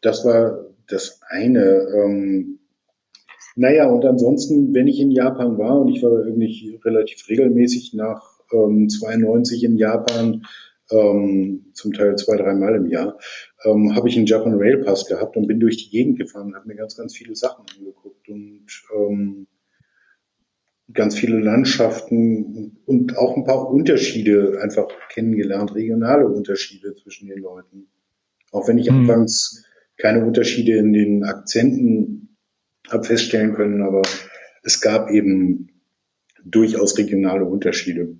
das 0.00 0.24
war 0.24 0.66
das 0.88 1.20
eine. 1.28 1.86
Ähm, 1.94 2.60
naja, 3.56 3.88
und 3.88 4.04
ansonsten, 4.04 4.74
wenn 4.74 4.86
ich 4.86 5.00
in 5.00 5.10
Japan 5.10 5.58
war, 5.58 5.80
und 5.80 5.88
ich 5.88 6.02
war 6.02 6.24
irgendwie 6.24 6.80
relativ 6.84 7.28
regelmäßig 7.28 7.94
nach 7.94 8.22
ähm, 8.52 8.88
92 8.88 9.64
in 9.64 9.76
Japan, 9.76 10.46
ähm, 10.90 11.66
zum 11.74 11.92
Teil 11.92 12.16
zwei, 12.16 12.36
dreimal 12.36 12.74
im 12.74 12.86
Jahr, 12.86 13.18
ähm, 13.64 13.94
habe 13.94 14.08
ich 14.08 14.16
einen 14.16 14.26
Japan 14.26 14.54
Rail 14.54 14.78
Pass 14.78 15.06
gehabt 15.06 15.36
und 15.36 15.46
bin 15.46 15.60
durch 15.60 15.76
die 15.76 15.90
Gegend 15.90 16.18
gefahren 16.18 16.48
und 16.48 16.56
habe 16.56 16.68
mir 16.68 16.76
ganz, 16.76 16.96
ganz 16.96 17.14
viele 17.14 17.36
Sachen 17.36 17.64
angeguckt 17.76 18.28
und 18.28 18.66
ähm, 18.96 19.46
ganz 20.92 21.16
viele 21.18 21.38
Landschaften 21.38 22.78
und 22.86 23.16
auch 23.16 23.36
ein 23.36 23.44
paar 23.44 23.68
Unterschiede 23.70 24.58
einfach 24.62 24.88
kennengelernt, 25.08 25.74
regionale 25.74 26.26
Unterschiede 26.28 26.94
zwischen 26.94 27.28
den 27.28 27.40
Leuten. 27.40 27.88
Auch 28.52 28.68
wenn 28.68 28.78
ich 28.78 28.90
mhm. 28.90 29.00
anfangs 29.00 29.64
keine 29.96 30.24
Unterschiede 30.24 30.76
in 30.76 30.92
den 30.92 31.24
Akzenten 31.24 32.36
habe 32.90 33.04
feststellen 33.04 33.54
können, 33.54 33.82
aber 33.82 34.02
es 34.62 34.80
gab 34.80 35.10
eben 35.10 35.68
durchaus 36.44 36.96
regionale 36.98 37.44
Unterschiede. 37.44 38.16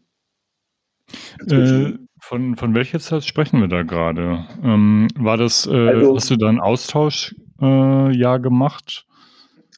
Äh, 1.49 1.93
von, 2.21 2.57
von 2.57 2.75
welcher 2.75 3.01
Zeit 3.01 3.25
sprechen 3.25 3.61
wir 3.61 3.69
da 3.69 3.83
gerade? 3.83 4.45
Ähm, 4.63 5.09
war 5.17 5.37
das, 5.37 5.67
äh, 5.67 5.71
also, 5.71 6.17
hast 6.17 6.31
du 6.31 6.37
da 6.37 6.49
ein 6.49 6.61
Austauschjahr 6.61 8.37
äh, 8.37 8.41
gemacht? 8.41 9.07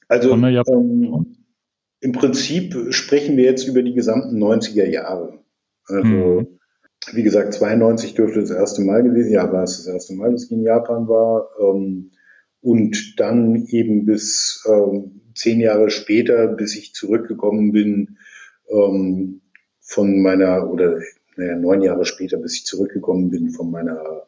Also 0.08 0.32
ähm, 0.34 1.36
im 2.02 2.10
Prinzip 2.12 2.74
sprechen 2.90 3.36
wir 3.36 3.44
jetzt 3.44 3.68
über 3.68 3.82
die 3.82 3.94
gesamten 3.94 4.42
90er 4.42 4.86
Jahre. 4.86 5.38
Also, 5.86 6.08
mhm. 6.08 6.58
wie 7.12 7.22
gesagt, 7.22 7.54
92 7.54 8.14
dürfte 8.14 8.40
das 8.40 8.50
erste 8.50 8.82
Mal 8.82 9.04
gewesen, 9.04 9.32
ja, 9.32 9.50
war 9.52 9.62
es 9.62 9.76
das 9.78 9.86
erste 9.86 10.14
Mal, 10.14 10.32
dass 10.32 10.44
ich 10.44 10.50
in 10.50 10.64
Japan 10.64 11.06
war. 11.06 11.48
Ähm, 11.60 12.10
und 12.60 13.14
dann 13.18 13.66
eben 13.66 14.04
bis 14.04 14.64
ähm, 14.68 15.20
zehn 15.36 15.60
Jahre 15.60 15.90
später, 15.90 16.48
bis 16.48 16.76
ich 16.76 16.92
zurückgekommen 16.92 17.70
bin 17.70 18.18
ähm, 18.68 19.40
von 19.80 20.22
meiner, 20.22 20.68
oder 20.70 21.00
naja, 21.36 21.56
neun 21.56 21.82
Jahre 21.82 22.04
später, 22.04 22.36
bis 22.36 22.54
ich 22.54 22.66
zurückgekommen 22.66 23.30
bin 23.30 23.50
von 23.50 23.70
meiner 23.70 24.24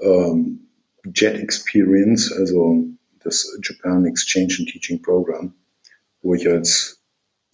ähm, 0.00 0.68
Jet 1.14 1.38
Experience, 1.38 2.32
also 2.32 2.84
das 3.22 3.56
Japan 3.62 4.06
Exchange 4.06 4.56
and 4.58 4.68
Teaching 4.68 5.00
Program, 5.00 5.54
wo 6.22 6.34
ich 6.34 6.48
als 6.48 6.95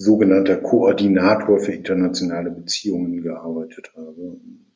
sogenannter 0.03 0.57
Koordinator 0.57 1.59
für 1.59 1.73
internationale 1.73 2.51
Beziehungen 2.51 3.23
gearbeitet 3.23 3.93
habe. 3.97 4.21
Und 4.21 4.73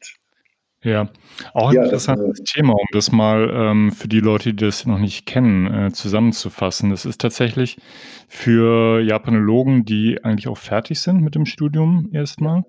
ja, 0.82 1.08
auch 1.52 1.70
ein 1.70 1.74
ja, 1.74 1.84
interessantes 1.84 2.38
das, 2.38 2.52
Thema, 2.52 2.74
um 2.74 2.86
das 2.92 3.10
mal 3.10 3.50
ähm, 3.52 3.90
für 3.90 4.08
die 4.08 4.20
Leute, 4.20 4.54
die 4.54 4.64
das 4.64 4.86
noch 4.86 4.98
nicht 4.98 5.26
kennen, 5.26 5.66
äh, 5.66 5.92
zusammenzufassen. 5.92 6.90
Das 6.90 7.04
ist 7.04 7.20
tatsächlich 7.20 7.78
für 8.28 9.00
Japanologen, 9.00 9.84
die 9.84 10.22
eigentlich 10.22 10.48
auch 10.48 10.58
fertig 10.58 11.00
sind 11.00 11.22
mit 11.22 11.34
dem 11.34 11.44
Studium 11.44 12.10
erstmal, 12.12 12.62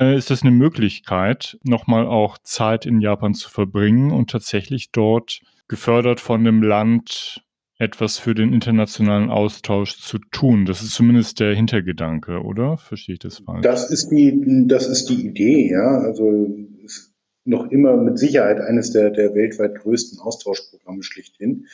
äh, 0.00 0.16
ist 0.16 0.30
das 0.30 0.42
eine 0.42 0.50
Möglichkeit, 0.50 1.58
nochmal 1.62 2.06
auch 2.06 2.38
Zeit 2.38 2.84
in 2.84 3.00
Japan 3.00 3.34
zu 3.34 3.48
verbringen 3.48 4.10
und 4.10 4.30
tatsächlich 4.30 4.90
dort 4.90 5.40
gefördert 5.68 6.18
von 6.18 6.42
dem 6.44 6.62
Land 6.62 7.44
etwas 7.78 8.18
für 8.18 8.34
den 8.34 8.52
internationalen 8.52 9.30
Austausch 9.30 9.98
zu 9.98 10.18
tun. 10.18 10.66
Das 10.66 10.82
ist 10.82 10.92
zumindest 10.92 11.40
der 11.40 11.54
Hintergedanke, 11.54 12.40
oder? 12.42 12.76
Verstehe 12.78 13.14
ich 13.14 13.18
das 13.18 13.38
falsch? 13.38 13.62
Das 13.62 13.90
ist 13.90 14.10
die, 14.10 14.66
das 14.68 14.86
ist 14.86 15.06
die 15.06 15.26
Idee, 15.26 15.70
ja. 15.70 15.98
Also 15.98 16.48
ist 16.84 17.12
noch 17.44 17.70
immer 17.70 17.96
mit 17.96 18.18
Sicherheit 18.18 18.60
eines 18.60 18.92
der, 18.92 19.10
der 19.10 19.34
weltweit 19.34 19.74
größten 19.76 20.20
Austauschprogramme 20.20 21.02
schlichthin. 21.02 21.66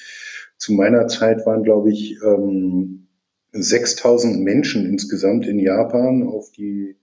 Zu 0.57 0.73
meiner 0.73 1.09
Zeit 1.09 1.45
waren, 1.47 1.63
glaube 1.63 1.91
ich, 1.91 2.17
ähm, 2.25 3.09
6000 3.53 4.41
Menschen 4.43 4.87
insgesamt 4.87 5.47
in 5.47 5.59
Japan 5.59 6.23
auf 6.23 6.51
die 6.53 6.97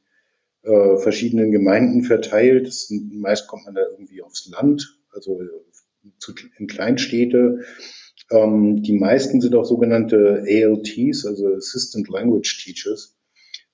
äh, 0.64 0.98
verschiedenen 0.98 1.52
Gemeinden 1.52 2.04
verteilt. 2.04 2.72
Sind, 2.74 3.20
meist 3.20 3.48
kommt 3.48 3.66
man 3.66 3.76
da 3.76 3.82
irgendwie 3.92 4.22
aufs 4.22 4.50
Land, 4.50 5.00
also 5.12 5.42
in 6.58 6.68
Kleinstädte. 6.68 7.60
Ähm, 8.32 8.82
die 8.82 8.94
meisten 8.94 9.42
sind 9.42 9.56
auch 9.56 9.66
sogenannte 9.66 10.44
ALTs, 10.48 11.26
also 11.26 11.54
Assistant 11.54 12.10
Language 12.10 12.64
Teachers, 12.64 13.16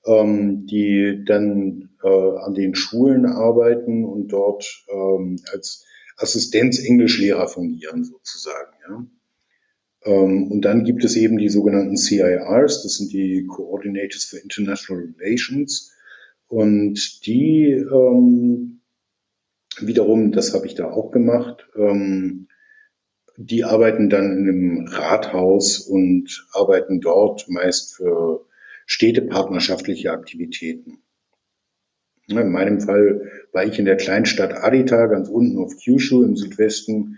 ähm, 0.05 0.65
die 0.65 1.23
dann 1.25 1.89
äh, 2.03 2.07
an 2.07 2.53
den 2.53 2.75
Schulen 2.75 3.25
arbeiten 3.25 4.03
und 4.03 4.27
dort 4.29 4.85
ähm, 4.91 5.37
als 5.51 5.85
Assistenz-Englischlehrer 6.17 7.47
fungieren 7.47 8.03
sozusagen. 8.03 8.73
Ja. 8.87 9.05
Ähm, 10.03 10.51
und 10.51 10.61
dann 10.61 10.83
gibt 10.83 11.03
es 11.03 11.15
eben 11.15 11.37
die 11.37 11.49
sogenannten 11.49 11.97
CIRs, 11.97 12.83
das 12.83 12.95
sind 12.97 13.13
die 13.13 13.45
Coordinators 13.47 14.25
for 14.25 14.39
International 14.39 15.03
Relations. 15.17 15.93
Und 16.47 17.25
die 17.25 17.71
ähm, 17.71 18.81
wiederum, 19.79 20.31
das 20.31 20.53
habe 20.53 20.67
ich 20.67 20.75
da 20.75 20.91
auch 20.91 21.11
gemacht, 21.11 21.69
ähm, 21.77 22.47
die 23.45 23.63
arbeiten 23.63 24.09
dann 24.09 24.37
in 24.37 24.49
einem 24.49 24.87
Rathaus 24.87 25.79
und 25.79 26.47
arbeiten 26.53 27.01
dort 27.01 27.49
meist 27.49 27.95
für 27.95 28.45
städtepartnerschaftliche 28.85 30.11
Aktivitäten. 30.11 30.99
In 32.27 32.51
meinem 32.51 32.81
Fall 32.81 33.29
war 33.51 33.65
ich 33.65 33.79
in 33.79 33.85
der 33.85 33.97
Kleinstadt 33.97 34.53
Adita, 34.53 35.07
ganz 35.07 35.27
unten 35.27 35.57
auf 35.57 35.75
Kyushu 35.83 36.23
im 36.23 36.35
Südwesten. 36.35 37.17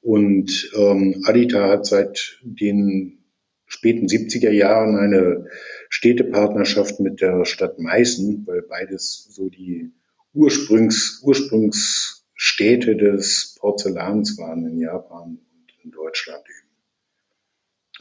Und 0.00 0.70
ähm, 0.76 1.22
Adita 1.26 1.68
hat 1.68 1.86
seit 1.86 2.38
den 2.42 3.24
späten 3.66 4.06
70er 4.06 4.50
Jahren 4.50 4.96
eine 4.96 5.46
Städtepartnerschaft 5.88 7.00
mit 7.00 7.20
der 7.20 7.44
Stadt 7.44 7.78
Meißen, 7.78 8.46
weil 8.46 8.62
beides 8.62 9.26
so 9.30 9.48
die 9.48 9.92
Ursprungs, 10.32 11.20
Ursprungsstädte 11.24 12.96
des 12.96 13.56
Porzellans 13.58 14.38
waren 14.38 14.66
in 14.66 14.78
Japan 14.78 15.38
in 15.84 15.90
Deutschland 15.90 16.42
eben. 16.48 16.68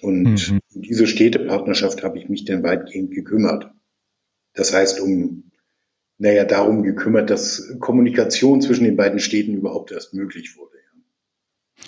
Und 0.01 0.51
mhm. 0.51 0.59
um 0.73 0.81
diese 0.81 1.07
Städtepartnerschaft 1.07 2.03
habe 2.03 2.17
ich 2.17 2.29
mich 2.29 2.45
dann 2.45 2.63
weitgehend 2.63 3.11
gekümmert. 3.11 3.71
Das 4.53 4.73
heißt, 4.73 4.99
um 4.99 5.51
naja, 6.17 6.45
darum 6.45 6.83
gekümmert, 6.83 7.29
dass 7.29 7.75
Kommunikation 7.79 8.61
zwischen 8.61 8.85
den 8.85 8.95
beiden 8.95 9.19
Städten 9.19 9.55
überhaupt 9.55 9.91
erst 9.91 10.13
möglich 10.13 10.55
wurde. 10.57 10.73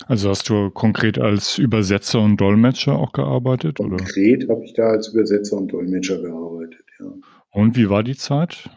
Also 0.06 0.28
hast 0.28 0.48
du 0.48 0.70
konkret 0.70 1.18
als 1.18 1.58
Übersetzer 1.58 2.20
und 2.20 2.36
Dolmetscher 2.36 2.98
auch 2.98 3.12
gearbeitet? 3.12 3.78
Konkret 3.78 4.48
habe 4.48 4.64
ich 4.64 4.74
da 4.74 4.90
als 4.90 5.08
Übersetzer 5.08 5.56
und 5.56 5.68
Dolmetscher 5.68 6.20
gearbeitet, 6.20 6.84
ja. 6.98 7.12
Und 7.50 7.76
wie 7.76 7.88
war 7.88 8.02
die 8.02 8.16
Zeit? 8.16 8.68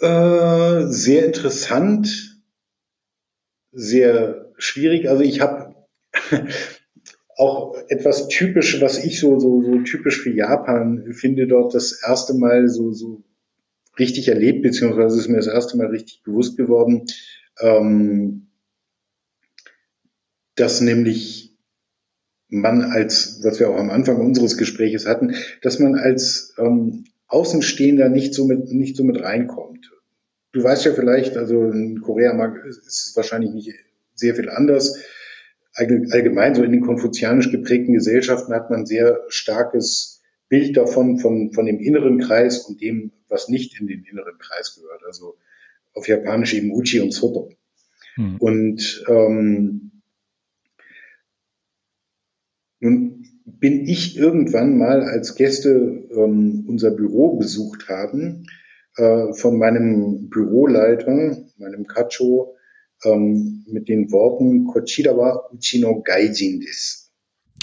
Äh, 0.00 0.82
sehr 0.88 1.24
interessant, 1.24 2.42
sehr 3.72 4.45
schwierig. 4.58 5.08
Also 5.08 5.22
ich 5.22 5.40
habe 5.40 5.74
auch 7.36 7.76
etwas 7.88 8.28
typisch, 8.28 8.80
was 8.80 9.02
ich 9.04 9.20
so, 9.20 9.38
so, 9.38 9.62
so 9.62 9.78
typisch 9.80 10.20
für 10.20 10.32
Japan 10.32 11.12
finde, 11.12 11.46
dort 11.46 11.74
das 11.74 12.02
erste 12.02 12.34
Mal 12.34 12.68
so, 12.68 12.92
so 12.92 13.22
richtig 13.98 14.28
erlebt, 14.28 14.62
beziehungsweise 14.62 15.18
ist 15.18 15.28
mir 15.28 15.36
das 15.36 15.46
erste 15.46 15.76
Mal 15.76 15.88
richtig 15.88 16.22
bewusst 16.22 16.56
geworden, 16.56 17.06
ähm, 17.60 18.48
dass 20.54 20.80
nämlich 20.80 21.54
man 22.48 22.82
als, 22.82 23.40
was 23.42 23.58
wir 23.58 23.70
auch 23.70 23.76
am 23.76 23.90
Anfang 23.90 24.16
unseres 24.16 24.56
Gespräches 24.56 25.06
hatten, 25.06 25.34
dass 25.62 25.78
man 25.78 25.96
als 25.96 26.54
ähm, 26.58 27.04
Außenstehender 27.28 28.08
nicht 28.08 28.34
so 28.34 28.46
mit, 28.46 28.70
nicht 28.72 28.96
so 28.96 29.04
mit 29.04 29.20
reinkommt. 29.20 29.90
Du 30.52 30.62
weißt 30.62 30.84
ja 30.86 30.92
vielleicht, 30.92 31.36
also 31.36 31.70
in 31.70 32.00
Korea 32.00 32.32
mag, 32.32 32.64
ist 32.64 32.86
es 32.86 33.12
wahrscheinlich 33.16 33.52
nicht 33.52 33.74
sehr 34.16 34.34
viel 34.34 34.48
anders. 34.48 34.98
Allgemein 35.74 36.54
so 36.54 36.62
in 36.62 36.72
den 36.72 36.80
konfuzianisch 36.80 37.50
geprägten 37.50 37.92
Gesellschaften 37.92 38.54
hat 38.54 38.70
man 38.70 38.86
sehr 38.86 39.20
starkes 39.28 40.22
Bild 40.48 40.76
davon, 40.76 41.18
von, 41.18 41.52
von 41.52 41.66
dem 41.66 41.80
inneren 41.80 42.18
Kreis 42.18 42.60
und 42.60 42.80
dem, 42.80 43.12
was 43.28 43.48
nicht 43.48 43.78
in 43.80 43.86
den 43.86 44.04
inneren 44.04 44.38
Kreis 44.38 44.74
gehört. 44.74 45.02
Also 45.04 45.36
auf 45.94 46.08
Japanisch 46.08 46.54
eben 46.54 46.72
Uchi 46.72 47.00
und 47.00 47.12
Soto. 47.12 47.50
Hm. 48.14 48.36
Und 48.38 49.04
ähm, 49.08 49.90
nun 52.80 53.26
bin 53.44 53.86
ich 53.86 54.16
irgendwann 54.16 54.76
mal, 54.76 55.02
als 55.02 55.34
Gäste 55.34 56.04
ähm, 56.10 56.64
unser 56.68 56.90
Büro 56.90 57.36
besucht 57.36 57.88
haben, 57.88 58.46
äh, 58.96 59.32
von 59.32 59.58
meinem 59.58 60.28
Büroleiter, 60.28 61.36
meinem 61.58 61.86
Kacho, 61.86 62.55
ähm, 63.04 63.64
mit 63.68 63.88
den 63.88 64.10
Worten 64.10 64.66
Kochira 64.66 65.16
wa 65.16 65.48
Uchino 65.52 66.02
Gaijin 66.02 66.60
des. 66.60 67.12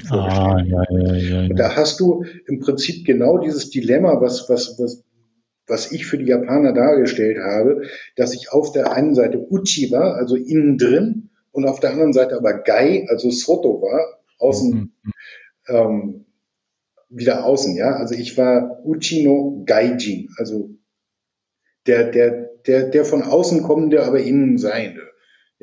Ah, 0.10 0.62
ja, 0.66 0.84
ja, 0.90 1.16
ja, 1.16 1.16
ja. 1.16 1.50
Und 1.50 1.58
da 1.58 1.76
hast 1.76 2.00
du 2.00 2.26
im 2.48 2.60
Prinzip 2.60 3.06
genau 3.06 3.38
dieses 3.38 3.70
Dilemma, 3.70 4.20
was, 4.22 4.50
was, 4.50 4.76
was, 4.80 5.04
was 5.68 5.92
ich 5.92 6.06
für 6.06 6.18
die 6.18 6.26
Japaner 6.26 6.74
dargestellt 6.74 7.38
habe, 7.38 7.84
dass 8.16 8.34
ich 8.34 8.52
auf 8.52 8.72
der 8.72 8.92
einen 8.92 9.16
Seite 9.16 9.40
Uchi 9.40 9.92
war, 9.92 10.16
also 10.16 10.36
innen 10.36 10.78
drin, 10.78 11.30
und 11.52 11.66
auf 11.66 11.80
der 11.80 11.92
anderen 11.92 12.14
Seite 12.14 12.36
aber 12.36 12.64
Gai, 12.64 13.06
also 13.10 13.30
Soto 13.30 13.82
war, 13.82 14.20
außen, 14.40 14.72
mhm. 14.72 15.12
ähm, 15.68 16.26
wieder 17.10 17.46
außen, 17.46 17.76
ja. 17.76 17.96
Also 17.96 18.16
ich 18.16 18.38
war 18.38 18.84
Uchi 18.84 19.24
no 19.24 19.64
Gaijin, 19.66 20.30
also 20.38 20.72
der, 21.86 22.12
der, 22.12 22.50
der, 22.66 22.90
der 22.90 23.06
von 23.06 23.22
außen 23.22 23.62
kommende, 23.62 24.04
aber 24.04 24.20
innen 24.20 24.58
seiende. 24.58 25.02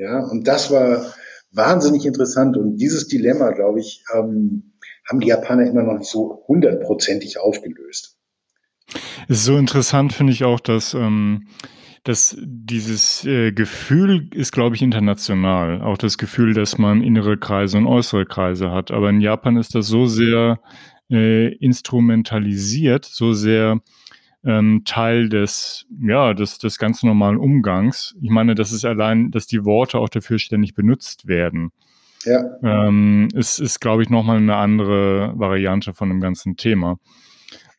Ja, 0.00 0.20
und 0.20 0.48
das 0.48 0.70
war 0.70 1.12
wahnsinnig 1.52 2.06
interessant. 2.06 2.56
Und 2.56 2.76
dieses 2.76 3.06
Dilemma, 3.06 3.50
glaube 3.50 3.80
ich, 3.80 4.02
ähm, 4.14 4.72
haben 5.06 5.20
die 5.20 5.28
Japaner 5.28 5.66
immer 5.66 5.82
noch 5.82 5.98
nicht 5.98 6.10
so 6.10 6.42
hundertprozentig 6.48 7.38
aufgelöst. 7.38 8.16
Es 9.28 9.40
ist 9.40 9.44
so 9.44 9.58
interessant, 9.58 10.14
finde 10.14 10.32
ich 10.32 10.42
auch, 10.42 10.58
dass, 10.58 10.94
ähm, 10.94 11.48
dass 12.02 12.34
dieses 12.40 13.26
äh, 13.26 13.52
Gefühl 13.52 14.30
ist, 14.32 14.52
glaube 14.52 14.74
ich, 14.74 14.80
international. 14.80 15.82
Auch 15.82 15.98
das 15.98 16.16
Gefühl, 16.16 16.54
dass 16.54 16.78
man 16.78 17.02
innere 17.02 17.36
Kreise 17.36 17.76
und 17.76 17.86
äußere 17.86 18.24
Kreise 18.24 18.70
hat. 18.70 18.90
Aber 18.92 19.10
in 19.10 19.20
Japan 19.20 19.58
ist 19.58 19.74
das 19.74 19.86
so 19.86 20.06
sehr 20.06 20.60
äh, 21.10 21.54
instrumentalisiert, 21.56 23.04
so 23.04 23.34
sehr 23.34 23.82
ähm, 24.44 24.82
Teil 24.84 25.28
des, 25.28 25.86
ja, 26.00 26.34
des, 26.34 26.58
des 26.58 26.78
ganz 26.78 27.02
normalen 27.02 27.36
Umgangs. 27.36 28.16
Ich 28.20 28.30
meine, 28.30 28.54
das 28.54 28.72
ist 28.72 28.84
allein, 28.84 29.30
dass 29.30 29.46
die 29.46 29.64
Worte 29.64 29.98
auch 29.98 30.08
dafür 30.08 30.38
ständig 30.38 30.74
benutzt 30.74 31.26
werden. 31.26 31.72
Ja. 32.24 32.42
Ähm, 32.62 33.28
ist, 33.34 33.60
ist 33.60 33.80
glaube 33.80 34.02
ich, 34.02 34.10
nochmal 34.10 34.38
eine 34.38 34.56
andere 34.56 35.32
Variante 35.36 35.94
von 35.94 36.08
dem 36.08 36.20
ganzen 36.20 36.56
Thema. 36.56 36.98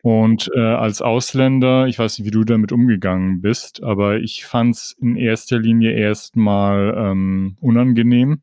Und 0.04 0.50
äh, 0.56 0.60
als 0.60 1.02
Ausländer, 1.02 1.86
ich 1.86 2.00
weiß 2.00 2.17
nicht, 2.17 2.26
wie 2.26 2.32
du 2.32 2.43
damit 2.43 2.71
umgegangen 2.71 3.41
bist, 3.41 3.84
aber 3.84 4.17
ich 4.17 4.45
fand 4.45 4.76
es 4.76 4.97
in 5.00 5.15
erster 5.15 5.60
Linie 5.60 5.91
erstmal 5.91 6.95
ähm, 6.97 7.58
unangenehm, 7.60 8.41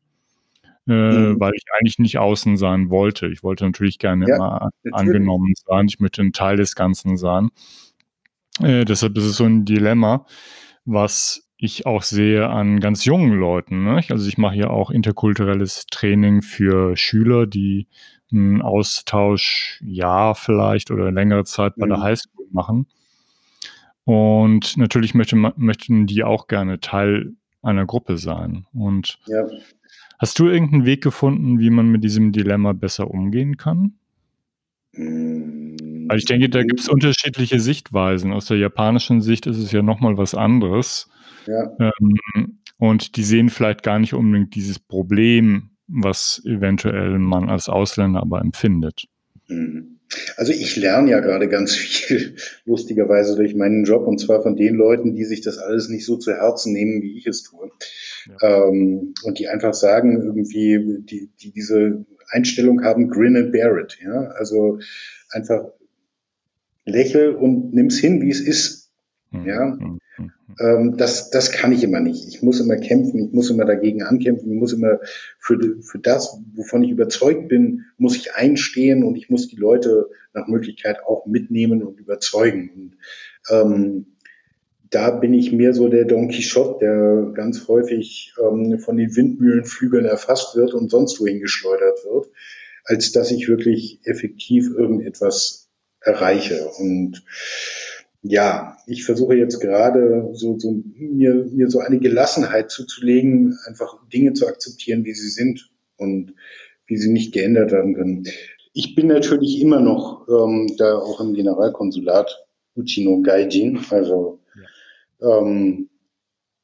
äh, 0.87 0.91
mhm. 0.91 1.39
weil 1.39 1.51
ich 1.55 1.65
eigentlich 1.77 1.99
nicht 1.99 2.17
außen 2.17 2.55
sein 2.55 2.89
wollte. 2.89 3.27
Ich 3.27 3.43
wollte 3.43 3.65
natürlich 3.65 3.99
gerne 3.99 4.25
ja, 4.29 4.35
immer 4.35 4.69
natürlich. 4.83 4.93
angenommen 4.93 5.53
sein. 5.67 5.87
Ich 5.89 5.99
möchte 5.99 6.21
ein 6.21 6.31
Teil 6.31 6.55
des 6.55 6.75
Ganzen 6.75 7.17
sein. 7.17 7.49
Äh, 8.59 8.85
deshalb 8.85 9.17
ist 9.17 9.25
es 9.25 9.37
so 9.37 9.45
ein 9.45 9.65
Dilemma, 9.65 10.25
was 10.85 11.49
ich 11.57 11.85
auch 11.85 12.03
sehe 12.03 12.47
an 12.47 12.79
ganz 12.79 13.03
jungen 13.03 13.33
Leuten. 13.33 13.83
Ne? 13.83 14.01
Also 14.09 14.27
ich 14.27 14.37
mache 14.37 14.55
ja 14.55 14.69
auch 14.69 14.91
interkulturelles 14.91 15.87
Training 15.91 16.41
für 16.41 16.95
Schüler, 16.95 17.47
die 17.47 17.87
ein 18.31 18.61
Austauschjahr 18.61 20.35
vielleicht 20.35 20.91
oder 20.91 21.11
längere 21.11 21.43
Zeit 21.43 21.75
bei 21.75 21.85
mhm. 21.85 21.89
der 21.89 22.01
Highschool 22.01 22.47
machen. 22.51 22.87
Und 24.05 24.77
natürlich 24.77 25.13
möchte, 25.13 25.35
möchten 25.35 26.07
die 26.07 26.23
auch 26.23 26.47
gerne 26.47 26.79
Teil 26.79 27.33
einer 27.61 27.85
Gruppe 27.85 28.17
sein. 28.17 28.65
Und 28.73 29.19
ja. 29.27 29.45
hast 30.17 30.39
du 30.39 30.47
irgendeinen 30.47 30.85
Weg 30.85 31.03
gefunden, 31.03 31.59
wie 31.59 31.69
man 31.69 31.89
mit 31.89 32.03
diesem 32.03 32.31
Dilemma 32.31 32.73
besser 32.73 33.11
umgehen 33.11 33.57
kann? 33.57 33.95
Weil 36.09 36.17
ich 36.17 36.25
denke, 36.25 36.49
da 36.49 36.63
gibt 36.63 36.79
es 36.79 36.89
unterschiedliche 36.89 37.59
Sichtweisen. 37.59 38.33
Aus 38.33 38.47
der 38.47 38.57
japanischen 38.57 39.21
Sicht 39.21 39.45
ist 39.45 39.57
es 39.57 39.71
ja 39.71 39.83
nochmal 39.83 40.17
was 40.17 40.33
anderes. 40.33 41.07
Ja. 41.45 41.71
Ähm, 41.79 42.59
und 42.77 43.15
die 43.15 43.23
sehen 43.23 43.49
vielleicht 43.49 43.83
gar 43.83 43.99
nicht 43.99 44.13
unbedingt 44.13 44.55
dieses 44.55 44.79
Problem, 44.79 45.69
was 45.87 46.41
eventuell 46.45 47.19
man 47.19 47.49
als 47.49 47.69
Ausländer 47.69 48.21
aber 48.21 48.41
empfindet. 48.41 49.05
Mhm. 49.47 49.99
Also 50.37 50.51
ich 50.51 50.75
lerne 50.75 51.11
ja 51.11 51.19
gerade 51.19 51.47
ganz 51.47 51.75
viel, 51.75 52.35
lustigerweise 52.65 53.35
durch 53.35 53.53
meinen 53.53 53.83
Job, 53.83 54.07
und 54.07 54.19
zwar 54.19 54.41
von 54.41 54.55
den 54.55 54.75
Leuten, 54.75 55.13
die 55.13 55.25
sich 55.25 55.41
das 55.41 55.59
alles 55.59 55.89
nicht 55.89 56.05
so 56.05 56.17
zu 56.17 56.33
Herzen 56.33 56.73
nehmen, 56.73 57.03
wie 57.03 57.17
ich 57.17 57.27
es 57.27 57.43
tue. 57.43 57.69
Ja. 58.41 58.67
Ähm, 58.67 59.13
und 59.23 59.37
die 59.37 59.47
einfach 59.47 59.73
sagen, 59.73 60.21
irgendwie, 60.23 61.03
die, 61.03 61.29
die 61.39 61.51
diese 61.51 62.05
Einstellung 62.29 62.83
haben, 62.83 63.09
grin 63.09 63.37
and 63.37 63.51
bear 63.51 63.77
it. 63.77 63.99
Ja? 64.03 64.29
Also 64.37 64.79
einfach 65.29 65.65
lächel 66.89 67.35
und 67.35 67.73
nimm's 67.73 67.97
hin, 67.97 68.21
wie 68.21 68.29
es 68.29 68.41
ist. 68.41 68.91
Mhm. 69.31 69.45
Ja, 69.45 69.65
mhm. 69.65 69.99
ähm, 70.59 70.97
das, 70.97 71.29
das 71.29 71.51
kann 71.51 71.71
ich 71.71 71.83
immer 71.83 71.99
nicht. 71.99 72.27
Ich 72.27 72.41
muss 72.41 72.59
immer 72.59 72.77
kämpfen, 72.77 73.27
ich 73.27 73.31
muss 73.31 73.49
immer 73.49 73.65
dagegen 73.65 74.03
ankämpfen, 74.03 74.51
ich 74.51 74.59
muss 74.59 74.73
immer 74.73 74.99
für, 75.37 75.57
für 75.81 75.99
das, 75.99 76.41
wovon 76.55 76.83
ich 76.83 76.91
überzeugt 76.91 77.47
bin, 77.47 77.85
muss 77.97 78.15
ich 78.15 78.33
einstehen 78.33 79.03
und 79.03 79.15
ich 79.15 79.29
muss 79.29 79.47
die 79.47 79.55
Leute 79.55 80.09
nach 80.33 80.47
Möglichkeit 80.47 81.03
auch 81.05 81.25
mitnehmen 81.25 81.83
und 81.83 81.99
überzeugen. 81.99 82.71
Und 82.75 82.97
ähm, 83.51 84.05
da 84.89 85.11
bin 85.11 85.33
ich 85.33 85.51
mehr 85.51 85.73
so 85.73 85.87
der 85.87 86.05
Don 86.05 86.29
Quixote, 86.29 86.79
der 86.79 87.31
ganz 87.33 87.67
häufig 87.67 88.33
ähm, 88.41 88.79
von 88.79 88.97
den 88.97 89.15
Windmühlenflügeln 89.15 90.05
erfasst 90.05 90.55
wird 90.55 90.73
und 90.73 90.89
sonst 90.89 91.19
wohin 91.19 91.39
geschleudert 91.39 91.99
wird, 92.05 92.31
als 92.85 93.11
dass 93.11 93.29
ich 93.29 93.47
wirklich 93.47 93.99
effektiv 94.05 94.71
irgendetwas 94.71 95.68
erreiche. 96.01 96.69
Und 96.79 97.23
ja, 98.21 98.77
ich 98.85 99.05
versuche 99.05 99.35
jetzt 99.35 99.59
gerade 99.59 100.29
so, 100.33 100.59
so 100.59 100.83
mir, 100.95 101.47
mir 101.51 101.69
so 101.69 101.79
eine 101.79 101.99
Gelassenheit 101.99 102.69
zuzulegen, 102.71 103.57
einfach 103.65 103.97
Dinge 104.09 104.33
zu 104.33 104.47
akzeptieren, 104.47 105.05
wie 105.05 105.13
sie 105.13 105.29
sind 105.29 105.71
und 105.97 106.33
wie 106.85 106.97
sie 106.97 107.11
nicht 107.11 107.33
geändert 107.33 107.71
werden 107.71 107.95
können. 107.95 108.25
Ich 108.73 108.95
bin 108.95 109.07
natürlich 109.07 109.61
immer 109.61 109.79
noch 109.79 110.27
ähm, 110.27 110.75
da 110.77 110.97
auch 110.97 111.21
im 111.21 111.33
Generalkonsulat 111.33 112.45
Uchino 112.75 113.21
Gaijin, 113.21 113.79
also 113.89 114.39
ja. 115.21 115.39
ähm, 115.39 115.89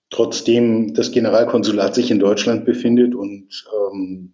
trotzdem 0.10 0.93
das 0.93 1.12
Generalkonsulat 1.12 1.95
sich 1.95 2.12
in 2.12 2.19
Deutschland 2.19 2.65
befindet 2.65 3.15
und 3.15 3.65
ähm, 3.74 4.34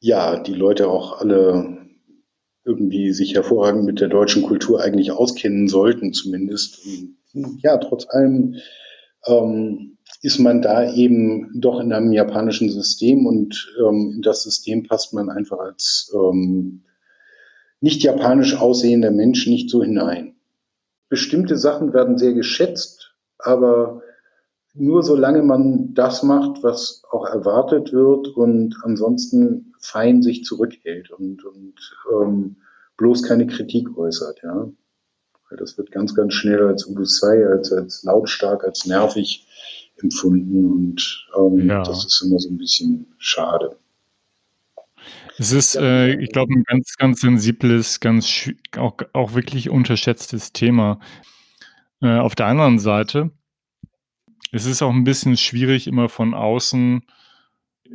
ja, 0.00 0.38
die 0.38 0.54
Leute 0.54 0.88
auch 0.88 1.20
alle 1.20 1.77
irgendwie 2.68 3.12
sich 3.12 3.34
hervorragend 3.34 3.84
mit 3.84 4.00
der 4.00 4.08
deutschen 4.08 4.42
Kultur 4.42 4.82
eigentlich 4.82 5.10
auskennen 5.10 5.68
sollten, 5.68 6.12
zumindest. 6.12 6.80
Ja, 7.62 7.78
trotz 7.78 8.06
allem 8.08 8.56
ähm, 9.26 9.96
ist 10.22 10.38
man 10.38 10.60
da 10.60 10.92
eben 10.92 11.50
doch 11.60 11.80
in 11.80 11.92
einem 11.92 12.12
japanischen 12.12 12.70
System 12.70 13.26
und 13.26 13.74
ähm, 13.80 14.12
in 14.16 14.22
das 14.22 14.42
System 14.42 14.82
passt 14.82 15.14
man 15.14 15.30
einfach 15.30 15.58
als 15.58 16.14
ähm, 16.14 16.84
nicht 17.80 18.02
japanisch 18.02 18.56
aussehender 18.56 19.10
Mensch 19.10 19.46
nicht 19.46 19.70
so 19.70 19.82
hinein. 19.82 20.34
Bestimmte 21.08 21.56
Sachen 21.56 21.94
werden 21.94 22.18
sehr 22.18 22.34
geschätzt, 22.34 23.14
aber 23.38 24.02
nur 24.78 25.02
solange 25.02 25.42
man 25.42 25.94
das 25.94 26.22
macht, 26.22 26.62
was 26.62 27.02
auch 27.10 27.26
erwartet 27.26 27.92
wird 27.92 28.28
und 28.28 28.76
ansonsten 28.82 29.74
fein 29.80 30.22
sich 30.22 30.44
zurückhält 30.44 31.10
und, 31.10 31.44
und 31.44 31.74
ähm, 32.12 32.56
bloß 32.96 33.22
keine 33.22 33.46
Kritik 33.46 33.96
äußert, 33.96 34.40
ja. 34.42 34.68
Weil 35.48 35.58
das 35.58 35.78
wird 35.78 35.90
ganz, 35.90 36.14
ganz 36.14 36.34
schnell 36.34 36.62
als 36.66 36.86
Udusai, 36.86 37.46
als, 37.46 37.72
als 37.72 38.02
lautstark, 38.04 38.64
als 38.64 38.86
nervig 38.86 39.46
empfunden 39.96 40.64
und 40.66 41.28
ähm, 41.36 41.68
ja. 41.68 41.82
das 41.82 42.04
ist 42.04 42.22
immer 42.22 42.38
so 42.38 42.50
ein 42.50 42.58
bisschen 42.58 43.06
schade. 43.18 43.76
Es 45.38 45.52
ist, 45.52 45.76
äh, 45.76 46.14
ich 46.20 46.30
glaube, 46.30 46.52
ein 46.52 46.64
ganz, 46.64 46.96
ganz 46.96 47.20
sensibles, 47.20 48.00
ganz 48.00 48.50
auch, 48.76 48.96
auch 49.12 49.34
wirklich 49.34 49.70
unterschätztes 49.70 50.52
Thema. 50.52 50.98
Äh, 52.00 52.18
auf 52.18 52.34
der 52.34 52.46
anderen 52.46 52.78
Seite, 52.78 53.30
es 54.52 54.66
ist 54.66 54.82
auch 54.82 54.92
ein 54.92 55.04
bisschen 55.04 55.36
schwierig, 55.36 55.86
immer 55.86 56.08
von 56.08 56.34
außen 56.34 57.02
äh, 57.84 57.90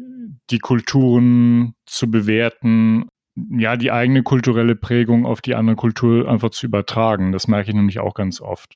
die 0.50 0.60
Kulturen 0.60 1.76
zu 1.86 2.10
bewerten, 2.10 3.08
ja, 3.36 3.78
die 3.78 3.92
eigene 3.92 4.24
kulturelle 4.24 4.76
Prägung 4.76 5.26
auf 5.26 5.42
die 5.42 5.56
andere 5.56 5.76
Kultur 5.76 6.30
einfach 6.30 6.52
zu 6.52 6.68
übertragen. 6.68 7.32
Das 7.32 7.48
merke 7.48 7.70
ich 7.70 7.76
nämlich 7.76 8.00
auch 8.00 8.14
ganz 8.14 8.42
oft. 8.42 8.76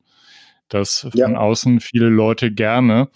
Dass 0.70 1.08
ja. 1.14 1.26
von 1.26 1.36
außen 1.36 1.80
viele 1.80 2.10
Leute 2.10 2.52
gerne 2.52 3.10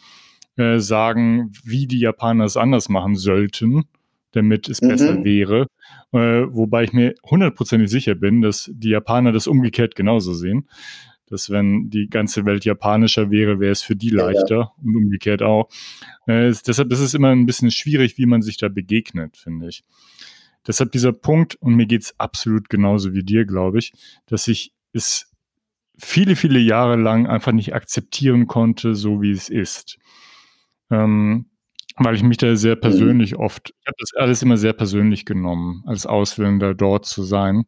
äh, 0.56 0.80
sagen, 0.80 1.52
wie 1.64 1.88
die 1.88 2.00
Japaner 2.00 2.46
es 2.46 2.58
anders 2.58 2.90
machen 2.90 3.16
sollten, 3.16 3.86
damit 4.32 4.70
es 4.70 4.82
mhm. 4.82 4.88
besser 4.90 5.24
wäre. 5.24 5.68
Äh, 6.14 6.46
wobei 6.54 6.84
ich 6.84 6.94
mir 6.94 7.16
hundertprozentig 7.30 7.90
sicher 7.90 8.16
bin, 8.16 8.42
dass 8.42 8.70
die 8.74 8.90
Japaner 8.90 9.32
das 9.32 9.48
umgekehrt 9.48 9.96
genauso 9.96 10.34
sehen 10.34 10.68
dass 11.32 11.50
wenn 11.50 11.90
die 11.90 12.10
ganze 12.10 12.46
Welt 12.46 12.66
japanischer 12.66 13.32
wäre, 13.32 13.60
wäre 13.60 13.72
es 13.72 13.82
für 13.82 13.96
die 13.96 14.10
leichter 14.10 14.56
ja, 14.56 14.62
ja. 14.62 14.74
und 14.84 14.96
umgekehrt 14.96 15.42
auch. 15.42 15.70
Äh, 16.28 16.50
ist, 16.50 16.68
deshalb 16.68 16.92
ist 16.92 17.00
es 17.00 17.14
immer 17.14 17.30
ein 17.30 17.46
bisschen 17.46 17.72
schwierig, 17.72 18.18
wie 18.18 18.26
man 18.26 18.42
sich 18.42 18.58
da 18.58 18.68
begegnet, 18.68 19.38
finde 19.38 19.70
ich. 19.70 19.84
Deshalb 20.68 20.92
dieser 20.92 21.14
Punkt, 21.14 21.56
und 21.56 21.76
mir 21.76 21.86
geht 21.86 22.04
es 22.04 22.20
absolut 22.20 22.70
genauso 22.70 23.14
wie 23.14 23.24
dir, 23.24 23.46
glaube 23.46 23.80
ich, 23.80 23.94
dass 24.28 24.48
ich 24.48 24.74
es 24.94 25.32
viele, 25.98 26.36
viele 26.36 26.60
Jahre 26.60 26.98
lang 26.98 27.28
einfach 27.28 27.54
nicht 27.54 27.74
akzeptieren 27.74 28.48
konnte, 28.48 28.94
so 28.94 29.22
wie 29.22 29.32
es 29.32 29.50
ist. 29.50 29.98
Ähm, 30.90 31.46
weil 31.96 32.16
ich 32.16 32.24
mich 32.24 32.38
da 32.38 32.56
sehr 32.56 32.76
mhm. 32.76 32.82
persönlich 32.82 33.38
oft, 33.38 33.74
ich 33.80 33.88
habe 33.88 33.98
das 34.00 34.14
alles 34.16 34.42
immer 34.42 34.58
sehr 34.58 34.74
persönlich 34.74 35.26
genommen, 35.26 35.84
als 35.86 36.06
Ausländer 36.06 36.76
dort 36.76 37.06
zu 37.06 37.24
sein 37.24 37.66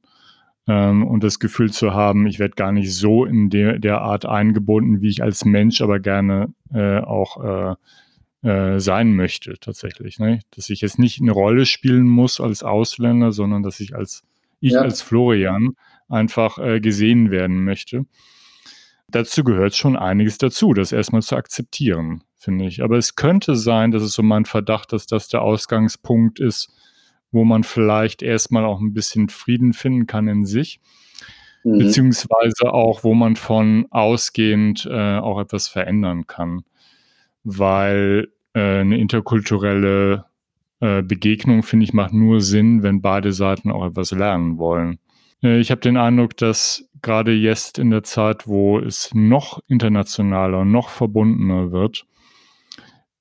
ähm, 0.67 1.05
und 1.05 1.23
das 1.23 1.39
Gefühl 1.39 1.71
zu 1.71 1.93
haben, 1.93 2.25
ich 2.25 2.39
werde 2.39 2.55
gar 2.55 2.71
nicht 2.71 2.93
so 2.93 3.25
in 3.25 3.49
der, 3.49 3.79
der 3.79 4.01
Art 4.01 4.25
eingebunden, 4.25 5.01
wie 5.01 5.09
ich 5.09 5.21
als 5.23 5.45
Mensch 5.45 5.81
aber 5.81 5.99
gerne 5.99 6.53
äh, 6.73 6.99
auch 6.99 7.75
äh, 8.43 8.47
äh, 8.47 8.79
sein 8.79 9.15
möchte 9.15 9.55
tatsächlich. 9.59 10.19
Ne? 10.19 10.39
Dass 10.51 10.69
ich 10.69 10.81
jetzt 10.81 10.99
nicht 10.99 11.21
eine 11.21 11.31
Rolle 11.31 11.65
spielen 11.65 12.07
muss 12.07 12.39
als 12.39 12.63
Ausländer, 12.63 13.31
sondern 13.31 13.63
dass 13.63 13.79
ich 13.79 13.95
als 13.95 14.23
ich 14.59 14.73
ja. 14.73 14.81
als 14.81 15.01
Florian 15.01 15.75
einfach 16.07 16.57
äh, 16.57 16.79
gesehen 16.79 17.31
werden 17.31 17.65
möchte. 17.65 18.05
Dazu 19.09 19.43
gehört 19.43 19.75
schon 19.75 19.97
einiges 19.97 20.37
dazu, 20.37 20.73
das 20.73 20.91
erstmal 20.91 21.21
zu 21.21 21.35
akzeptieren, 21.35 22.23
finde 22.37 22.65
ich. 22.65 22.81
Aber 22.81 22.97
es 22.97 23.15
könnte 23.15 23.55
sein, 23.55 23.91
dass 23.91 24.01
es 24.01 24.13
so 24.13 24.23
mein 24.23 24.45
Verdacht, 24.45 24.93
dass 24.93 25.05
das 25.05 25.27
der 25.27 25.41
Ausgangspunkt 25.41 26.39
ist, 26.39 26.69
wo 27.33 27.43
man 27.43 27.63
vielleicht 27.63 28.21
erstmal 28.21 28.63
auch 28.63 28.79
ein 28.79 28.93
bisschen 28.93 29.27
Frieden 29.27 29.73
finden 29.73 30.07
kann 30.07 30.27
in 30.27 30.45
sich, 30.45 30.79
mhm. 31.63 31.79
beziehungsweise 31.79 32.73
auch, 32.73 33.03
wo 33.03 33.13
man 33.13 33.35
von 33.35 33.87
ausgehend 33.89 34.87
äh, 34.89 35.17
auch 35.17 35.41
etwas 35.41 35.67
verändern 35.67 36.27
kann, 36.27 36.63
weil 37.43 38.29
äh, 38.53 38.79
eine 38.79 38.97
interkulturelle 38.97 40.25
äh, 40.79 41.01
Begegnung, 41.01 41.63
finde 41.63 41.85
ich, 41.85 41.93
macht 41.93 42.13
nur 42.13 42.39
Sinn, 42.39 42.83
wenn 42.83 43.01
beide 43.01 43.33
Seiten 43.33 43.71
auch 43.71 43.85
etwas 43.85 44.11
lernen 44.11 44.57
wollen. 44.57 44.99
Äh, 45.41 45.59
ich 45.59 45.71
habe 45.71 45.81
den 45.81 45.97
Eindruck, 45.97 46.37
dass 46.37 46.87
gerade 47.01 47.33
jetzt 47.33 47.79
in 47.79 47.89
der 47.89 48.03
Zeit, 48.03 48.47
wo 48.47 48.79
es 48.79 49.11
noch 49.13 49.59
internationaler, 49.67 50.65
noch 50.65 50.89
verbundener 50.89 51.71
wird, 51.71 52.05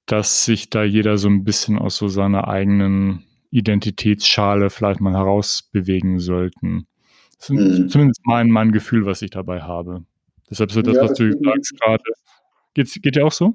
dass 0.07 0.45
sich 0.45 0.71
da 0.71 0.85
jeder 0.85 1.17
so 1.17 1.29
ein 1.29 1.45
bisschen 1.45 1.79
aus 1.79 1.97
so 1.97 2.09
seiner 2.09 2.49
eigenen 2.49 3.25
Identitätsschale 3.53 4.71
vielleicht 4.71 5.01
mal 5.01 5.13
herausbewegen 5.13 6.19
sollten. 6.19 6.87
Das 7.39 7.51
ist 7.51 7.57
mhm. 7.57 7.89
zumindest 7.89 8.21
mein, 8.25 8.51
mein 8.51 8.73
Gefühl, 8.73 9.07
was 9.07 9.23
ich 9.23 9.31
dabei 9.31 9.61
habe. 9.61 10.05
Deshalb 10.51 10.73
so 10.73 10.83
das, 10.83 10.97
ja, 10.97 11.03
was 11.03 11.11
das 11.11 11.19
du 11.19 11.33
sagst 11.45 11.81
gerade. 11.81 12.03
Geht's, 12.75 12.95
geht 13.01 13.17
dir 13.17 13.27
auch 13.27 13.33
so? 13.33 13.55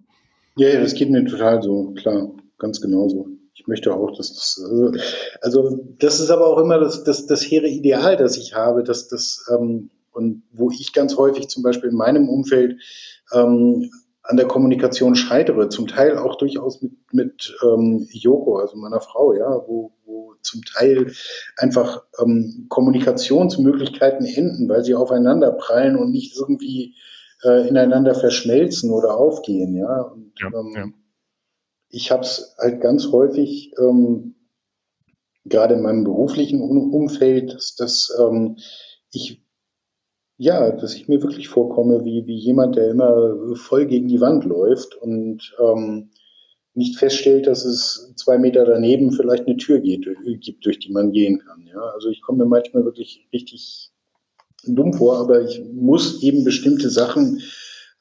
Ja, 0.56 0.70
ja, 0.70 0.80
das 0.82 0.94
geht 0.94 1.10
mir 1.10 1.26
total 1.26 1.62
so, 1.62 1.94
klar, 1.94 2.32
ganz 2.58 2.80
genauso. 2.80 3.28
Ich 3.54 3.68
möchte 3.68 3.94
auch, 3.94 4.16
dass 4.16 4.34
das, 4.34 4.62
also, 4.64 4.92
also 5.42 5.86
das 6.00 6.20
ist 6.20 6.30
aber 6.30 6.48
auch 6.48 6.60
immer 6.60 6.80
das, 6.80 7.04
das, 7.04 7.26
das 7.26 7.42
hehre 7.44 7.68
Ideal, 7.68 8.18
das 8.18 8.38
ich 8.38 8.54
habe, 8.54 8.84
dass 8.84 9.08
das, 9.08 9.46
ähm, 9.52 9.90
und 10.12 10.44
wo 10.52 10.72
ich 10.72 10.94
ganz 10.94 11.18
häufig 11.18 11.48
zum 11.48 11.64
Beispiel 11.64 11.90
in 11.90 11.96
meinem 11.96 12.30
Umfeld 12.30 12.80
ähm, 13.34 13.90
an 14.28 14.36
der 14.36 14.48
Kommunikation 14.48 15.16
scheitere, 15.16 15.70
zum 15.70 15.88
Teil 15.88 16.18
auch 16.18 16.36
durchaus 16.36 16.82
mit, 16.82 16.92
mit 17.14 17.58
ähm, 17.64 18.08
Yoko, 18.12 18.58
also 18.58 18.76
meiner 18.76 19.00
Frau, 19.00 19.34
ja, 19.34 19.50
wo, 19.68 19.94
wo 20.06 20.36
zum 20.42 20.64
Teil 20.64 21.14
einfach 21.56 22.04
ähm, 22.22 22.66
Kommunikationsmöglichkeiten 22.68 24.26
enden, 24.26 24.68
weil 24.68 24.84
sie 24.84 24.96
aufeinander 24.96 25.52
prallen 25.54 25.96
und 25.96 26.12
nicht 26.12 26.36
irgendwie 26.36 26.96
äh, 27.44 27.68
ineinander 27.70 28.16
verschmelzen 28.16 28.92
oder 28.92 29.16
aufgehen, 29.18 29.76
ja. 29.76 30.02
Und, 30.02 30.34
ja, 30.40 30.48
ähm, 30.48 30.74
ja. 30.76 30.86
Ich 31.90 32.12
habe 32.12 32.24
es 32.24 32.56
halt 32.60 32.82
ganz 32.82 33.08
häufig, 33.14 33.74
ähm, 33.80 34.36
gerade 35.46 35.76
in 35.76 35.82
meinem 35.82 36.04
beruflichen 36.04 36.62
Umfeld, 36.62 37.54
dass, 37.54 37.76
dass 37.76 38.10
ähm, 38.20 38.58
ich 39.14 39.47
ja, 40.38 40.72
dass 40.72 40.96
ich 40.96 41.08
mir 41.08 41.22
wirklich 41.22 41.48
vorkomme 41.48 42.06
wie, 42.06 42.26
wie 42.28 42.38
jemand, 42.38 42.76
der 42.76 42.92
immer 42.92 43.56
voll 43.56 43.86
gegen 43.86 44.08
die 44.08 44.22
Wand 44.22 44.46
läuft 44.46 44.96
und 44.96 45.56
ähm, 45.60 46.10
nicht 46.76 46.98
feststellt, 46.98 47.48
dass 47.48 47.66
es 47.66 48.14
zwei 48.16 48.38
Meter 48.38 48.64
daneben 48.64 49.12
vielleicht 49.12 49.48
eine 49.48 49.58
Tür 49.58 49.80
geht, 49.80 50.08
gibt, 50.42 50.64
durch 50.64 50.78
die 50.78 50.92
man 50.92 51.12
gehen 51.12 51.40
kann. 51.40 51.66
Ja? 51.66 51.82
Also 51.96 52.10
ich 52.10 52.22
komme 52.22 52.44
mir 52.44 52.50
manchmal 52.50 52.86
wirklich 52.86 53.28
richtig 53.34 53.90
dumm 54.64 54.94
vor, 54.94 55.18
aber 55.18 55.42
ich 55.44 55.60
muss 55.74 56.22
eben 56.22 56.44
bestimmte 56.44 56.92
Sachen, 56.92 57.42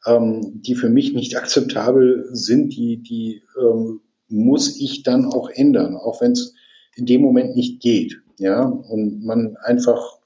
ähm, 0.05 0.61
die 0.63 0.75
für 0.75 0.91
mich 0.91 1.15
nicht 1.15 1.37
akzeptabel 1.37 2.29
sind, 2.33 2.77
die, 2.77 2.99
die 2.99 3.43
ähm, 3.59 4.01
muss 4.29 4.79
ich 4.79 5.03
dann 5.03 5.25
auch 5.25 5.49
ändern, 5.49 5.97
auch 5.97 6.21
wenn 6.21 6.33
es 6.33 6.55
in 6.97 7.07
dem 7.07 7.23
Moment 7.23 7.57
nicht 7.57 7.81
geht. 7.81 8.21
Ja, 8.39 8.65
und 8.67 9.25
man 9.25 9.57
einfach 9.63 10.19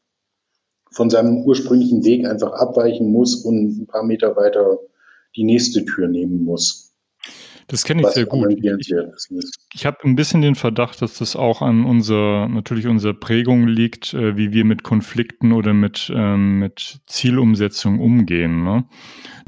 von 0.92 1.10
seinem 1.10 1.42
ursprünglichen 1.42 2.04
Weg 2.04 2.26
einfach 2.26 2.52
abweichen 2.52 3.10
muss 3.10 3.44
und 3.44 3.82
ein 3.82 3.86
paar 3.86 4.04
Meter 4.04 4.36
weiter 4.36 4.78
die 5.36 5.44
nächste 5.44 5.84
Tür 5.84 6.08
nehmen 6.08 6.44
muss. 6.44 6.90
Das 7.70 7.84
kenne 7.84 8.02
ich 8.02 8.08
sehr 8.08 8.26
gut. 8.26 8.50
Ich, 8.50 8.92
ich 9.74 9.86
habe 9.86 9.98
ein 10.02 10.16
bisschen 10.16 10.42
den 10.42 10.56
Verdacht, 10.56 11.00
dass 11.02 11.18
das 11.18 11.36
auch 11.36 11.62
an 11.62 11.84
unserer, 11.84 12.48
natürlich 12.48 12.88
unserer 12.88 13.14
Prägung 13.14 13.68
liegt, 13.68 14.12
äh, 14.12 14.36
wie 14.36 14.52
wir 14.52 14.64
mit 14.64 14.82
Konflikten 14.82 15.52
oder 15.52 15.72
mit, 15.72 16.10
ähm, 16.12 16.58
mit 16.58 17.00
Zielumsetzung 17.06 18.00
umgehen. 18.00 18.64
Ne? 18.64 18.86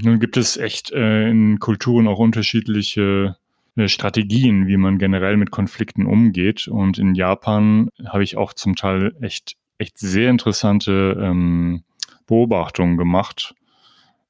Nun 0.00 0.20
gibt 0.20 0.36
es 0.36 0.56
echt 0.56 0.92
äh, 0.92 1.28
in 1.28 1.58
Kulturen 1.58 2.06
auch 2.06 2.20
unterschiedliche 2.20 3.36
äh, 3.74 3.88
Strategien, 3.88 4.68
wie 4.68 4.76
man 4.76 4.98
generell 4.98 5.36
mit 5.36 5.50
Konflikten 5.50 6.06
umgeht. 6.06 6.68
Und 6.68 6.98
in 6.98 7.16
Japan 7.16 7.88
habe 8.06 8.22
ich 8.22 8.36
auch 8.36 8.52
zum 8.52 8.76
Teil 8.76 9.16
echt, 9.20 9.56
echt 9.82 9.98
sehr 9.98 10.30
interessante 10.30 11.16
ähm, 11.20 11.84
Beobachtungen 12.26 12.96
gemacht, 12.96 13.54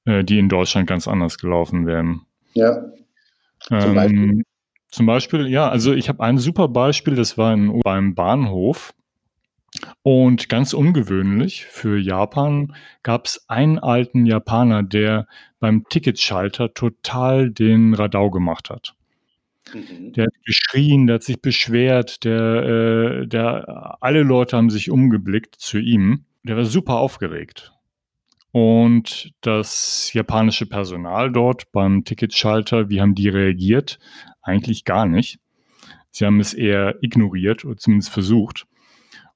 äh, 0.04 0.24
die 0.24 0.38
in 0.38 0.48
Deutschland 0.48 0.88
ganz 0.88 1.06
anders 1.06 1.38
gelaufen 1.38 1.86
wären. 1.86 2.22
Ja. 2.54 2.82
Zum 3.60 3.94
Beispiel? 3.94 4.18
Ähm, 4.18 4.44
zum 4.90 5.06
Beispiel, 5.06 5.46
ja, 5.46 5.68
also 5.68 5.94
ich 5.94 6.08
habe 6.08 6.22
ein 6.22 6.38
super 6.38 6.68
Beispiel, 6.68 7.14
das 7.14 7.38
war 7.38 7.54
in, 7.54 7.80
beim 7.80 8.14
Bahnhof. 8.14 8.92
Und 10.02 10.50
ganz 10.50 10.74
ungewöhnlich 10.74 11.64
für 11.64 11.98
Japan 11.98 12.76
gab 13.02 13.24
es 13.24 13.46
einen 13.48 13.78
alten 13.78 14.26
Japaner, 14.26 14.82
der 14.82 15.26
beim 15.60 15.88
Ticketschalter 15.88 16.74
total 16.74 17.50
den 17.50 17.94
Radau 17.94 18.30
gemacht 18.30 18.68
hat. 18.68 18.94
Mhm. 19.74 20.12
Der 20.12 20.24
hat 20.24 20.44
geschrien, 20.44 21.06
der 21.06 21.14
hat 21.14 21.22
sich 21.22 21.40
beschwert, 21.40 22.24
der, 22.24 23.22
äh, 23.22 23.26
der, 23.26 23.96
alle 24.00 24.22
Leute 24.22 24.56
haben 24.56 24.70
sich 24.70 24.90
umgeblickt 24.90 25.56
zu 25.56 25.78
ihm. 25.78 26.24
Der 26.42 26.56
war 26.56 26.64
super 26.64 26.96
aufgeregt. 26.96 27.72
Und 28.50 29.32
das 29.40 30.12
japanische 30.12 30.66
Personal 30.66 31.32
dort 31.32 31.72
beim 31.72 32.04
Ticketschalter, 32.04 32.90
wie 32.90 33.00
haben 33.00 33.14
die 33.14 33.28
reagiert? 33.28 33.98
Eigentlich 34.42 34.84
gar 34.84 35.06
nicht. 35.06 35.40
Sie 36.10 36.26
haben 36.26 36.40
es 36.40 36.52
eher 36.52 37.02
ignoriert 37.02 37.64
oder 37.64 37.78
zumindest 37.78 38.10
versucht. 38.10 38.66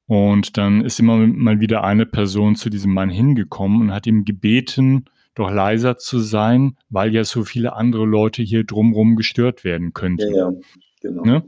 Und 0.06 0.58
dann 0.58 0.84
ist 0.84 1.00
immer 1.00 1.16
mal 1.16 1.60
wieder 1.60 1.82
eine 1.82 2.04
Person 2.04 2.56
zu 2.56 2.68
diesem 2.68 2.92
Mann 2.92 3.08
hingekommen 3.08 3.80
und 3.80 3.92
hat 3.92 4.06
ihm 4.06 4.24
gebeten, 4.24 5.06
doch 5.36 5.50
leiser 5.50 5.98
zu 5.98 6.18
sein, 6.18 6.76
weil 6.88 7.14
ja 7.14 7.22
so 7.22 7.44
viele 7.44 7.74
andere 7.74 8.04
Leute 8.04 8.42
hier 8.42 8.64
drumherum 8.64 9.14
gestört 9.16 9.62
werden 9.62 9.92
könnten. 9.92 10.34
Ja, 10.34 10.50
ja 10.50 10.52
genau. 11.00 11.22
Ne? 11.24 11.46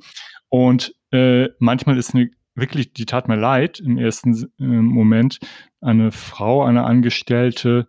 Und 0.48 0.94
äh, 1.10 1.48
manchmal 1.58 1.98
ist 1.98 2.14
eine 2.14 2.30
wirklich, 2.54 2.92
die 2.92 3.06
tat 3.06 3.28
mir 3.28 3.36
leid 3.36 3.80
im 3.80 3.98
ersten 3.98 4.34
äh, 4.60 4.64
Moment, 4.64 5.38
eine 5.80 6.12
Frau, 6.12 6.64
eine 6.64 6.84
Angestellte, 6.84 7.86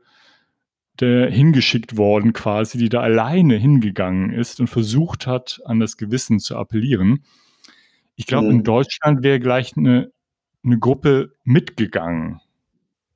der 0.99 1.29
hingeschickt 1.29 1.97
worden 1.97 2.33
quasi, 2.33 2.77
die 2.77 2.89
da 2.89 3.01
alleine 3.01 3.55
hingegangen 3.55 4.31
ist 4.31 4.59
und 4.59 4.67
versucht 4.67 5.27
hat, 5.27 5.59
an 5.65 5.79
das 5.79 5.97
Gewissen 5.97 6.39
zu 6.39 6.55
appellieren. 6.55 7.23
Ich 8.15 8.25
glaube, 8.25 8.47
mhm. 8.47 8.59
in 8.59 8.63
Deutschland 8.63 9.23
wäre 9.23 9.39
gleich 9.39 9.75
eine, 9.75 10.11
eine 10.63 10.77
Gruppe 10.77 11.33
mitgegangen 11.43 12.41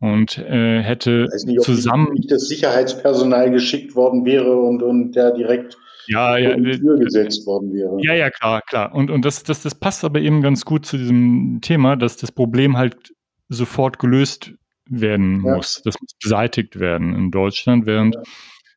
und 0.03 0.37
äh, 0.37 0.83
hätte 0.83 1.29
nicht, 1.45 1.61
zusammen. 1.61 2.11
Nicht 2.11 2.29
das 2.29 2.49
Sicherheitspersonal 2.49 3.51
geschickt 3.51 3.95
worden 3.95 4.25
wäre 4.25 4.57
und, 4.57 4.83
und 4.83 5.13
der 5.13 5.31
direkt 5.31 5.77
ja, 6.07 6.37
ja, 6.37 6.57
die 6.57 6.77
Tür 6.77 6.97
gesetzt 6.97 7.45
worden 7.45 7.71
wäre. 7.71 7.97
Ja, 8.01 8.13
ja, 8.13 8.29
klar, 8.29 8.61
klar. 8.63 8.93
Und, 8.93 9.09
und 9.09 9.23
das, 9.23 9.43
das, 9.43 9.61
das 9.61 9.75
passt 9.75 10.03
aber 10.03 10.19
eben 10.19 10.41
ganz 10.41 10.65
gut 10.65 10.85
zu 10.85 10.97
diesem 10.97 11.59
Thema, 11.61 11.95
dass 11.95 12.17
das 12.17 12.33
Problem 12.33 12.75
halt 12.75 13.13
sofort 13.47 13.97
gelöst 13.97 14.51
werden 14.89 15.41
ja. 15.45 15.55
muss. 15.55 15.81
Das 15.85 15.95
muss 16.01 16.13
beseitigt 16.21 16.81
werden 16.81 17.15
in 17.15 17.31
Deutschland, 17.31 17.85
während 17.85 18.15
ja. 18.15 18.23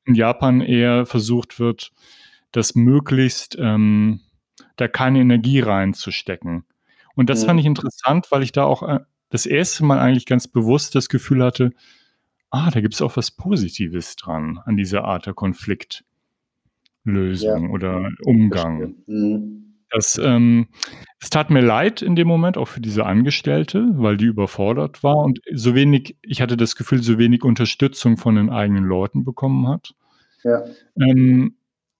in 0.04 0.14
Japan 0.14 0.60
eher 0.60 1.06
versucht 1.06 1.58
wird, 1.58 1.90
das 2.52 2.76
möglichst 2.76 3.56
ähm, 3.58 4.20
da 4.76 4.86
keine 4.86 5.18
Energie 5.18 5.58
reinzustecken. 5.58 6.62
Und 7.16 7.30
das 7.30 7.40
ja. 7.40 7.48
fand 7.48 7.58
ich 7.58 7.66
interessant, 7.66 8.28
weil 8.30 8.44
ich 8.44 8.52
da 8.52 8.62
auch 8.62 8.84
äh, 8.84 9.00
das 9.30 9.46
erste 9.46 9.84
Mal 9.84 9.98
eigentlich 9.98 10.26
ganz 10.26 10.48
bewusst 10.48 10.94
das 10.94 11.08
Gefühl 11.08 11.42
hatte, 11.42 11.72
ah, 12.50 12.70
da 12.70 12.80
gibt 12.80 12.94
es 12.94 13.02
auch 13.02 13.16
was 13.16 13.30
Positives 13.30 14.16
dran 14.16 14.60
an 14.64 14.76
dieser 14.76 15.04
Art 15.04 15.26
der 15.26 15.34
Konflikt. 15.34 16.04
Lösung 17.06 17.64
ja. 17.64 17.70
oder 17.70 18.10
Umgang. 18.24 18.94
Mhm. 19.06 19.62
Das, 19.90 20.20
ähm, 20.22 20.66
es 21.20 21.30
tat 21.30 21.48
mir 21.48 21.60
leid 21.60 22.02
in 22.02 22.16
dem 22.16 22.26
Moment, 22.26 22.58
auch 22.58 22.66
für 22.66 22.80
diese 22.80 23.06
Angestellte, 23.06 23.86
weil 23.92 24.16
die 24.16 24.24
überfordert 24.24 25.04
war 25.04 25.18
und 25.18 25.40
so 25.52 25.76
wenig, 25.76 26.16
ich 26.22 26.42
hatte 26.42 26.56
das 26.56 26.74
Gefühl, 26.74 27.02
so 27.02 27.18
wenig 27.18 27.44
Unterstützung 27.44 28.16
von 28.16 28.34
den 28.34 28.50
eigenen 28.50 28.84
Leuten 28.84 29.24
bekommen 29.24 29.68
hat. 29.68 29.94
Ja. 30.42 30.64
Ähm, 31.00 31.56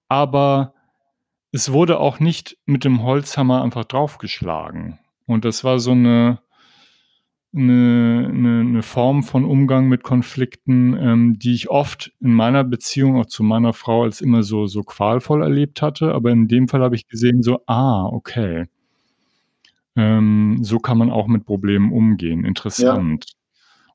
aber 0.08 0.74
es 1.52 1.72
wurde 1.72 2.00
auch 2.00 2.18
nicht 2.18 2.58
mit 2.66 2.84
dem 2.84 3.04
Holzhammer 3.04 3.62
einfach 3.62 3.84
draufgeschlagen. 3.84 4.98
Und 5.26 5.44
das 5.44 5.62
war 5.62 5.78
so 5.78 5.92
eine, 5.92 6.40
eine, 7.56 8.30
eine, 8.32 8.60
eine 8.60 8.82
Form 8.82 9.22
von 9.22 9.44
Umgang 9.44 9.88
mit 9.88 10.02
Konflikten, 10.02 10.96
ähm, 10.96 11.38
die 11.38 11.54
ich 11.54 11.70
oft 11.70 12.12
in 12.20 12.34
meiner 12.34 12.64
Beziehung 12.64 13.16
auch 13.16 13.26
zu 13.26 13.42
meiner 13.42 13.72
Frau 13.72 14.04
als 14.04 14.20
immer 14.20 14.42
so, 14.42 14.66
so 14.66 14.82
qualvoll 14.82 15.42
erlebt 15.42 15.82
hatte. 15.82 16.12
Aber 16.12 16.30
in 16.30 16.48
dem 16.48 16.68
Fall 16.68 16.82
habe 16.82 16.94
ich 16.94 17.08
gesehen, 17.08 17.42
so, 17.42 17.60
ah, 17.66 18.04
okay. 18.06 18.66
Ähm, 19.96 20.58
so 20.60 20.78
kann 20.78 20.98
man 20.98 21.10
auch 21.10 21.26
mit 21.26 21.46
Problemen 21.46 21.92
umgehen. 21.92 22.44
Interessant. 22.44 23.24
Ja. 23.30 23.36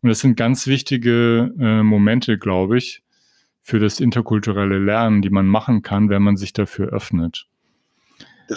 Und 0.02 0.10
das 0.10 0.20
sind 0.20 0.36
ganz 0.36 0.66
wichtige 0.66 1.54
äh, 1.60 1.84
Momente, 1.84 2.40
glaube 2.40 2.78
ich, 2.80 3.04
für 3.62 3.80
das 3.80 4.00
interkulturelle 4.00 4.80
Lernen, 4.80 5.22
die 5.22 5.30
man 5.30 5.46
machen 5.46 5.84
kann, 5.84 6.10
wenn 6.10 6.24
man 6.24 6.38
sich 6.38 6.54
dafür 6.54 6.88
öffnet. 6.88 7.48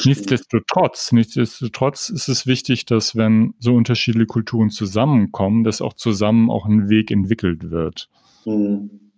Nichtsdestotrotz, 0.04 1.12
nichtsdestotrotz 1.12 2.08
ist 2.08 2.28
es 2.28 2.46
wichtig, 2.46 2.86
dass 2.86 3.16
wenn 3.16 3.54
so 3.58 3.74
unterschiedliche 3.74 4.26
Kulturen 4.26 4.70
zusammenkommen, 4.70 5.64
dass 5.64 5.80
auch 5.80 5.94
zusammen 5.94 6.50
auch 6.50 6.66
ein 6.66 6.88
Weg 6.88 7.10
entwickelt 7.10 7.70
wird. 7.70 8.08
Mhm. 8.44 9.12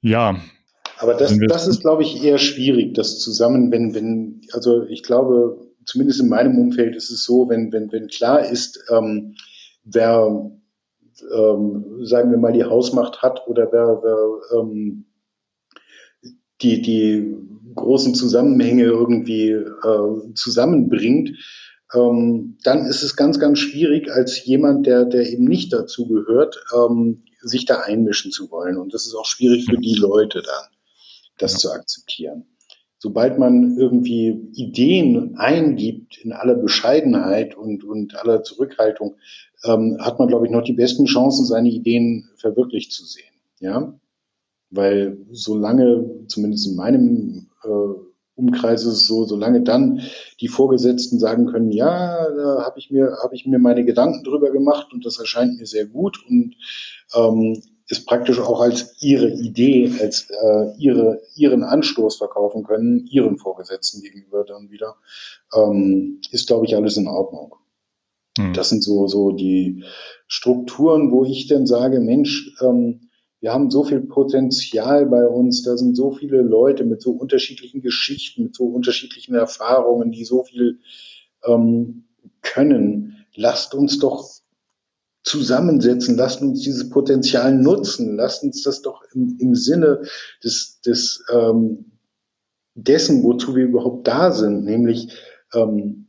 Ja. 0.00 0.36
Aber 0.98 1.14
das, 1.14 1.38
das 1.48 1.66
ist, 1.66 1.80
glaube 1.80 2.02
ich, 2.02 2.22
eher 2.22 2.38
schwierig, 2.38 2.94
das 2.94 3.18
zusammen, 3.20 3.70
wenn, 3.70 3.94
wenn, 3.94 4.42
also 4.52 4.84
ich 4.84 5.02
glaube, 5.02 5.58
zumindest 5.84 6.20
in 6.20 6.28
meinem 6.28 6.58
Umfeld 6.58 6.94
ist 6.94 7.10
es 7.10 7.24
so, 7.24 7.48
wenn, 7.48 7.72
wenn, 7.72 7.90
wenn 7.90 8.08
klar 8.08 8.44
ist, 8.44 8.84
ähm, 8.90 9.34
wer, 9.84 10.50
ähm, 11.34 11.84
sagen 12.02 12.30
wir 12.30 12.38
mal, 12.38 12.52
die 12.52 12.64
Hausmacht 12.64 13.22
hat 13.22 13.46
oder 13.46 13.68
wer, 13.72 14.00
wer 14.02 14.60
ähm, 14.60 15.06
die, 16.62 16.82
die 16.82 17.34
großen 17.74 18.14
Zusammenhänge 18.14 18.84
irgendwie 18.84 19.50
äh, 19.50 20.34
zusammenbringt, 20.34 21.36
ähm, 21.94 22.58
dann 22.62 22.86
ist 22.86 23.02
es 23.02 23.16
ganz, 23.16 23.38
ganz 23.38 23.58
schwierig, 23.58 24.10
als 24.12 24.44
jemand, 24.44 24.86
der, 24.86 25.04
der 25.04 25.28
eben 25.30 25.44
nicht 25.44 25.72
dazu 25.72 26.06
gehört, 26.06 26.62
ähm, 26.74 27.24
sich 27.40 27.64
da 27.64 27.80
einmischen 27.80 28.30
zu 28.30 28.50
wollen. 28.50 28.76
Und 28.76 28.94
das 28.94 29.06
ist 29.06 29.14
auch 29.14 29.26
schwierig 29.26 29.64
für 29.64 29.78
die 29.78 29.94
Leute 29.94 30.42
dann, 30.42 30.66
das 31.38 31.54
ja. 31.54 31.58
zu 31.58 31.72
akzeptieren. 31.72 32.46
Sobald 32.98 33.38
man 33.38 33.78
irgendwie 33.78 34.50
Ideen 34.52 35.36
eingibt 35.36 36.18
in 36.22 36.32
aller 36.32 36.54
Bescheidenheit 36.54 37.56
und, 37.56 37.82
und 37.82 38.14
aller 38.14 38.42
Zurückhaltung, 38.42 39.16
ähm, 39.64 39.96
hat 40.00 40.18
man, 40.18 40.28
glaube 40.28 40.46
ich, 40.46 40.52
noch 40.52 40.62
die 40.62 40.74
besten 40.74 41.06
Chancen, 41.06 41.46
seine 41.46 41.70
Ideen 41.70 42.28
verwirklicht 42.36 42.92
zu 42.92 43.04
sehen. 43.06 43.24
Ja, 43.58 43.98
weil 44.70 45.18
solange, 45.30 46.26
zumindest 46.28 46.66
in 46.66 46.76
meinem 46.76 47.49
äh, 47.64 48.10
Umkreis 48.40 48.84
ist 48.84 48.94
es 48.94 49.06
so, 49.06 49.24
solange 49.24 49.62
dann 49.62 50.00
die 50.40 50.48
Vorgesetzten 50.48 51.18
sagen 51.18 51.46
können, 51.46 51.70
ja, 51.70 52.30
da 52.30 52.64
habe 52.64 52.78
ich 52.78 52.90
mir, 52.90 53.18
habe 53.22 53.34
ich 53.34 53.46
mir 53.46 53.58
meine 53.58 53.84
Gedanken 53.84 54.24
drüber 54.24 54.50
gemacht 54.50 54.92
und 54.92 55.04
das 55.04 55.18
erscheint 55.18 55.58
mir 55.58 55.66
sehr 55.66 55.86
gut 55.86 56.18
und 56.26 56.54
ähm, 57.14 57.62
ist 57.90 58.06
praktisch 58.06 58.38
auch 58.38 58.60
als 58.60 58.96
ihre 59.02 59.28
Idee, 59.28 59.92
als 60.00 60.30
äh, 60.30 60.72
ihre, 60.78 61.20
ihren 61.34 61.64
Anstoß 61.64 62.16
verkaufen 62.16 62.62
können, 62.62 63.06
ihren 63.06 63.36
Vorgesetzten 63.36 64.00
gegenüber 64.00 64.44
dann 64.44 64.70
wieder, 64.70 64.96
ähm, 65.54 66.20
ist, 66.30 66.46
glaube 66.46 66.66
ich, 66.66 66.76
alles 66.76 66.96
in 66.96 67.08
Ordnung. 67.08 67.56
Hm. 68.38 68.54
Das 68.54 68.68
sind 68.68 68.84
so, 68.84 69.08
so 69.08 69.32
die 69.32 69.84
Strukturen, 70.28 71.10
wo 71.10 71.24
ich 71.24 71.48
dann 71.48 71.66
sage, 71.66 72.00
Mensch, 72.00 72.54
ähm, 72.62 73.09
wir 73.40 73.52
haben 73.52 73.70
so 73.70 73.84
viel 73.84 74.00
Potenzial 74.00 75.06
bei 75.06 75.26
uns, 75.26 75.62
da 75.62 75.76
sind 75.76 75.96
so 75.96 76.12
viele 76.12 76.42
Leute 76.42 76.84
mit 76.84 77.00
so 77.00 77.12
unterschiedlichen 77.12 77.80
Geschichten, 77.80 78.44
mit 78.44 78.54
so 78.54 78.66
unterschiedlichen 78.66 79.34
Erfahrungen, 79.34 80.12
die 80.12 80.24
so 80.24 80.44
viel 80.44 80.80
ähm, 81.44 82.04
können. 82.42 83.24
Lasst 83.34 83.74
uns 83.74 83.98
doch 83.98 84.28
zusammensetzen, 85.22 86.16
lasst 86.16 86.42
uns 86.42 86.60
dieses 86.62 86.90
Potenzial 86.90 87.54
nutzen, 87.54 88.16
lasst 88.16 88.42
uns 88.42 88.62
das 88.62 88.82
doch 88.82 89.02
im, 89.14 89.36
im 89.38 89.54
Sinne 89.54 90.02
des, 90.44 90.80
des 90.82 91.24
ähm, 91.32 91.92
dessen, 92.74 93.22
wozu 93.22 93.56
wir 93.56 93.64
überhaupt 93.64 94.06
da 94.06 94.32
sind, 94.32 94.64
nämlich 94.64 95.12
ähm, 95.54 96.08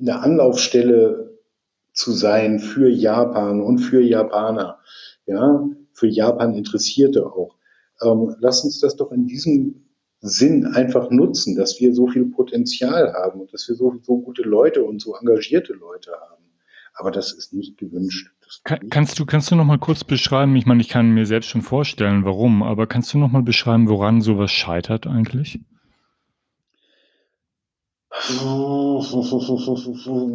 eine 0.00 0.20
Anlaufstelle 0.20 1.38
zu 1.92 2.12
sein 2.12 2.60
für 2.60 2.88
Japan 2.88 3.60
und 3.60 3.78
für 3.78 4.00
Japaner. 4.00 4.78
Ja, 5.26 5.68
für 5.98 6.06
Japan 6.06 6.54
Interessierte 6.54 7.26
auch. 7.26 7.56
Ähm, 8.02 8.36
lass 8.40 8.64
uns 8.64 8.80
das 8.80 8.96
doch 8.96 9.12
in 9.12 9.26
diesem 9.26 9.84
Sinn 10.20 10.66
einfach 10.66 11.10
nutzen, 11.10 11.56
dass 11.56 11.80
wir 11.80 11.94
so 11.94 12.08
viel 12.08 12.26
Potenzial 12.26 13.12
haben 13.12 13.40
und 13.40 13.52
dass 13.52 13.68
wir 13.68 13.76
so, 13.76 13.94
so 14.02 14.18
gute 14.20 14.42
Leute 14.42 14.82
und 14.84 15.00
so 15.00 15.14
engagierte 15.14 15.72
Leute 15.74 16.12
haben. 16.12 16.44
Aber 16.94 17.10
das 17.10 17.32
ist 17.32 17.52
nicht 17.52 17.78
gewünscht. 17.78 18.30
Kann, 18.64 18.80
nicht 18.82 18.90
kannst 18.90 19.18
du, 19.18 19.26
kannst 19.26 19.50
du 19.50 19.56
noch 19.56 19.64
mal 19.64 19.78
kurz 19.78 20.04
beschreiben, 20.04 20.56
ich 20.56 20.66
meine, 20.66 20.80
ich 20.80 20.88
kann 20.88 21.10
mir 21.10 21.26
selbst 21.26 21.48
schon 21.48 21.62
vorstellen, 21.62 22.24
warum, 22.24 22.62
aber 22.62 22.86
kannst 22.86 23.12
du 23.14 23.18
noch 23.18 23.30
mal 23.30 23.42
beschreiben, 23.42 23.88
woran 23.88 24.20
sowas 24.20 24.50
scheitert 24.50 25.06
eigentlich? 25.06 25.60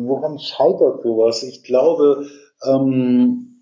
Woran 0.05 0.38
scheitert 0.39 1.03
sowas? 1.03 1.43
Ich 1.43 1.64
glaube, 1.64 2.28
ähm, 2.64 3.53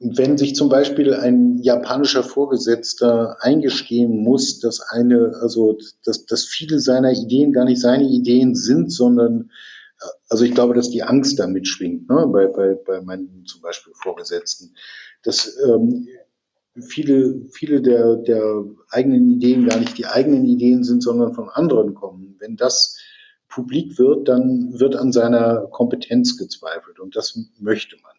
wenn 0.00 0.36
sich 0.36 0.54
zum 0.54 0.68
Beispiel 0.68 1.14
ein 1.14 1.58
japanischer 1.58 2.22
Vorgesetzter 2.22 3.36
eingestehen 3.40 4.22
muss, 4.22 4.58
dass 4.60 4.80
eine, 4.80 5.34
also 5.40 5.78
dass, 6.04 6.26
dass 6.26 6.44
viele 6.44 6.80
seiner 6.80 7.12
Ideen 7.12 7.52
gar 7.52 7.64
nicht 7.64 7.80
seine 7.80 8.04
Ideen 8.04 8.54
sind, 8.54 8.92
sondern 8.92 9.50
äh, 10.00 10.06
also 10.28 10.44
ich 10.44 10.54
glaube, 10.54 10.74
dass 10.74 10.90
die 10.90 11.02
Angst 11.02 11.38
da 11.38 11.46
mitschwingt, 11.46 12.08
ne, 12.08 12.26
bei, 12.26 12.46
bei, 12.46 12.74
bei 12.74 13.00
meinen 13.00 13.44
zum 13.46 13.60
Beispiel 13.60 13.92
Vorgesetzten. 13.94 14.74
Dass 15.22 15.56
ähm, 15.64 16.08
viele, 16.80 17.46
viele 17.52 17.80
der, 17.80 18.16
der 18.16 18.64
eigenen 18.90 19.30
Ideen 19.30 19.68
gar 19.68 19.78
nicht 19.78 19.96
die 19.96 20.06
eigenen 20.06 20.44
Ideen 20.44 20.82
sind, 20.82 21.02
sondern 21.02 21.34
von 21.34 21.48
anderen 21.48 21.94
kommen. 21.94 22.36
Wenn 22.40 22.56
das 22.56 22.98
publik 23.48 23.98
wird, 23.98 24.28
dann 24.28 24.78
wird 24.78 24.96
an 24.96 25.12
seiner 25.12 25.68
Kompetenz 25.70 26.36
gezweifelt 26.36 26.98
und 26.98 27.14
das 27.14 27.38
möchte 27.60 27.96
man. 28.02 28.13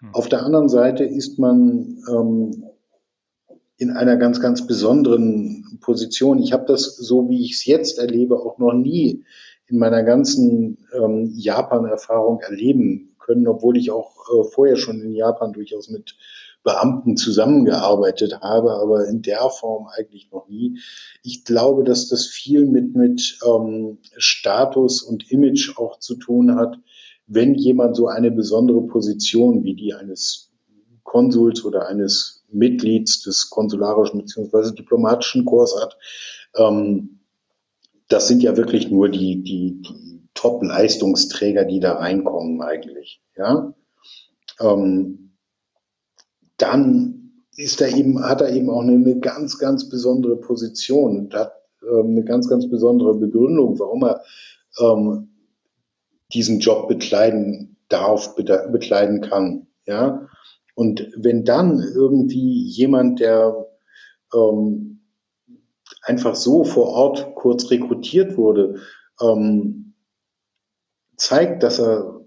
Hm. 0.00 0.14
Auf 0.14 0.28
der 0.28 0.44
anderen 0.44 0.68
Seite 0.68 1.04
ist 1.04 1.38
man 1.38 2.02
ähm, 2.10 2.64
in 3.76 3.90
einer 3.90 4.16
ganz, 4.16 4.40
ganz 4.40 4.66
besonderen 4.66 5.78
Position. 5.80 6.38
Ich 6.38 6.52
habe 6.52 6.66
das, 6.66 6.96
so 6.96 7.28
wie 7.28 7.44
ich 7.44 7.52
es 7.52 7.64
jetzt 7.64 7.98
erlebe, 7.98 8.36
auch 8.36 8.58
noch 8.58 8.72
nie 8.72 9.24
in 9.66 9.78
meiner 9.78 10.02
ganzen 10.02 10.78
ähm, 10.92 11.32
Japan-Erfahrung 11.34 12.40
erleben 12.40 13.14
können, 13.18 13.46
obwohl 13.46 13.76
ich 13.76 13.90
auch 13.90 14.14
äh, 14.30 14.44
vorher 14.50 14.76
schon 14.76 15.00
in 15.00 15.12
Japan 15.12 15.52
durchaus 15.52 15.90
mit 15.90 16.16
Beamten 16.64 17.16
zusammengearbeitet 17.16 18.40
habe, 18.40 18.72
aber 18.72 19.06
in 19.06 19.22
der 19.22 19.48
Form 19.48 19.86
eigentlich 19.96 20.30
noch 20.32 20.48
nie. 20.48 20.80
Ich 21.22 21.44
glaube, 21.44 21.84
dass 21.84 22.08
das 22.08 22.26
viel 22.26 22.66
mit, 22.66 22.96
mit 22.96 23.38
ähm, 23.46 23.98
Status 24.16 25.02
und 25.02 25.30
Image 25.30 25.78
auch 25.78 25.98
zu 25.98 26.16
tun 26.16 26.56
hat, 26.56 26.78
wenn 27.28 27.54
jemand 27.54 27.94
so 27.94 28.08
eine 28.08 28.30
besondere 28.30 28.82
Position 28.86 29.62
wie 29.62 29.74
die 29.74 29.94
eines 29.94 30.50
Konsuls 31.04 31.64
oder 31.64 31.86
eines 31.86 32.44
Mitglieds 32.50 33.22
des 33.22 33.50
konsularischen 33.50 34.20
bzw. 34.20 34.74
diplomatischen 34.74 35.44
Korps 35.44 35.74
hat, 35.80 35.96
ähm, 36.56 37.20
das 38.08 38.26
sind 38.26 38.42
ja 38.42 38.56
wirklich 38.56 38.90
nur 38.90 39.10
die, 39.10 39.42
die, 39.42 39.82
die 39.82 40.22
Top-Leistungsträger, 40.34 41.66
die 41.66 41.80
da 41.80 41.94
reinkommen 41.94 42.62
eigentlich. 42.62 43.20
Ja? 43.36 43.74
Ähm, 44.60 45.34
dann 46.56 47.44
ist 47.56 47.80
er 47.82 47.94
eben, 47.94 48.22
hat 48.22 48.40
er 48.40 48.50
eben 48.50 48.70
auch 48.70 48.80
eine, 48.80 48.92
eine 48.92 49.18
ganz, 49.20 49.58
ganz 49.58 49.88
besondere 49.88 50.36
Position 50.36 51.18
und 51.18 51.34
hat 51.34 51.52
ähm, 51.82 52.12
eine 52.12 52.24
ganz, 52.24 52.48
ganz 52.48 52.68
besondere 52.70 53.14
Begründung, 53.14 53.78
warum 53.78 54.04
er 54.04 54.22
ähm, 54.80 55.28
diesen 56.32 56.60
Job 56.60 56.88
bekleiden 56.88 57.76
darf, 57.88 58.34
bekleiden 58.36 59.20
kann. 59.22 59.66
Ja? 59.86 60.28
Und 60.74 61.10
wenn 61.16 61.44
dann 61.44 61.80
irgendwie 61.80 62.62
jemand, 62.62 63.20
der 63.20 63.66
ähm, 64.34 65.00
einfach 66.02 66.34
so 66.34 66.64
vor 66.64 66.88
Ort 66.88 67.34
kurz 67.34 67.70
rekrutiert 67.70 68.36
wurde, 68.36 68.80
ähm, 69.20 69.94
zeigt, 71.16 71.62
dass 71.62 71.80
er 71.80 72.20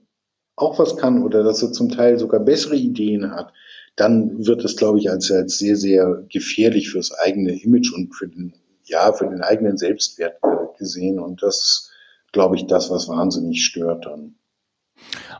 auch 0.55 0.77
was 0.79 0.97
kann 0.97 1.23
oder 1.23 1.43
dass 1.43 1.63
er 1.63 1.71
zum 1.71 1.89
Teil 1.89 2.19
sogar 2.19 2.39
bessere 2.39 2.75
Ideen 2.75 3.31
hat, 3.31 3.53
dann 3.95 4.45
wird 4.45 4.63
es, 4.63 4.75
glaube 4.75 4.99
ich, 4.99 5.09
als, 5.09 5.31
als 5.31 5.57
sehr, 5.57 5.75
sehr 5.75 6.23
gefährlich 6.29 6.89
fürs 6.89 7.11
eigene 7.11 7.61
Image 7.61 7.93
und 7.93 8.13
für 8.15 8.27
den, 8.27 8.53
ja, 8.83 9.13
für 9.13 9.27
den 9.27 9.41
eigenen 9.41 9.77
Selbstwert 9.77 10.37
gesehen. 10.77 11.19
Und 11.19 11.41
das 11.43 11.90
glaube 12.31 12.55
ich, 12.55 12.67
das, 12.67 12.89
was 12.89 13.07
wahnsinnig 13.07 13.63
stört 13.63 14.05
dann. 14.05 14.35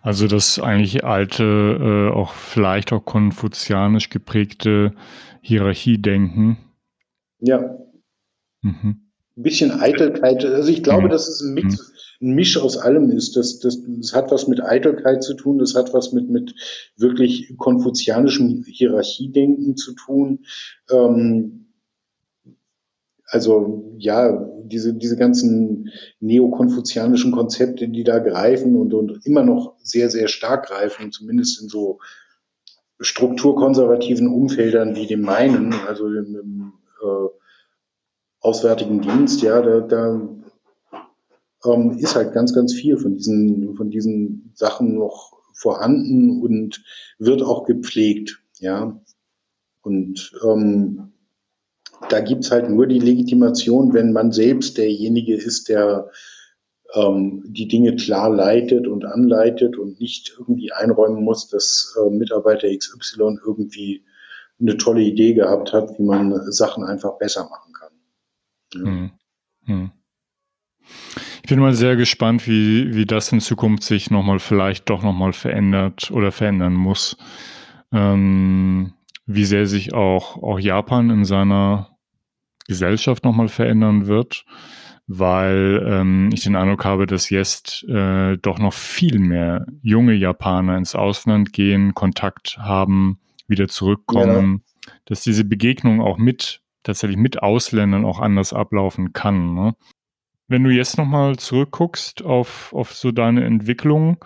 Also 0.02 0.28
das 0.28 0.60
eigentlich 0.60 1.04
alte, 1.04 1.44
äh, 1.44 2.16
auch 2.16 2.34
vielleicht 2.34 2.92
auch 2.92 3.06
konfuzianisch 3.06 4.10
geprägte 4.10 4.94
Hierarchiedenken. 5.42 6.58
Ja. 7.40 7.78
Mhm. 8.62 9.12
Ein 9.38 9.44
bisschen 9.44 9.72
Eitelkeit. 9.72 10.44
Also 10.44 10.70
ich 10.70 10.84
glaube, 10.84 11.06
mhm. 11.06 11.10
dass 11.10 11.28
es 11.28 11.42
ein 11.42 11.54
Mix, 11.54 11.94
mhm. 12.20 12.28
ein 12.28 12.36
Misch 12.36 12.58
aus 12.58 12.78
allem 12.78 13.10
ist. 13.12 13.36
Das, 13.36 13.60
das, 13.60 13.82
das 13.86 14.14
hat 14.14 14.32
was 14.32 14.48
mit 14.48 14.62
Eitelkeit 14.62 15.24
zu 15.24 15.36
tun, 15.36 15.60
das 15.60 15.76
hat 15.76 15.94
was 15.94 16.12
mit, 16.12 16.30
mit 16.30 16.56
wirklich 16.98 17.54
konfuzianischem 17.58 18.64
Hierarchiedenken 18.68 19.78
zu 19.78 19.94
tun. 19.94 20.46
Ähm, 20.92 21.61
also 23.32 23.96
ja, 23.98 24.46
diese, 24.66 24.94
diese 24.94 25.16
ganzen 25.16 25.90
neokonfuzianischen 26.20 27.32
Konzepte, 27.32 27.88
die 27.88 28.04
da 28.04 28.20
greifen 28.20 28.76
und, 28.76 28.94
und 28.94 29.26
immer 29.26 29.44
noch 29.44 29.76
sehr, 29.82 30.10
sehr 30.10 30.28
stark 30.28 30.68
greifen, 30.68 31.12
zumindest 31.12 31.62
in 31.62 31.70
so 31.70 32.00
strukturkonservativen 33.00 34.28
Umfeldern 34.28 34.96
wie 34.96 35.08
dem 35.08 35.22
meinen, 35.22 35.74
also 35.88 36.08
im, 36.08 36.74
äh, 37.02 37.28
Auswärtigen 38.44 39.02
Dienst, 39.02 39.44
ja, 39.44 39.62
da, 39.62 39.82
da 39.82 40.30
ähm, 41.64 41.98
ist 42.00 42.16
halt 42.16 42.34
ganz, 42.34 42.56
ganz 42.56 42.74
viel 42.74 42.98
von 42.98 43.16
diesen, 43.16 43.76
von 43.76 43.92
diesen 43.92 44.52
Sachen 44.56 44.96
noch 44.96 45.38
vorhanden 45.54 46.42
und 46.42 46.84
wird 47.20 47.44
auch 47.44 47.66
gepflegt, 47.66 48.42
ja. 48.58 49.00
Und 49.84 50.34
ähm, 50.44 51.11
da 52.10 52.20
gibt's 52.22 52.52
halt 52.52 52.70
nur 52.70 52.88
die 52.88 53.00
Legitimation, 53.00 53.94
wenn 53.94 54.12
man 54.12 54.32
selbst 54.32 54.78
derjenige 54.78 55.36
ist, 55.36 55.70
der 55.70 56.10
ähm, 56.94 57.44
die 57.48 57.68
Dinge 57.68 57.96
klar 57.96 58.30
leitet 58.30 58.88
und 58.88 59.06
anleitet 59.06 59.78
und 59.78 60.00
nicht 60.00 60.34
irgendwie 60.38 60.72
einräumen 60.72 61.24
muss, 61.24 61.48
dass 61.48 61.96
äh, 61.98 62.10
Mitarbeiter 62.10 62.68
XY 62.68 63.38
irgendwie 63.46 64.04
eine 64.60 64.78
tolle 64.78 65.02
Idee 65.02 65.34
gehabt 65.34 65.74
hat, 65.74 65.98
wie 65.98 66.04
man 66.04 66.34
Sachen 66.52 66.84
einfach 66.84 67.18
besser 67.18 67.50
machen 67.50 67.74
kann. 67.74 67.92
Ja. 68.74 68.92
Hm. 68.92 69.12
Hm. 69.66 69.92
Ich 71.44 71.50
bin 71.50 71.60
mal 71.60 71.74
sehr 71.74 71.96
gespannt, 71.96 72.48
wie, 72.48 72.94
wie 72.96 73.06
das 73.06 73.32
in 73.32 73.40
Zukunft 73.40 73.84
sich 73.84 74.12
nochmal 74.12 74.40
vielleicht 74.40 74.90
doch 74.90 75.04
nochmal 75.04 75.34
verändert 75.34 76.12
oder 76.12 76.32
verändern 76.32 76.74
muss. 76.74 77.18
Ähm, 77.92 78.94
wie 79.26 79.46
sehr 79.46 79.66
sich 79.66 79.94
auch, 79.94 80.42
auch 80.42 80.60
Japan 80.60 81.10
in 81.10 81.26
seiner 81.26 81.91
Gesellschaft 82.72 83.26
nochmal 83.26 83.50
verändern 83.50 84.08
wird, 84.08 84.46
weil 85.06 85.86
ähm, 85.86 86.30
ich 86.32 86.44
den 86.44 86.56
Eindruck 86.56 86.86
habe, 86.86 87.06
dass 87.06 87.30
jetzt 87.30 87.84
äh, 87.84 88.38
doch 88.38 88.60
noch 88.60 88.72
viel 88.72 89.20
mehr 89.20 89.66
junge 89.82 90.14
Japaner 90.14 90.78
ins 90.78 90.96
Ausland 90.96 91.52
gehen, 91.52 91.94
Kontakt 91.94 92.58
haben, 92.60 93.20
wieder 93.46 93.68
zurückkommen, 93.68 94.64
ja. 94.64 94.94
dass 95.04 95.22
diese 95.22 95.44
Begegnung 95.44 96.00
auch 96.00 96.18
mit, 96.18 96.62
tatsächlich 96.84 97.18
mit 97.18 97.44
Ausländern 97.44 98.06
auch 98.06 98.22
anders 98.22 98.54
ablaufen 98.54 99.12
kann. 99.12 99.54
Ne? 99.54 99.76
Wenn 100.48 100.64
du 100.64 100.70
jetzt 100.70 100.98
nochmal 100.98 101.36
zurückguckst 101.36 102.24
auf, 102.24 102.72
auf 102.72 102.94
so 102.94 103.12
deine 103.12 103.44
Entwicklung, 103.44 104.24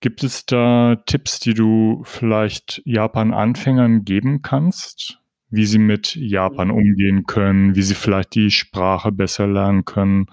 gibt 0.00 0.24
es 0.24 0.46
da 0.46 0.96
Tipps, 1.04 1.38
die 1.38 1.52
du 1.52 2.00
vielleicht 2.04 2.80
Japan-Anfängern 2.86 4.06
geben 4.06 4.40
kannst? 4.40 5.17
Wie 5.50 5.66
sie 5.66 5.78
mit 5.78 6.14
Japan 6.14 6.70
umgehen 6.70 7.24
können, 7.26 7.74
wie 7.74 7.82
sie 7.82 7.94
vielleicht 7.94 8.34
die 8.34 8.50
Sprache 8.50 9.12
besser 9.12 9.46
lernen 9.46 9.84
können. 9.84 10.26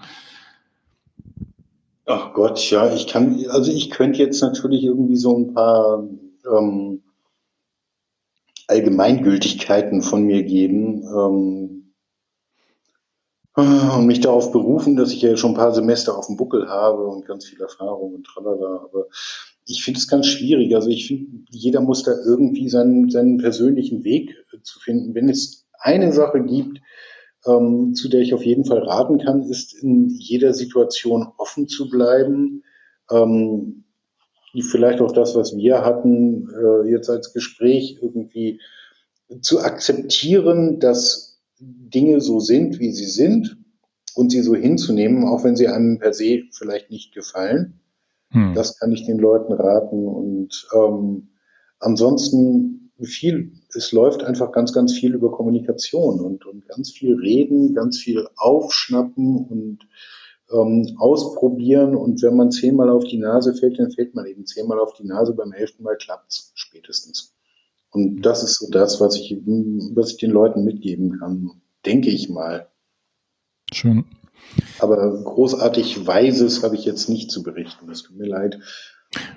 Ach 2.04 2.32
Gott, 2.34 2.70
ja, 2.70 2.92
ich 2.94 3.06
kann, 3.08 3.44
also 3.48 3.72
ich 3.72 3.90
könnte 3.90 4.20
jetzt 4.20 4.40
natürlich 4.40 4.84
irgendwie 4.84 5.16
so 5.16 5.36
ein 5.36 5.54
paar 5.54 6.04
ähm, 6.48 7.02
Allgemeingültigkeiten 8.68 10.02
von 10.02 10.24
mir 10.24 10.42
geben 10.44 11.02
ähm, 11.02 11.92
und 13.56 14.06
mich 14.06 14.20
darauf 14.20 14.52
berufen, 14.52 14.96
dass 14.96 15.12
ich 15.12 15.22
ja 15.22 15.36
schon 15.36 15.52
ein 15.52 15.56
paar 15.56 15.72
Semester 15.72 16.16
auf 16.16 16.26
dem 16.26 16.36
Buckel 16.36 16.68
habe 16.68 17.06
und 17.06 17.26
ganz 17.26 17.46
viel 17.46 17.60
Erfahrung 17.60 18.14
und 18.14 18.24
tralala, 18.24 18.84
aber 18.84 19.06
ich 19.66 19.82
finde 19.82 19.98
es 19.98 20.08
ganz 20.08 20.26
schwierig. 20.26 20.74
Also 20.74 20.88
ich 20.88 21.08
finde, 21.08 21.44
jeder 21.50 21.80
muss 21.80 22.02
da 22.04 22.12
irgendwie 22.24 22.68
seinen, 22.68 23.10
seinen 23.10 23.38
persönlichen 23.38 24.04
Weg 24.04 24.30
äh, 24.52 24.62
zu 24.62 24.78
finden. 24.80 25.14
Wenn 25.14 25.28
es 25.28 25.66
eine 25.78 26.12
Sache 26.12 26.42
gibt, 26.42 26.80
ähm, 27.46 27.94
zu 27.94 28.08
der 28.08 28.20
ich 28.20 28.32
auf 28.32 28.44
jeden 28.44 28.64
Fall 28.64 28.78
raten 28.78 29.18
kann, 29.18 29.42
ist 29.42 29.74
in 29.74 30.08
jeder 30.08 30.54
Situation 30.54 31.28
offen 31.36 31.68
zu 31.68 31.88
bleiben. 31.88 32.62
Ähm, 33.10 33.84
vielleicht 34.70 35.00
auch 35.00 35.12
das, 35.12 35.34
was 35.34 35.56
wir 35.56 35.84
hatten, 35.84 36.48
äh, 36.50 36.90
jetzt 36.90 37.10
als 37.10 37.32
Gespräch 37.32 37.98
irgendwie 38.00 38.60
zu 39.42 39.60
akzeptieren, 39.60 40.78
dass 40.78 41.40
Dinge 41.58 42.20
so 42.20 42.38
sind, 42.38 42.78
wie 42.78 42.92
sie 42.92 43.06
sind 43.06 43.58
und 44.14 44.30
sie 44.30 44.42
so 44.42 44.54
hinzunehmen, 44.54 45.24
auch 45.24 45.44
wenn 45.44 45.56
sie 45.56 45.68
einem 45.68 45.98
per 45.98 46.12
se 46.12 46.44
vielleicht 46.52 46.90
nicht 46.90 47.12
gefallen. 47.12 47.80
Hm. 48.36 48.54
Das 48.54 48.78
kann 48.78 48.92
ich 48.92 49.06
den 49.06 49.18
Leuten 49.18 49.54
raten. 49.54 50.06
Und 50.06 50.68
ähm, 50.74 51.28
ansonsten 51.80 52.92
viel, 53.00 53.52
es 53.74 53.92
läuft 53.92 54.22
einfach 54.22 54.52
ganz, 54.52 54.74
ganz 54.74 54.92
viel 54.92 55.14
über 55.14 55.32
Kommunikation 55.32 56.20
und, 56.20 56.44
und 56.44 56.68
ganz 56.68 56.92
viel 56.92 57.14
reden, 57.16 57.74
ganz 57.74 57.98
viel 57.98 58.26
aufschnappen 58.36 59.36
und 59.36 59.78
ähm, 60.52 60.96
ausprobieren. 60.98 61.96
Und 61.96 62.22
wenn 62.22 62.36
man 62.36 62.50
zehnmal 62.50 62.90
auf 62.90 63.04
die 63.04 63.18
Nase 63.18 63.54
fällt, 63.54 63.78
dann 63.78 63.90
fällt 63.90 64.14
man 64.14 64.26
eben 64.26 64.44
zehnmal 64.44 64.78
auf 64.78 64.92
die 64.92 65.06
Nase. 65.06 65.32
Beim 65.32 65.52
elften 65.52 65.82
Mal 65.82 65.96
klappt's 65.96 66.52
spätestens. 66.54 67.34
Und 67.90 68.20
das 68.20 68.42
ist 68.42 68.58
so 68.58 68.70
das, 68.70 69.00
was 69.00 69.16
ich, 69.16 69.34
was 69.94 70.10
ich 70.10 70.16
den 70.18 70.30
Leuten 70.30 70.62
mitgeben 70.62 71.18
kann, 71.18 71.62
denke 71.86 72.10
ich 72.10 72.28
mal. 72.28 72.68
Schön. 73.72 74.04
Aber 74.78 75.22
großartig 75.22 76.06
Weises 76.06 76.62
habe 76.62 76.76
ich 76.76 76.84
jetzt 76.84 77.08
nicht 77.08 77.30
zu 77.30 77.42
berichten. 77.42 77.90
Es 77.90 78.02
tut 78.02 78.16
mir 78.16 78.26
leid. 78.26 78.58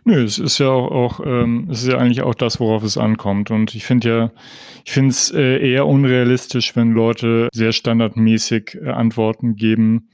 Nö, 0.03 0.23
es 0.23 0.39
ist 0.39 0.57
ja 0.57 0.69
auch, 0.69 0.91
auch 0.91 1.19
ähm, 1.25 1.67
es 1.69 1.83
ist 1.83 1.89
ja 1.89 1.97
eigentlich 1.97 2.21
auch 2.21 2.35
das, 2.35 2.59
worauf 2.59 2.83
es 2.83 2.97
ankommt. 2.97 3.51
Und 3.51 3.75
ich 3.75 3.85
finde 3.85 4.09
ja, 4.09 4.31
ich 4.85 4.91
finde 4.91 5.11
es 5.11 5.31
äh, 5.31 5.71
eher 5.71 5.85
unrealistisch, 5.85 6.75
wenn 6.75 6.91
Leute 6.91 7.49
sehr 7.53 7.71
standardmäßig 7.71 8.79
äh, 8.81 8.89
Antworten 8.89 9.55
geben, 9.55 10.09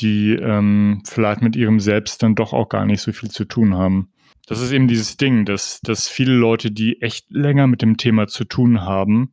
die 0.00 0.32
ähm, 0.32 1.02
vielleicht 1.06 1.42
mit 1.42 1.56
ihrem 1.56 1.80
Selbst 1.80 2.22
dann 2.22 2.34
doch 2.34 2.52
auch 2.52 2.68
gar 2.68 2.86
nicht 2.86 3.02
so 3.02 3.12
viel 3.12 3.30
zu 3.30 3.44
tun 3.44 3.74
haben. 3.74 4.12
Das 4.46 4.60
ist 4.60 4.72
eben 4.72 4.88
dieses 4.88 5.16
Ding, 5.16 5.44
dass, 5.44 5.80
dass 5.80 6.08
viele 6.08 6.32
Leute, 6.32 6.70
die 6.70 7.02
echt 7.02 7.30
länger 7.30 7.66
mit 7.66 7.82
dem 7.82 7.96
Thema 7.96 8.26
zu 8.26 8.44
tun 8.44 8.80
haben, 8.80 9.32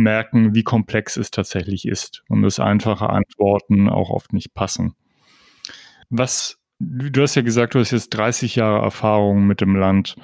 merken, 0.00 0.54
wie 0.54 0.64
komplex 0.64 1.16
es 1.16 1.30
tatsächlich 1.30 1.86
ist 1.86 2.22
und 2.28 2.42
dass 2.42 2.58
einfache 2.58 3.10
Antworten 3.10 3.88
auch 3.88 4.10
oft 4.10 4.32
nicht 4.32 4.54
passen. 4.54 4.94
Was, 6.08 6.58
du 6.80 7.22
hast 7.22 7.36
ja 7.36 7.42
gesagt, 7.42 7.74
du 7.74 7.78
hast 7.78 7.92
jetzt 7.92 8.10
30 8.10 8.56
Jahre 8.56 8.82
Erfahrung 8.82 9.46
mit 9.46 9.60
dem 9.60 9.76
Land. 9.76 10.16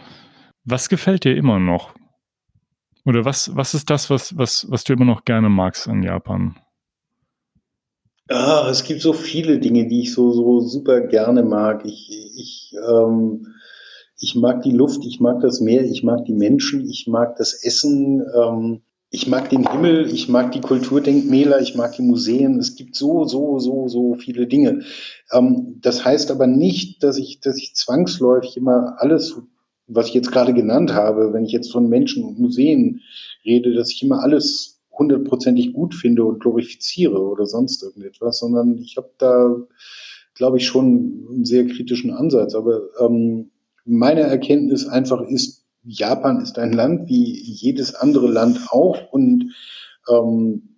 Was 0.65 0.89
gefällt 0.89 1.25
dir 1.25 1.37
immer 1.37 1.61
noch? 1.61 1.95
Oder 3.05 3.25
was, 3.25 3.55
was 3.55 3.75
ist 3.75 3.89
das, 3.89 4.11
was, 4.11 4.37
was, 4.37 4.67
was 4.69 4.83
du 4.83 4.93
immer 4.93 5.05
noch 5.05 5.25
gerne 5.25 5.49
magst 5.49 5.87
an 5.87 6.03
Japan? 6.03 6.57
Ah, 8.29 8.67
es 8.69 8.83
gibt 8.83 9.01
so 9.01 9.13
viele 9.13 9.61
Dinge, 9.61 9.87
die 9.87 10.01
ich 10.01 10.13
so, 10.13 10.33
so 10.33 10.61
super 10.61 11.03
gerne 11.03 11.45
mag. 11.45 11.85
Ich, 11.85 12.11
ich, 12.37 12.75
ähm, 12.89 13.47
ich 14.19 14.35
mag 14.35 14.63
die 14.63 14.73
Luft, 14.73 15.05
ich 15.05 15.21
mag 15.21 15.41
das 15.41 15.61
Meer, 15.61 15.85
ich 15.85 16.03
mag 16.03 16.25
die 16.25 16.35
Menschen, 16.35 16.89
ich 16.89 17.07
mag 17.07 17.37
das 17.37 17.63
Essen. 17.63 18.25
Ähm, 18.35 18.83
ich 19.11 19.29
mag 19.29 19.49
den 19.51 19.71
Himmel, 19.71 20.13
ich 20.13 20.29
mag 20.29 20.53
die 20.53 20.61
Kulturdenkmäler, 20.61 21.61
ich 21.61 21.75
mag 21.75 21.93
die 21.93 22.03
Museen. 22.03 22.59
Es 22.59 22.75
gibt 22.75 22.97
so, 22.97 23.25
so, 23.25 23.59
so, 23.59 23.89
so 23.89 24.15
viele 24.15 24.47
Dinge. 24.47 24.83
Ähm, 25.33 25.79
das 25.81 26.05
heißt 26.05 26.31
aber 26.31 26.47
nicht, 26.47 27.03
dass 27.03 27.17
ich, 27.19 27.41
dass 27.41 27.57
ich 27.57 27.75
zwangsläufig 27.75 28.57
immer 28.57 28.97
alles, 28.99 29.41
was 29.87 30.09
ich 30.09 30.15
jetzt 30.15 30.33
gerade 30.33 30.53
genannt 30.53 30.93
habe, 30.93 31.33
wenn 31.33 31.45
ich 31.45 31.53
jetzt 31.53 31.71
von 31.71 31.89
Menschen 31.89 32.25
und 32.25 32.39
Museen 32.39 33.01
rede, 33.45 33.75
dass 33.75 33.93
ich 33.93 34.03
immer 34.03 34.23
alles 34.23 34.81
hundertprozentig 34.91 35.73
gut 35.73 35.95
finde 35.95 36.25
und 36.25 36.41
glorifiziere 36.41 37.21
oder 37.21 37.47
sonst 37.47 37.83
irgendetwas, 37.83 38.39
sondern 38.39 38.79
ich 38.79 38.97
habe 38.97 39.11
da, 39.19 39.57
glaube 40.35 40.57
ich, 40.57 40.67
schon 40.67 41.27
einen 41.31 41.45
sehr 41.45 41.67
kritischen 41.67 42.11
Ansatz. 42.11 42.55
Aber 42.55 42.83
ähm, 43.01 43.51
meine 43.85 44.23
Erkenntnis 44.23 44.87
einfach 44.89 45.23
ist, 45.23 45.66
Japan 45.87 46.41
ist 46.41 46.59
ein 46.59 46.73
Land 46.73 47.09
wie 47.09 47.41
jedes 47.41 47.95
andere 47.95 48.27
Land 48.27 48.71
auch 48.71 49.13
und 49.13 49.55
ähm, 50.09 50.77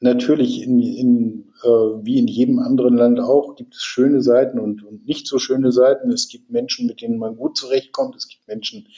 natürlich 0.00 0.62
in, 0.62 0.80
in, 0.80 1.52
äh, 1.62 1.68
wie 1.68 2.18
in 2.18 2.26
jedem 2.26 2.58
anderen 2.58 2.96
Land 2.96 3.20
auch 3.20 3.54
gibt 3.54 3.74
es 3.74 3.82
schöne 3.82 4.22
Seiten 4.22 4.58
und, 4.58 4.84
und 4.84 5.06
nicht 5.06 5.26
so 5.26 5.38
schöne 5.38 5.72
Seiten. 5.72 6.10
Es 6.10 6.28
gibt 6.28 6.50
Menschen, 6.50 6.86
mit 6.86 7.00
denen 7.00 7.18
man 7.18 7.36
gut 7.36 7.56
zurechtkommt. 7.56 8.16
Es 8.16 8.28
gibt 8.28 8.46
Menschen, 8.46 8.88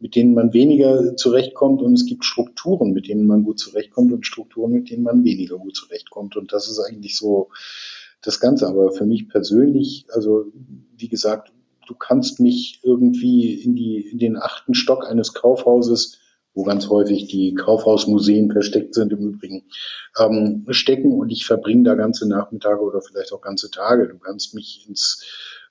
mit 0.00 0.16
denen 0.16 0.34
man 0.34 0.52
weniger 0.52 1.16
zurechtkommt 1.16 1.82
und 1.82 1.94
es 1.94 2.06
gibt 2.06 2.24
Strukturen, 2.24 2.92
mit 2.92 3.08
denen 3.08 3.26
man 3.26 3.44
gut 3.44 3.58
zurechtkommt 3.58 4.12
und 4.12 4.26
Strukturen, 4.26 4.72
mit 4.72 4.90
denen 4.90 5.02
man 5.02 5.22
weniger 5.22 5.58
gut 5.58 5.76
zurechtkommt. 5.76 6.36
Und 6.36 6.52
das 6.52 6.68
ist 6.68 6.80
eigentlich 6.80 7.16
so 7.16 7.50
das 8.22 8.40
Ganze. 8.40 8.66
Aber 8.66 8.90
für 8.92 9.06
mich 9.06 9.28
persönlich, 9.28 10.06
also 10.12 10.46
wie 10.96 11.08
gesagt, 11.08 11.52
du 11.88 11.94
kannst 11.94 12.38
mich 12.38 12.80
irgendwie 12.82 13.54
in, 13.54 13.74
die, 13.74 14.00
in 14.00 14.18
den 14.18 14.36
achten 14.36 14.74
Stock 14.74 15.06
eines 15.08 15.34
Kaufhauses, 15.34 16.18
wo 16.54 16.64
ganz 16.64 16.88
häufig 16.88 17.28
die 17.28 17.54
Kaufhausmuseen 17.54 18.50
versteckt 18.52 18.94
sind 18.94 19.12
im 19.12 19.34
Übrigen, 19.34 19.64
ähm, 20.18 20.66
stecken 20.70 21.12
und 21.12 21.30
ich 21.30 21.46
verbringe 21.46 21.84
da 21.84 21.94
ganze 21.94 22.28
Nachmittage 22.28 22.80
oder 22.80 23.00
vielleicht 23.00 23.32
auch 23.32 23.40
ganze 23.40 23.70
Tage. 23.70 24.08
Du 24.08 24.18
kannst 24.18 24.54
mich 24.54 24.86
ins 24.88 25.24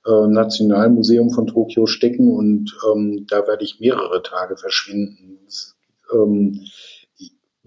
äh, 0.06 0.28
Nationalmuseum 0.28 1.30
von 1.30 1.48
Tokio 1.48 1.86
stecken 1.86 2.32
und 2.32 2.76
ähm, 2.92 3.26
da 3.30 3.46
werde 3.48 3.64
ich 3.64 3.80
mehrere 3.80 4.24
Tage 4.24 4.58
verschwinden. 4.58 5.40
ähm, 6.14 6.66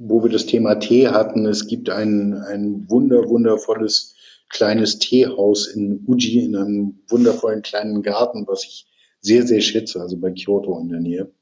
wo 0.03 0.22
wir 0.24 0.30
das 0.30 0.46
Thema 0.46 0.76
Tee 0.76 1.09
hatten, 1.09 1.44
es 1.44 1.66
gibt 1.66 1.90
ein, 1.90 2.32
ein 2.32 2.88
wunder, 2.88 3.28
wundervolles 3.28 4.14
kleines 4.51 4.98
Teehaus 4.98 5.68
in 5.68 6.05
Uji 6.07 6.44
in 6.44 6.57
einem 6.57 7.01
wundervollen 7.09 7.62
kleinen 7.62 8.03
Garten, 8.03 8.46
was 8.46 8.64
ich 8.64 8.86
sehr, 9.20 9.46
sehr 9.46 9.61
schätze, 9.61 10.01
also 10.01 10.18
bei 10.18 10.32
Kyoto 10.32 10.78
in 10.80 10.88
der 10.88 11.01
Nähe. 11.01 11.32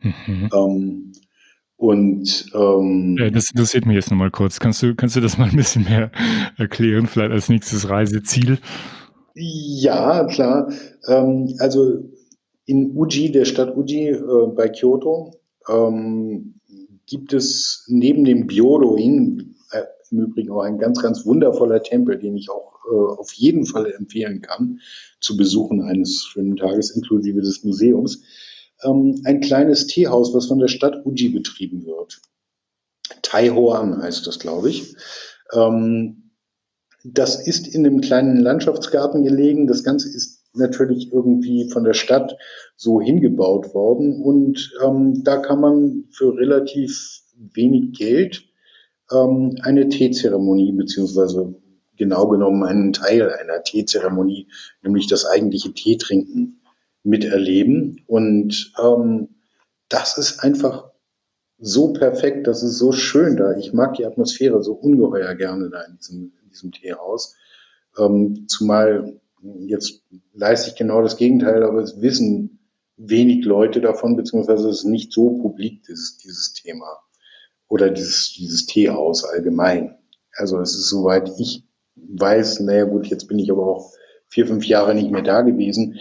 Mhm. 0.00 0.50
Ähm, 0.52 1.12
und 1.76 2.46
ähm, 2.54 3.16
das 3.32 3.50
interessiert 3.50 3.84
mich 3.86 3.96
jetzt 3.96 4.10
nochmal 4.10 4.30
kurz. 4.30 4.60
Kannst 4.60 4.82
du, 4.82 4.94
kannst 4.94 5.16
du 5.16 5.20
das 5.20 5.38
mal 5.38 5.48
ein 5.50 5.56
bisschen 5.56 5.84
mehr 5.84 6.10
erklären, 6.56 7.06
vielleicht 7.06 7.32
als 7.32 7.48
nächstes 7.48 7.88
Reiseziel? 7.88 8.58
Ja, 9.34 10.24
klar. 10.26 10.72
Ähm, 11.08 11.54
also 11.58 12.10
in 12.66 12.96
Uji, 12.96 13.32
der 13.32 13.44
Stadt 13.44 13.76
Uji 13.76 14.08
äh, 14.08 14.46
bei 14.54 14.68
Kyoto, 14.68 15.32
ähm, 15.68 16.54
gibt 17.06 17.32
es 17.32 17.84
neben 17.88 18.24
dem 18.24 18.46
Byodo-in, 18.46 19.53
im 20.14 20.24
Übrigen 20.24 20.50
auch 20.50 20.62
ein 20.62 20.78
ganz, 20.78 21.02
ganz 21.02 21.26
wundervoller 21.26 21.82
Tempel, 21.82 22.18
den 22.18 22.36
ich 22.36 22.50
auch 22.50 22.84
äh, 22.86 23.18
auf 23.18 23.32
jeden 23.32 23.66
Fall 23.66 23.92
empfehlen 23.92 24.40
kann, 24.40 24.80
zu 25.20 25.36
besuchen 25.36 25.82
eines 25.82 26.24
schönen 26.24 26.56
Tages, 26.56 26.90
inklusive 26.90 27.40
des 27.40 27.64
Museums. 27.64 28.22
Ähm, 28.82 29.20
ein 29.24 29.40
kleines 29.40 29.86
Teehaus, 29.86 30.34
was 30.34 30.46
von 30.46 30.58
der 30.58 30.68
Stadt 30.68 31.04
Uji 31.04 31.30
betrieben 31.30 31.84
wird. 31.86 32.20
Taihoan 33.22 34.02
heißt 34.02 34.26
das, 34.26 34.38
glaube 34.38 34.70
ich. 34.70 34.94
Ähm, 35.52 36.30
das 37.04 37.46
ist 37.46 37.66
in 37.66 37.86
einem 37.86 38.00
kleinen 38.00 38.40
Landschaftsgarten 38.40 39.24
gelegen. 39.24 39.66
Das 39.66 39.84
Ganze 39.84 40.08
ist 40.08 40.42
natürlich 40.54 41.12
irgendwie 41.12 41.68
von 41.70 41.84
der 41.84 41.92
Stadt 41.92 42.36
so 42.76 43.00
hingebaut 43.00 43.74
worden. 43.74 44.22
Und 44.22 44.72
ähm, 44.82 45.22
da 45.22 45.36
kann 45.38 45.60
man 45.60 46.04
für 46.10 46.34
relativ 46.36 47.20
wenig 47.36 47.92
Geld 47.92 48.44
ähm, 49.12 49.56
eine 49.62 49.88
Teezeremonie, 49.88 50.72
beziehungsweise 50.72 51.54
genau 51.96 52.28
genommen 52.28 52.64
einen 52.64 52.92
Teil 52.92 53.30
einer 53.30 53.62
Teezeremonie, 53.62 54.48
nämlich 54.82 55.06
das 55.06 55.26
eigentliche 55.26 55.72
Teetrinken, 55.72 56.60
miterleben. 57.04 58.02
Und 58.06 58.72
ähm, 58.82 59.28
das 59.88 60.18
ist 60.18 60.40
einfach 60.40 60.90
so 61.58 61.92
perfekt, 61.92 62.46
das 62.46 62.62
ist 62.62 62.78
so 62.78 62.92
schön 62.92 63.36
da. 63.36 63.56
Ich 63.56 63.72
mag 63.72 63.94
die 63.94 64.06
Atmosphäre 64.06 64.62
so 64.62 64.72
ungeheuer 64.72 65.34
gerne 65.34 65.70
da 65.70 65.82
in 65.82 65.96
diesem, 65.98 66.32
in 66.42 66.48
diesem 66.50 66.72
Teehaus. 66.72 67.36
Ähm, 67.96 68.46
zumal 68.48 69.20
jetzt 69.66 70.02
leiste 70.32 70.70
ich 70.70 70.76
genau 70.76 71.02
das 71.02 71.16
Gegenteil, 71.16 71.62
aber 71.62 71.80
es 71.80 72.00
wissen 72.00 72.58
wenig 72.96 73.44
Leute 73.44 73.80
davon, 73.80 74.16
beziehungsweise 74.16 74.68
es 74.68 74.78
ist 74.78 74.84
nicht 74.84 75.12
so 75.12 75.38
publik, 75.38 75.82
dieses, 75.84 76.16
dieses 76.16 76.54
Thema 76.54 77.00
oder 77.68 77.90
dieses, 77.90 78.32
dieses 78.32 78.66
Teehaus 78.66 79.24
allgemein. 79.24 79.96
Also 80.32 80.60
es 80.60 80.74
ist 80.74 80.88
soweit 80.88 81.30
ich 81.38 81.64
weiß, 81.96 82.60
naja 82.60 82.84
gut, 82.84 83.06
jetzt 83.06 83.28
bin 83.28 83.38
ich 83.38 83.50
aber 83.50 83.66
auch 83.66 83.92
vier, 84.28 84.46
fünf 84.46 84.66
Jahre 84.66 84.94
nicht 84.94 85.10
mehr 85.10 85.22
da 85.22 85.42
gewesen, 85.42 85.98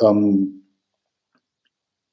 ähm, 0.00 0.62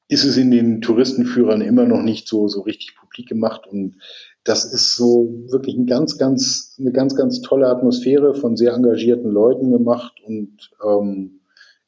ist 0.07 0.25
es 0.25 0.35
in 0.35 0.51
den 0.51 0.81
Touristenführern 0.81 1.61
immer 1.61 1.85
noch 1.85 2.01
nicht 2.01 2.27
so, 2.27 2.49
so 2.49 2.61
richtig 2.61 2.95
publik 2.97 3.29
gemacht 3.29 3.65
und 3.67 3.95
das 4.43 4.65
ist 4.65 4.95
so 4.95 5.45
wirklich 5.49 5.77
ein 5.77 5.85
ganz, 5.85 6.17
ganz, 6.17 6.75
eine 6.79 6.91
ganz, 6.91 7.15
ganz 7.15 7.41
tolle 7.41 7.67
Atmosphäre 7.67 8.35
von 8.35 8.57
sehr 8.57 8.73
engagierten 8.73 9.31
Leuten 9.31 9.71
gemacht 9.71 10.19
und 10.25 10.71
ähm, 10.85 11.39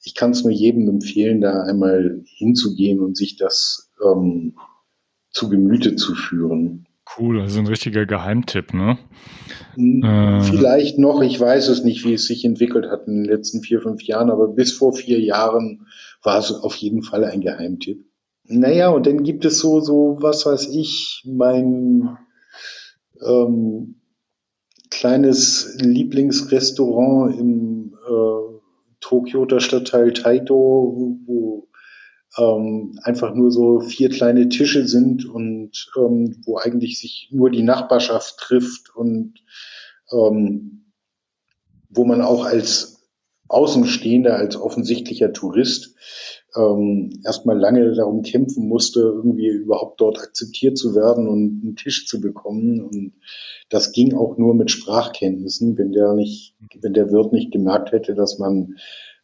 ich 0.05 0.15
kann 0.15 0.31
es 0.31 0.43
nur 0.43 0.53
jedem 0.53 0.87
empfehlen, 0.87 1.41
da 1.41 1.63
einmal 1.63 2.21
hinzugehen 2.25 2.99
und 2.99 3.17
sich 3.17 3.37
das 3.37 3.91
ähm, 4.05 4.55
zu 5.31 5.49
Gemüte 5.49 5.95
zu 5.95 6.13
führen. 6.13 6.85
Cool, 7.17 7.41
also 7.41 7.59
ein 7.59 7.67
richtiger 7.67 8.05
Geheimtipp, 8.05 8.73
ne? 8.73 8.97
Hm, 9.75 10.03
äh. 10.03 10.41
Vielleicht 10.43 10.97
noch, 10.97 11.21
ich 11.21 11.39
weiß 11.39 11.67
es 11.67 11.83
nicht, 11.83 12.05
wie 12.05 12.13
es 12.13 12.25
sich 12.25 12.45
entwickelt 12.45 12.87
hat 12.89 13.07
in 13.07 13.23
den 13.23 13.25
letzten 13.25 13.61
vier, 13.61 13.81
fünf 13.81 14.01
Jahren, 14.03 14.29
aber 14.29 14.47
bis 14.47 14.73
vor 14.73 14.93
vier 14.93 15.19
Jahren 15.19 15.87
war 16.23 16.39
es 16.39 16.51
auf 16.51 16.75
jeden 16.75 17.03
Fall 17.03 17.23
ein 17.25 17.41
Geheimtipp. 17.41 18.03
Naja, 18.45 18.89
und 18.89 19.05
dann 19.05 19.23
gibt 19.23 19.45
es 19.45 19.59
so, 19.59 19.79
so, 19.79 20.17
was 20.19 20.45
weiß 20.45 20.69
ich, 20.75 21.23
mein, 21.25 22.17
ähm, 23.25 23.95
kleines 24.89 25.77
Lieblingsrestaurant 25.81 27.37
im 27.39 27.95
äh, 28.07 28.59
Tokioter 28.99 29.59
Stadtteil 29.59 30.13
Taito, 30.13 31.17
wo 31.25 31.67
ähm, 32.37 32.99
einfach 33.03 33.33
nur 33.33 33.51
so 33.51 33.79
vier 33.79 34.09
kleine 34.09 34.49
Tische 34.49 34.87
sind 34.87 35.25
und 35.25 35.91
ähm, 35.97 36.41
wo 36.45 36.57
eigentlich 36.57 36.99
sich 36.99 37.29
nur 37.31 37.49
die 37.49 37.63
Nachbarschaft 37.63 38.37
trifft 38.37 38.95
und 38.95 39.35
ähm, 40.11 40.93
wo 41.89 42.05
man 42.05 42.21
auch 42.21 42.45
als 42.45 42.93
Außenstehender, 43.49 44.35
als 44.35 44.55
offensichtlicher 44.55 45.31
Tourist 45.31 45.95
ähm, 46.55 47.21
erstmal 47.23 47.59
lange 47.59 47.93
darum 47.93 48.23
kämpfen 48.23 48.67
musste, 48.67 49.01
irgendwie 49.01 49.47
überhaupt 49.47 50.01
dort 50.01 50.19
akzeptiert 50.19 50.77
zu 50.77 50.95
werden 50.95 51.27
und 51.27 51.61
einen 51.61 51.75
Tisch 51.75 52.07
zu 52.07 52.19
bekommen. 52.19 52.81
Und 52.81 53.13
das 53.69 53.91
ging 53.91 54.15
auch 54.15 54.37
nur 54.37 54.55
mit 54.55 54.71
Sprachkenntnissen, 54.71 55.77
wenn 55.77 55.91
der 55.91 56.13
nicht, 56.13 56.55
wenn 56.81 56.93
der 56.93 57.11
Wirt 57.11 57.33
nicht 57.33 57.51
gemerkt 57.51 57.91
hätte, 57.91 58.15
dass 58.15 58.39
man 58.39 58.75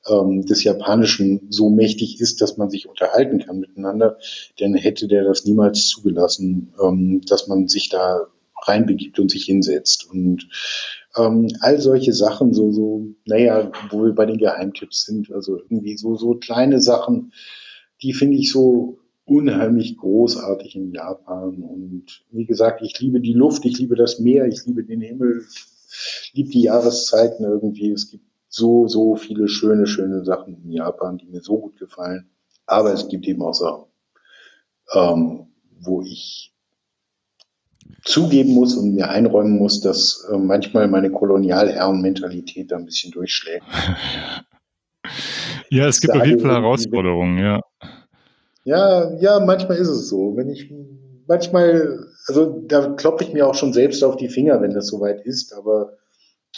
ähm, 0.07 0.45
des 0.45 0.63
Japanischen 0.63 1.47
so 1.49 1.69
mächtig 1.69 2.19
ist, 2.19 2.41
dass 2.41 2.57
man 2.57 2.69
sich 2.69 2.87
unterhalten 2.87 3.39
kann 3.39 3.59
miteinander, 3.59 4.17
dann 4.57 4.73
hätte 4.75 5.07
der 5.07 5.23
das 5.23 5.45
niemals 5.45 5.87
zugelassen, 5.87 6.73
ähm, 6.81 7.21
dass 7.27 7.47
man 7.47 7.67
sich 7.67 7.89
da 7.89 8.27
reinbegibt 8.61 9.19
und 9.19 9.31
sich 9.31 9.45
hinsetzt. 9.45 10.09
Und 10.09 10.47
ähm, 11.17 11.47
all 11.61 11.79
solche 11.79 12.13
Sachen, 12.13 12.53
so, 12.53 12.71
so, 12.71 13.07
naja, 13.25 13.71
wo 13.89 14.03
wir 14.03 14.13
bei 14.13 14.25
den 14.25 14.37
Geheimtipps 14.37 15.05
sind, 15.05 15.31
also 15.31 15.57
irgendwie 15.57 15.97
so, 15.97 16.15
so 16.15 16.35
kleine 16.35 16.81
Sachen, 16.81 17.33
die 18.01 18.13
finde 18.13 18.37
ich 18.37 18.51
so 18.51 18.99
unheimlich 19.25 19.97
großartig 19.97 20.75
in 20.75 20.91
Japan. 20.91 21.61
Und 21.61 22.23
wie 22.31 22.45
gesagt, 22.45 22.81
ich 22.81 22.99
liebe 22.99 23.21
die 23.21 23.33
Luft, 23.33 23.65
ich 23.65 23.77
liebe 23.77 23.95
das 23.95 24.19
Meer, 24.19 24.47
ich 24.47 24.65
liebe 24.65 24.83
den 24.83 25.01
Himmel, 25.01 25.45
liebe 26.33 26.49
die 26.49 26.63
Jahreszeiten 26.63 27.43
irgendwie. 27.45 27.91
Es 27.91 28.09
gibt 28.09 28.28
so, 28.49 28.87
so 28.87 29.15
viele 29.15 29.47
schöne, 29.47 29.87
schöne 29.87 30.25
Sachen 30.25 30.61
in 30.63 30.71
Japan, 30.71 31.17
die 31.17 31.27
mir 31.27 31.41
so 31.41 31.59
gut 31.59 31.77
gefallen. 31.77 32.29
Aber 32.65 32.91
es 32.91 33.07
gibt 33.07 33.27
eben 33.27 33.41
auch 33.43 33.53
Sachen, 33.53 33.85
ähm, 34.93 35.47
wo 35.79 36.01
ich 36.01 36.53
zugeben 38.03 38.53
muss 38.53 38.75
und 38.75 38.93
mir 38.93 39.09
einräumen 39.09 39.57
muss, 39.57 39.81
dass 39.81 40.27
äh, 40.31 40.37
manchmal 40.37 40.87
meine 40.87 41.11
Kolonialherrenmentalität 41.11 42.71
da 42.71 42.77
ein 42.77 42.85
bisschen 42.85 43.11
durchschlägt. 43.11 43.63
ja, 45.69 45.87
es 45.87 46.01
gibt 46.01 46.15
auf 46.15 46.25
jeden 46.25 46.39
Fall 46.41 46.51
Herausforderungen, 46.51 47.37
ja. 47.37 47.61
Ja, 48.63 49.15
ja, 49.19 49.39
manchmal 49.39 49.77
ist 49.77 49.87
es 49.87 50.09
so. 50.09 50.35
Wenn 50.35 50.49
ich 50.49 50.71
manchmal, 51.27 52.05
also 52.27 52.63
da 52.67 52.93
kloppe 52.93 53.23
ich 53.23 53.33
mir 53.33 53.47
auch 53.47 53.55
schon 53.55 53.73
selbst 53.73 54.03
auf 54.03 54.17
die 54.17 54.29
Finger, 54.29 54.61
wenn 54.61 54.73
das 54.73 54.87
soweit 54.87 55.21
ist, 55.25 55.53
aber 55.53 55.93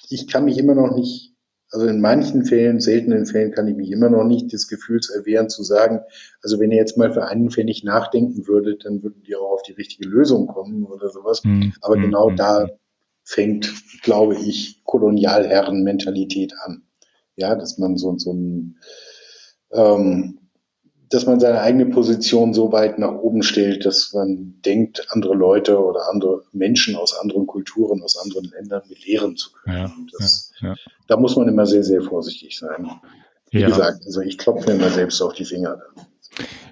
ich 0.10 0.28
kann 0.28 0.46
mich 0.46 0.58
immer 0.58 0.76
noch 0.76 0.96
nicht 0.96 1.31
also 1.72 1.88
in 1.88 2.02
manchen 2.02 2.46
Fällen, 2.46 2.82
seltenen 2.82 3.26
Fällen 3.26 3.52
kann 3.52 3.68
ich 3.68 3.76
mich 3.76 3.92
immer 3.92 4.10
noch 4.10 4.26
nicht 4.26 4.52
des 4.52 4.68
Gefühls 4.68 5.10
erwehren 5.10 5.50
zu 5.50 5.64
sagen, 5.64 6.02
also 6.44 6.60
wenn 6.60 6.72
ihr 6.72 6.78
jetzt 6.78 6.98
mal 6.98 7.14
für 7.14 7.26
einen 7.26 7.50
Pfennig 7.50 7.84
nachdenken 7.84 8.46
würdet, 8.46 8.86
dann 8.86 9.02
würden 9.04 9.24
die 9.24 9.36
auch 9.36 9.52
auf 9.52 9.64
die 9.64 9.74
richtige 9.74 10.08
Lösung 10.08 10.48
kommen 10.48 10.84
oder 10.84 11.10
sowas. 11.10 11.44
Mhm. 11.44 11.74
Aber 11.82 11.96
hm, 11.96 12.02
genau 12.02 12.30
mhm. 12.30 12.36
da 12.36 12.70
fängt, 13.24 13.72
glaube 14.04 14.36
ich, 14.36 14.82
Kolonialherrenmentalität 14.84 16.54
an. 16.66 16.84
Ja, 17.38 17.56
dass 17.56 17.78
man 17.78 17.96
so, 17.96 18.18
so 18.18 18.34
ein, 18.34 18.78
ähm, 19.72 20.41
dass 21.12 21.26
man 21.26 21.42
seine 21.42 21.60
eigene 21.60 21.88
Position 21.88 22.54
so 22.54 22.72
weit 22.72 22.98
nach 22.98 23.12
oben 23.12 23.44
stellt, 23.44 23.86
dass 23.86 24.14
man 24.14 24.56
denkt, 24.66 25.08
andere 25.10 25.36
Leute 25.36 25.78
oder 25.84 26.10
andere 26.10 26.44
Menschen 26.54 26.96
aus 26.96 27.14
anderen 27.20 27.48
Kulturen, 27.48 28.02
aus 28.02 28.18
anderen 28.18 28.50
Ländern 28.50 28.82
belehren 28.88 29.36
zu 29.36 29.52
können. 29.52 29.78
Ja, 29.78 29.92
das, 30.18 30.54
ja, 30.62 30.70
ja. 30.70 30.76
Da 31.08 31.18
muss 31.18 31.36
man 31.36 31.50
immer 31.50 31.66
sehr, 31.66 31.84
sehr 31.84 32.02
vorsichtig 32.02 32.58
sein. 32.58 32.90
Wie 33.52 33.62
gesagt, 33.62 34.06
also 34.06 34.22
ich 34.22 34.38
klopfe 34.38 34.70
mir 34.70 34.78
immer 34.78 34.90
selbst 34.90 35.22
auf 35.22 35.34
die 35.34 35.44
Finger. 35.44 35.78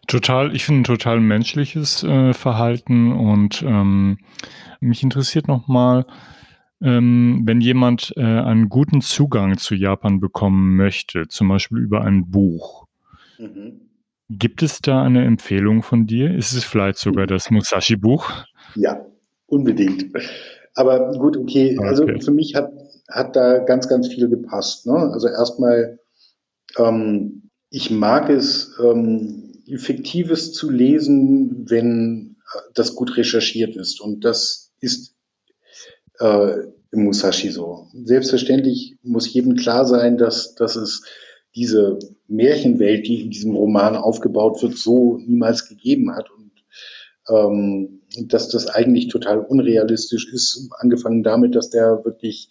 Total, 0.07 0.55
ich 0.55 0.63
finde 0.63 0.81
ein 0.81 0.83
total 0.85 1.19
menschliches 1.19 2.03
äh, 2.03 2.33
Verhalten 2.33 3.11
und 3.11 3.61
ähm, 3.61 4.19
mich 4.79 5.03
interessiert 5.03 5.49
nochmal, 5.49 6.05
ähm, 6.81 7.41
wenn 7.43 7.59
jemand 7.59 8.13
äh, 8.15 8.21
einen 8.21 8.69
guten 8.69 9.01
Zugang 9.01 9.57
zu 9.57 9.75
Japan 9.75 10.21
bekommen 10.21 10.77
möchte, 10.77 11.27
zum 11.27 11.49
Beispiel 11.49 11.79
über 11.79 12.05
ein 12.05 12.31
Buch. 12.31 12.87
Mhm 13.37 13.88
Gibt 14.29 14.61
es 14.61 14.81
da 14.81 15.03
eine 15.03 15.25
Empfehlung 15.25 15.81
von 15.81 16.05
dir? 16.05 16.35
Ist 16.35 16.53
es 16.53 16.63
vielleicht 16.63 16.99
sogar 16.99 17.25
das 17.25 17.49
Musashi-Buch? 17.49 18.31
Ja, 18.75 19.05
unbedingt. 19.47 20.05
Aber 20.75 21.11
gut, 21.17 21.35
okay. 21.35 21.77
Also 21.79 22.03
okay. 22.03 22.13
Also 22.13 22.25
für 22.25 22.31
mich 22.31 22.55
hat, 22.55 22.71
hat 23.09 23.35
da 23.35 23.59
ganz, 23.59 23.87
ganz 23.87 24.07
viel 24.07 24.29
gepasst. 24.29 24.85
Ne? 24.85 24.93
Also 24.93 25.27
erstmal, 25.27 25.99
ähm, 26.77 27.49
ich 27.71 27.89
mag 27.89 28.29
es, 28.29 28.77
ähm, 28.83 29.49
Fiktives 29.77 30.53
zu 30.53 30.69
lesen, 30.69 31.69
wenn 31.69 32.37
das 32.73 32.95
gut 32.95 33.17
recherchiert 33.17 33.75
ist. 33.75 34.01
Und 34.01 34.25
das 34.25 34.71
ist 34.79 35.15
äh, 36.19 36.53
im 36.91 37.03
Musashi 37.03 37.49
so. 37.49 37.87
Selbstverständlich 37.93 38.97
muss 39.03 39.31
jedem 39.31 39.55
klar 39.55 39.85
sein, 39.85 40.17
dass, 40.17 40.55
dass 40.55 40.75
es 40.75 41.03
diese 41.55 41.99
Märchenwelt, 42.27 43.07
die 43.07 43.21
in 43.21 43.31
diesem 43.31 43.55
Roman 43.55 43.95
aufgebaut 43.95 44.61
wird, 44.61 44.77
so 44.77 45.17
niemals 45.17 45.67
gegeben 45.67 46.15
hat 46.15 46.29
und 46.31 46.51
ähm, 47.29 48.01
dass 48.27 48.49
das 48.49 48.67
eigentlich 48.67 49.07
total 49.07 49.39
unrealistisch 49.39 50.31
ist, 50.33 50.69
angefangen 50.79 51.23
damit, 51.23 51.55
dass 51.55 51.69
der 51.69 52.03
wirklich 52.03 52.49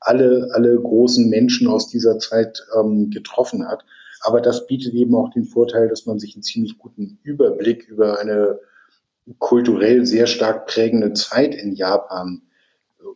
alle, 0.00 0.48
alle 0.52 0.76
großen 0.80 1.28
Menschen 1.28 1.68
aus 1.68 1.88
dieser 1.88 2.18
Zeit 2.18 2.64
ähm, 2.78 3.10
getroffen 3.10 3.66
hat. 3.66 3.84
Aber 4.22 4.40
das 4.40 4.66
bietet 4.66 4.94
eben 4.94 5.14
auch 5.14 5.30
den 5.30 5.44
Vorteil, 5.44 5.88
dass 5.88 6.06
man 6.06 6.18
sich 6.18 6.34
einen 6.34 6.42
ziemlich 6.42 6.78
guten 6.78 7.18
Überblick 7.22 7.86
über 7.88 8.18
eine 8.18 8.58
kulturell 9.38 10.06
sehr 10.06 10.26
stark 10.26 10.66
prägende 10.66 11.12
Zeit 11.12 11.54
in 11.54 11.74
Japan 11.74 12.42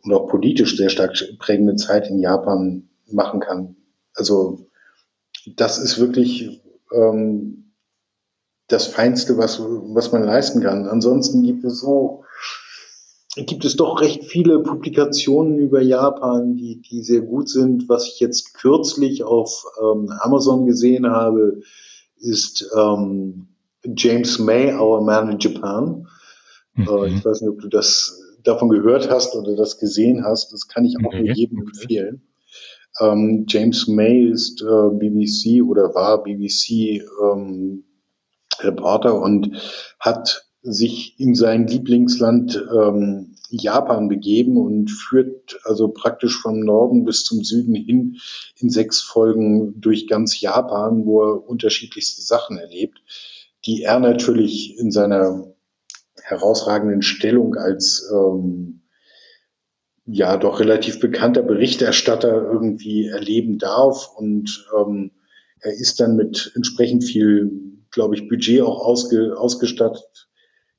und 0.03 0.13
auch 0.13 0.29
politisch 0.29 0.77
sehr 0.77 0.91
stark 0.91 1.17
prägende 1.39 1.77
Zeit 1.77 2.09
in 2.09 2.19
Japan 2.19 2.89
machen 3.07 3.41
kann. 3.41 3.77
Also 4.15 4.70
das 5.57 5.79
ist 5.79 5.99
wirklich 5.99 6.63
ähm, 6.93 7.73
das 8.69 8.87
Feinste, 8.87 9.37
was, 9.37 9.61
was 9.61 10.13
man 10.13 10.23
leisten 10.23 10.63
kann. 10.63 10.87
Ansonsten 10.87 11.43
gibt 11.43 11.65
es 11.65 11.81
so, 11.81 12.25
gibt 13.37 13.65
es 13.65 13.77
doch 13.77 14.01
recht 14.01 14.25
viele 14.25 14.61
Publikationen 14.61 15.59
über 15.59 15.81
Japan, 15.81 16.57
die, 16.57 16.81
die 16.81 17.03
sehr 17.03 17.23
gut 17.23 17.49
sind. 17.49 17.89
Was 17.89 18.07
ich 18.07 18.21
jetzt 18.21 18.55
kürzlich 18.55 19.25
auf 19.25 19.65
ähm, 19.83 20.13
Amazon 20.21 20.67
gesehen 20.67 21.09
habe, 21.11 21.61
ist 22.17 22.69
ähm, 22.77 23.49
James 23.85 24.39
May, 24.39 24.75
Our 24.75 25.01
Man 25.01 25.33
in 25.33 25.39
Japan. 25.39 26.07
Mhm. 26.75 26.89
Äh, 26.89 27.09
ich 27.09 27.25
weiß 27.25 27.41
nicht, 27.41 27.51
ob 27.51 27.61
du 27.61 27.69
das 27.69 28.21
davon 28.43 28.69
gehört 28.69 29.11
hast 29.11 29.35
oder 29.35 29.57
das 29.57 29.79
gesehen 29.79 30.25
hast. 30.25 30.53
Das 30.53 30.69
kann 30.69 30.85
ich 30.85 30.97
auch 30.97 31.13
mhm. 31.13 31.25
nur 31.25 31.35
jedem 31.35 31.59
empfehlen. 31.59 32.30
Ähm, 32.99 33.45
James 33.49 33.87
May 33.87 34.27
ist 34.31 34.63
äh, 34.63 34.91
BBC 34.91 35.63
oder 35.63 35.95
war 35.95 36.23
BBC 36.23 37.03
ähm, 37.23 37.85
Reporter 38.61 39.21
und 39.21 39.57
hat 39.99 40.47
sich 40.63 41.19
in 41.19 41.35
sein 41.35 41.67
Lieblingsland 41.67 42.63
ähm, 42.75 43.37
Japan 43.51 44.09
begeben 44.09 44.57
und 44.57 44.91
führt 44.91 45.59
also 45.65 45.89
praktisch 45.89 46.41
vom 46.41 46.61
Norden 46.61 47.05
bis 47.05 47.25
zum 47.25 47.43
Süden 47.43 47.75
hin 47.75 48.19
in 48.57 48.71
sechs 48.71 49.01
Folgen 49.01 49.81
durch 49.81 50.07
ganz 50.07 50.41
Japan, 50.41 51.05
wo 51.05 51.23
er 51.23 51.49
unterschiedlichste 51.49 52.23
Sachen 52.23 52.59
erlebt, 52.59 53.03
die 53.65 53.83
er 53.83 53.99
natürlich 53.99 54.79
in 54.79 54.91
seiner 54.91 55.53
herausragenden 56.23 57.03
Stellung 57.03 57.57
als 57.57 58.09
ähm, 58.15 58.80
ja 60.13 60.37
doch 60.37 60.61
relativ 60.61 61.01
bekannter 61.01 61.43
Berichterstatter 61.43 62.51
irgendwie 62.51 63.07
erleben 63.07 63.59
darf. 63.59 64.11
Und 64.17 64.69
ähm, 64.77 65.13
er 65.61 65.73
ist 65.73 66.01
dann 66.01 66.17
mit 66.17 66.53
entsprechend 66.57 67.05
viel, 67.05 67.51
glaube 67.91 68.15
ich, 68.17 68.29
Budget 68.29 68.63
auch 68.63 68.85
ausge, 68.85 69.37
ausgestattet 69.39 70.29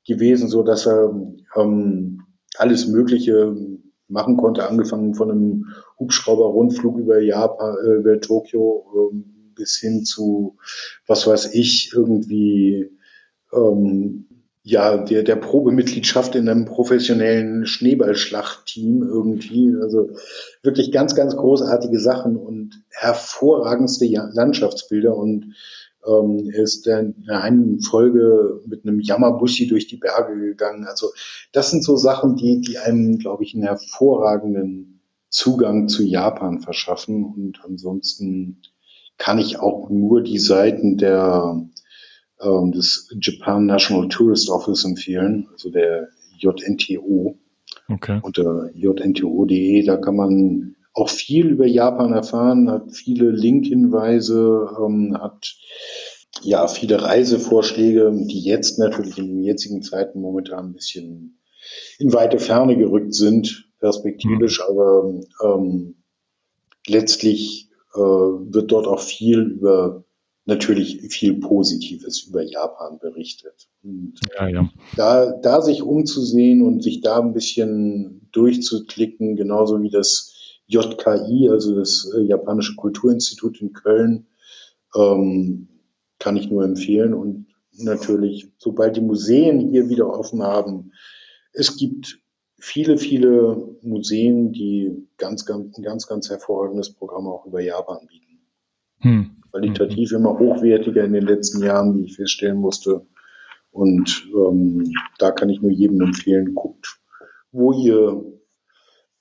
gewesen, 0.05 0.49
so 0.49 0.63
dass 0.63 0.85
er 0.85 1.15
ähm, 1.55 2.23
alles 2.57 2.87
Mögliche 2.87 3.55
machen 4.07 4.35
konnte, 4.35 4.67
angefangen 4.67 5.13
von 5.13 5.31
einem 5.31 5.67
Hubschrauber-Rundflug 5.99 6.97
über 6.97 7.19
Japan, 7.21 7.77
äh, 7.85 7.93
über 7.99 8.19
Tokio 8.19 9.11
äh, 9.13 9.15
bis 9.55 9.77
hin 9.77 10.03
zu, 10.03 10.57
was 11.07 11.25
weiß 11.27 11.53
ich, 11.53 11.91
irgendwie 11.93 12.89
ähm, 13.53 14.25
ja, 14.63 14.97
der, 14.97 15.23
der 15.23 15.37
Probemitgliedschaft 15.37 16.35
in 16.35 16.47
einem 16.47 16.65
professionellen 16.65 17.65
Schneeballschlachtteam 17.65 19.01
irgendwie. 19.01 19.75
Also 19.81 20.11
wirklich 20.61 20.91
ganz, 20.91 21.15
ganz 21.15 21.35
großartige 21.35 21.99
Sachen 21.99 22.35
und 22.35 22.83
hervorragendste 22.89 24.05
Landschaftsbilder 24.05 25.15
und 25.15 25.55
ähm, 26.05 26.49
ist 26.49 26.87
in 26.87 27.25
einer 27.27 27.79
Folge 27.81 28.61
mit 28.67 28.85
einem 28.85 28.99
Yamabushi 28.99 29.67
durch 29.67 29.87
die 29.87 29.97
Berge 29.97 30.39
gegangen. 30.39 30.85
Also 30.85 31.09
das 31.51 31.71
sind 31.71 31.83
so 31.83 31.95
Sachen, 31.97 32.35
die, 32.35 32.61
die 32.61 32.77
einem, 32.77 33.17
glaube 33.17 33.43
ich, 33.43 33.55
einen 33.55 33.63
hervorragenden 33.63 35.01
Zugang 35.29 35.87
zu 35.87 36.03
Japan 36.03 36.59
verschaffen. 36.59 37.25
Und 37.25 37.61
ansonsten 37.63 38.61
kann 39.17 39.39
ich 39.39 39.59
auch 39.59 39.89
nur 39.89 40.21
die 40.21 40.39
Seiten 40.39 40.97
der, 40.97 41.63
ähm, 42.41 42.71
des 42.71 43.09
Japan 43.19 43.65
National 43.65 44.07
Tourist 44.09 44.49
Office 44.49 44.85
empfehlen, 44.85 45.47
also 45.51 45.69
der 45.69 46.09
JNTO. 46.37 47.37
Okay. 47.87 48.19
Unter 48.23 48.69
jnto.de, 48.73 49.83
da 49.83 49.97
kann 49.97 50.15
man 50.15 50.75
auch 50.93 51.09
viel 51.09 51.47
über 51.47 51.65
Japan 51.65 52.13
erfahren, 52.13 52.69
hat 52.69 52.91
viele 52.91 53.31
Link-Hinweise, 53.31 54.69
ähm, 54.83 55.17
hat 55.19 55.55
ja 56.41 56.67
viele 56.67 57.01
Reisevorschläge, 57.01 58.11
die 58.13 58.41
jetzt 58.41 58.79
natürlich 58.79 59.17
in 59.17 59.27
den 59.27 59.43
jetzigen 59.43 59.81
Zeiten 59.81 60.21
momentan 60.21 60.67
ein 60.67 60.73
bisschen 60.73 61.39
in 61.99 62.13
weite 62.13 62.39
Ferne 62.39 62.77
gerückt 62.77 63.13
sind, 63.13 63.69
perspektivisch, 63.79 64.59
mhm. 64.59 64.65
aber 64.69 65.21
ähm, 65.43 65.95
letztlich 66.87 67.69
äh, 67.93 67.99
wird 67.99 68.71
dort 68.71 68.87
auch 68.87 68.99
viel 68.99 69.41
über 69.41 70.03
natürlich 70.51 71.01
viel 71.09 71.39
Positives 71.39 72.23
über 72.27 72.43
Japan 72.43 72.99
berichtet. 72.99 73.67
Und 73.83 74.19
ja, 74.37 74.47
ja. 74.47 74.69
Da, 74.95 75.31
da 75.31 75.61
sich 75.61 75.81
umzusehen 75.81 76.61
und 76.61 76.83
sich 76.83 77.01
da 77.01 77.19
ein 77.19 77.33
bisschen 77.33 78.27
durchzuklicken, 78.31 79.35
genauso 79.35 79.81
wie 79.81 79.89
das 79.89 80.35
JKI, 80.67 81.49
also 81.49 81.75
das 81.75 82.11
äh, 82.15 82.21
Japanische 82.21 82.75
Kulturinstitut 82.75 83.61
in 83.61 83.73
Köln, 83.73 84.27
ähm, 84.95 85.67
kann 86.19 86.37
ich 86.37 86.49
nur 86.49 86.63
empfehlen. 86.63 87.13
Und 87.13 87.47
natürlich, 87.77 88.51
sobald 88.57 88.97
die 88.97 89.01
Museen 89.01 89.71
hier 89.71 89.89
wieder 89.89 90.07
offen 90.07 90.43
haben, 90.43 90.91
es 91.53 91.77
gibt 91.77 92.19
viele, 92.59 92.97
viele 92.97 93.75
Museen, 93.81 94.51
die 94.51 95.07
ganz, 95.17 95.45
ganz, 95.45 95.77
ein 95.77 95.83
ganz, 95.83 96.07
ganz 96.07 96.29
hervorragendes 96.29 96.93
Programm 96.93 97.27
auch 97.27 97.45
über 97.45 97.61
Japan 97.61 98.05
bieten. 98.07 98.39
Hm. 98.99 99.40
Qualitativ 99.51 100.11
immer 100.13 100.37
hochwertiger 100.39 101.03
in 101.03 101.13
den 101.13 101.25
letzten 101.25 101.63
Jahren, 101.63 101.97
wie 101.97 102.05
ich 102.05 102.15
feststellen 102.15 102.57
musste. 102.57 103.05
Und 103.71 104.27
ähm, 104.33 104.91
da 105.17 105.31
kann 105.31 105.49
ich 105.49 105.61
nur 105.61 105.71
jedem 105.71 106.01
empfehlen, 106.01 106.55
guckt, 106.55 106.99
wo 107.51 107.73
ihr 107.73 108.23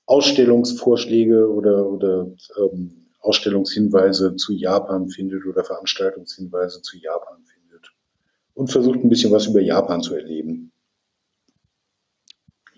Ausstellungsvorschläge 0.05 1.49
oder, 1.49 1.87
oder 1.87 2.27
ähm, 2.57 3.07
Ausstellungshinweise 3.21 4.35
zu 4.35 4.53
Japan 4.53 5.09
findet 5.09 5.45
oder 5.45 5.63
Veranstaltungshinweise 5.63 6.81
zu 6.81 6.97
Japan 6.97 7.43
findet. 7.45 7.93
Und 8.53 8.71
versucht 8.71 8.99
ein 8.99 9.09
bisschen 9.09 9.31
was 9.31 9.47
über 9.47 9.61
Japan 9.61 10.01
zu 10.01 10.15
erleben. 10.15 10.71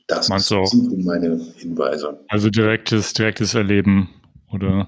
Das 0.07 0.29
Meinst 0.29 0.49
sind 0.49 1.05
meine 1.05 1.39
Hinweise. 1.55 2.19
Also 2.27 2.49
direktes, 2.49 3.13
direktes 3.13 3.55
Erleben 3.55 4.09
oder 4.51 4.87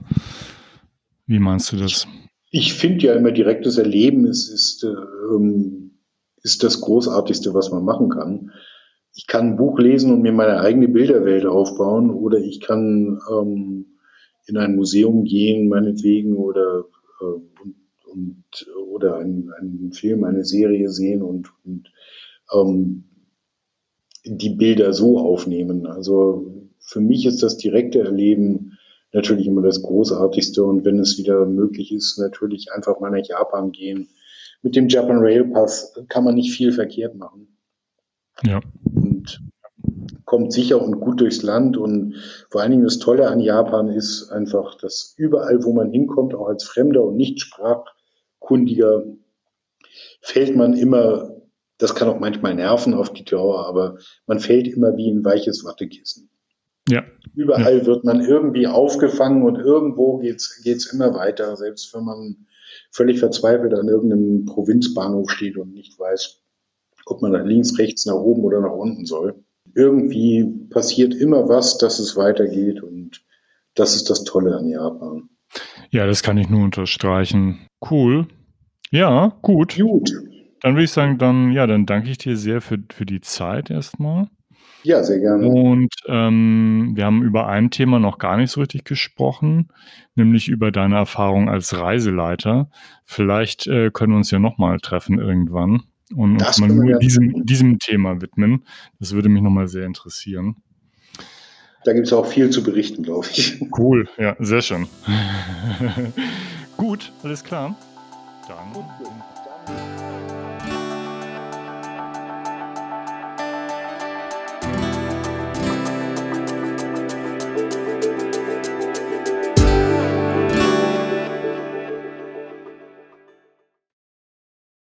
wie 1.26 1.40
meinst 1.40 1.72
du 1.72 1.78
das? 1.78 2.06
Ich 2.58 2.74
finde 2.74 3.08
ja 3.08 3.14
immer 3.16 3.34
direktes 3.34 3.78
Erleben 3.78 4.26
ist, 4.26 4.48
ist, 4.48 4.86
ähm, 4.86 6.00
ist 6.42 6.64
das 6.64 6.80
Großartigste, 6.80 7.54
was 7.54 7.70
man 7.70 7.84
machen 7.84 8.08
kann. 8.08 8.54
Ich 9.14 9.28
kann 9.28 9.48
ein 9.48 9.56
Buch 9.58 9.78
lesen 9.78 10.14
und 10.14 10.22
mir 10.22 10.32
meine 10.32 10.62
eigene 10.62 10.88
Bilderwelt 10.88 11.46
aufbauen 11.46 12.10
oder 12.10 12.38
ich 12.38 12.62
kann 12.62 13.20
ähm, 13.30 13.98
in 14.48 14.56
ein 14.56 14.78
Museum 14.78 15.26
gehen, 15.26 15.68
meinetwegen, 15.68 16.38
oder, 16.38 16.86
äh, 17.20 17.26
und, 17.26 17.76
und, 18.10 18.68
oder 18.88 19.18
einen, 19.18 19.52
einen 19.60 19.92
Film, 19.92 20.24
eine 20.24 20.46
Serie 20.46 20.88
sehen 20.92 21.24
und, 21.24 21.52
und 21.66 21.92
ähm, 22.54 23.04
die 24.24 24.52
Bilder 24.52 24.94
so 24.94 25.20
aufnehmen. 25.20 25.88
Also 25.88 26.70
für 26.80 27.02
mich 27.02 27.26
ist 27.26 27.44
das 27.44 27.58
direkte 27.58 28.00
Erleben 28.00 28.78
natürlich 29.16 29.48
immer 29.48 29.62
das 29.62 29.82
Großartigste 29.82 30.64
und 30.64 30.86
wenn 30.86 31.00
es 31.00 31.18
wieder 31.18 31.46
möglich 31.46 31.92
ist, 31.92 32.20
natürlich 32.20 32.72
einfach 32.72 33.00
mal 33.00 33.10
nach 33.10 33.26
Japan 33.26 33.72
gehen. 33.72 34.10
Mit 34.62 34.76
dem 34.76 34.88
Japan 34.90 35.20
Rail 35.20 35.46
Pass 35.46 35.94
kann 36.10 36.24
man 36.24 36.36
nicht 36.36 36.54
viel 36.54 36.72
verkehrt 36.72 37.16
machen. 37.16 37.58
Ja. 38.44 38.60
Und 38.94 39.42
kommt 40.26 40.52
sicher 40.52 40.82
und 40.82 41.00
gut 41.00 41.22
durchs 41.22 41.44
Land 41.44 41.78
und 41.78 42.16
vor 42.50 42.62
allen 42.62 42.72
Dingen 42.72 42.84
das 42.84 43.00
Tolle 43.00 43.28
an 43.30 43.40
Japan 43.40 43.90
ist 43.90 44.32
einfach, 44.32 44.76
dass 44.76 45.14
überall, 45.18 45.64
wo 45.64 45.72
man 45.72 45.92
hinkommt, 45.92 46.36
auch 46.36 46.48
als 46.48 46.64
Fremder 46.64 47.04
und 47.04 47.16
nicht 47.16 47.40
Sprachkundiger, 47.40 49.06
fällt 50.22 50.56
man 50.56 50.74
immer 50.74 51.36
das 51.78 51.94
kann 51.94 52.08
auch 52.08 52.20
manchmal 52.20 52.56
nerven 52.56 52.94
auf 52.94 53.12
die 53.12 53.26
Dauer, 53.26 53.68
aber 53.68 53.98
man 54.28 54.40
fällt 54.40 54.68
immer 54.68 54.96
wie 54.96 55.12
ein 55.12 55.26
weiches 55.26 55.66
Wattekissen. 55.66 56.30
Ja. 56.90 57.04
Überall 57.36 57.80
ja. 57.80 57.86
wird 57.86 58.04
man 58.04 58.22
irgendwie 58.22 58.68
aufgefangen 58.68 59.44
und 59.44 59.58
irgendwo 59.58 60.20
geht's 60.20 60.62
geht's 60.64 60.92
immer 60.94 61.14
weiter, 61.14 61.56
selbst 61.56 61.94
wenn 61.94 62.04
man 62.06 62.46
völlig 62.92 63.20
verzweifelt 63.20 63.74
an 63.74 63.88
irgendeinem 63.88 64.46
Provinzbahnhof 64.46 65.30
steht 65.30 65.58
und 65.58 65.74
nicht 65.74 66.00
weiß, 66.00 66.42
ob 67.06 67.22
man 67.22 67.32
nach 67.32 67.46
links, 67.46 67.78
rechts, 67.78 68.06
nach 68.06 68.16
oben 68.16 68.44
oder 68.44 68.62
nach 68.62 68.72
unten 68.72 69.06
soll. 69.06 69.44
Irgendwie 69.74 70.46
passiert 70.70 71.14
immer 71.14 71.50
was, 71.50 71.78
dass 71.78 72.00
es 72.00 72.16
weitergeht 72.16 72.82
und 72.82 73.22
das 73.74 73.96
ist 73.96 74.10
das 74.10 74.24
Tolle 74.24 74.56
an 74.56 74.70
Japan. 74.70 75.30
Ja, 75.92 76.06
das 76.06 76.24
kann 76.24 76.38
ich 76.38 76.50
nur 76.50 76.64
unterstreichen. 76.64 77.68
Cool. 77.90 78.28
Ja, 78.92 79.38
gut. 79.42 79.76
Gut. 79.78 80.12
Dann 80.62 80.76
würde 80.76 80.86
ich 80.86 80.92
sagen, 80.92 81.18
dann, 81.18 81.52
ja, 81.52 81.68
dann 81.68 81.86
danke 81.86 82.10
ich 82.10 82.18
dir 82.18 82.38
sehr 82.38 82.62
für, 82.62 82.80
für 82.92 83.06
die 83.06 83.22
Zeit 83.22 83.70
erstmal. 83.70 84.28
Ja, 84.86 85.04
sehr 85.04 85.20
gerne. 85.20 85.48
Und 85.48 85.94
ähm, 86.08 86.92
wir 86.94 87.06
haben 87.06 87.24
über 87.24 87.48
ein 87.48 87.72
Thema 87.72 88.00
noch 88.00 88.20
gar 88.20 88.38
nicht 88.38 88.52
so 88.52 88.60
richtig 88.62 88.86
gesprochen, 88.86 89.70
nämlich 90.14 90.48
über 90.48 90.72
deine 90.72 90.96
Erfahrung 90.96 91.50
als 91.50 91.76
Reiseleiter. 91.76 92.70
Vielleicht 93.04 93.66
äh, 93.66 93.90
können 93.92 94.14
wir 94.14 94.18
uns 94.18 94.30
ja 94.30 94.38
nochmal 94.38 94.80
treffen 94.80 95.18
irgendwann 95.18 95.82
und 96.16 96.38
das 96.38 96.60
uns 96.60 96.60
mal 96.60 96.70
nur 96.70 97.00
diesem, 97.00 97.46
diesem 97.46 97.80
Thema 97.80 98.22
widmen. 98.22 98.64
Das 99.00 99.14
würde 99.14 99.28
mich 99.28 99.42
nochmal 99.42 99.68
sehr 99.68 99.88
interessieren. 99.88 100.58
Da 101.84 101.94
gibt 101.94 102.06
es 102.06 102.14
auch 102.14 102.28
viel 102.28 102.52
zu 102.52 102.64
berichten, 102.64 103.02
glaube 103.02 103.28
ich. 103.32 103.60
Cool, 103.76 104.08
ja, 104.18 104.36
sehr 104.40 104.62
schön. 104.62 104.88
Gut, 106.78 107.12
alles 107.24 107.44
klar. 107.44 107.76
Dann. 108.48 109.95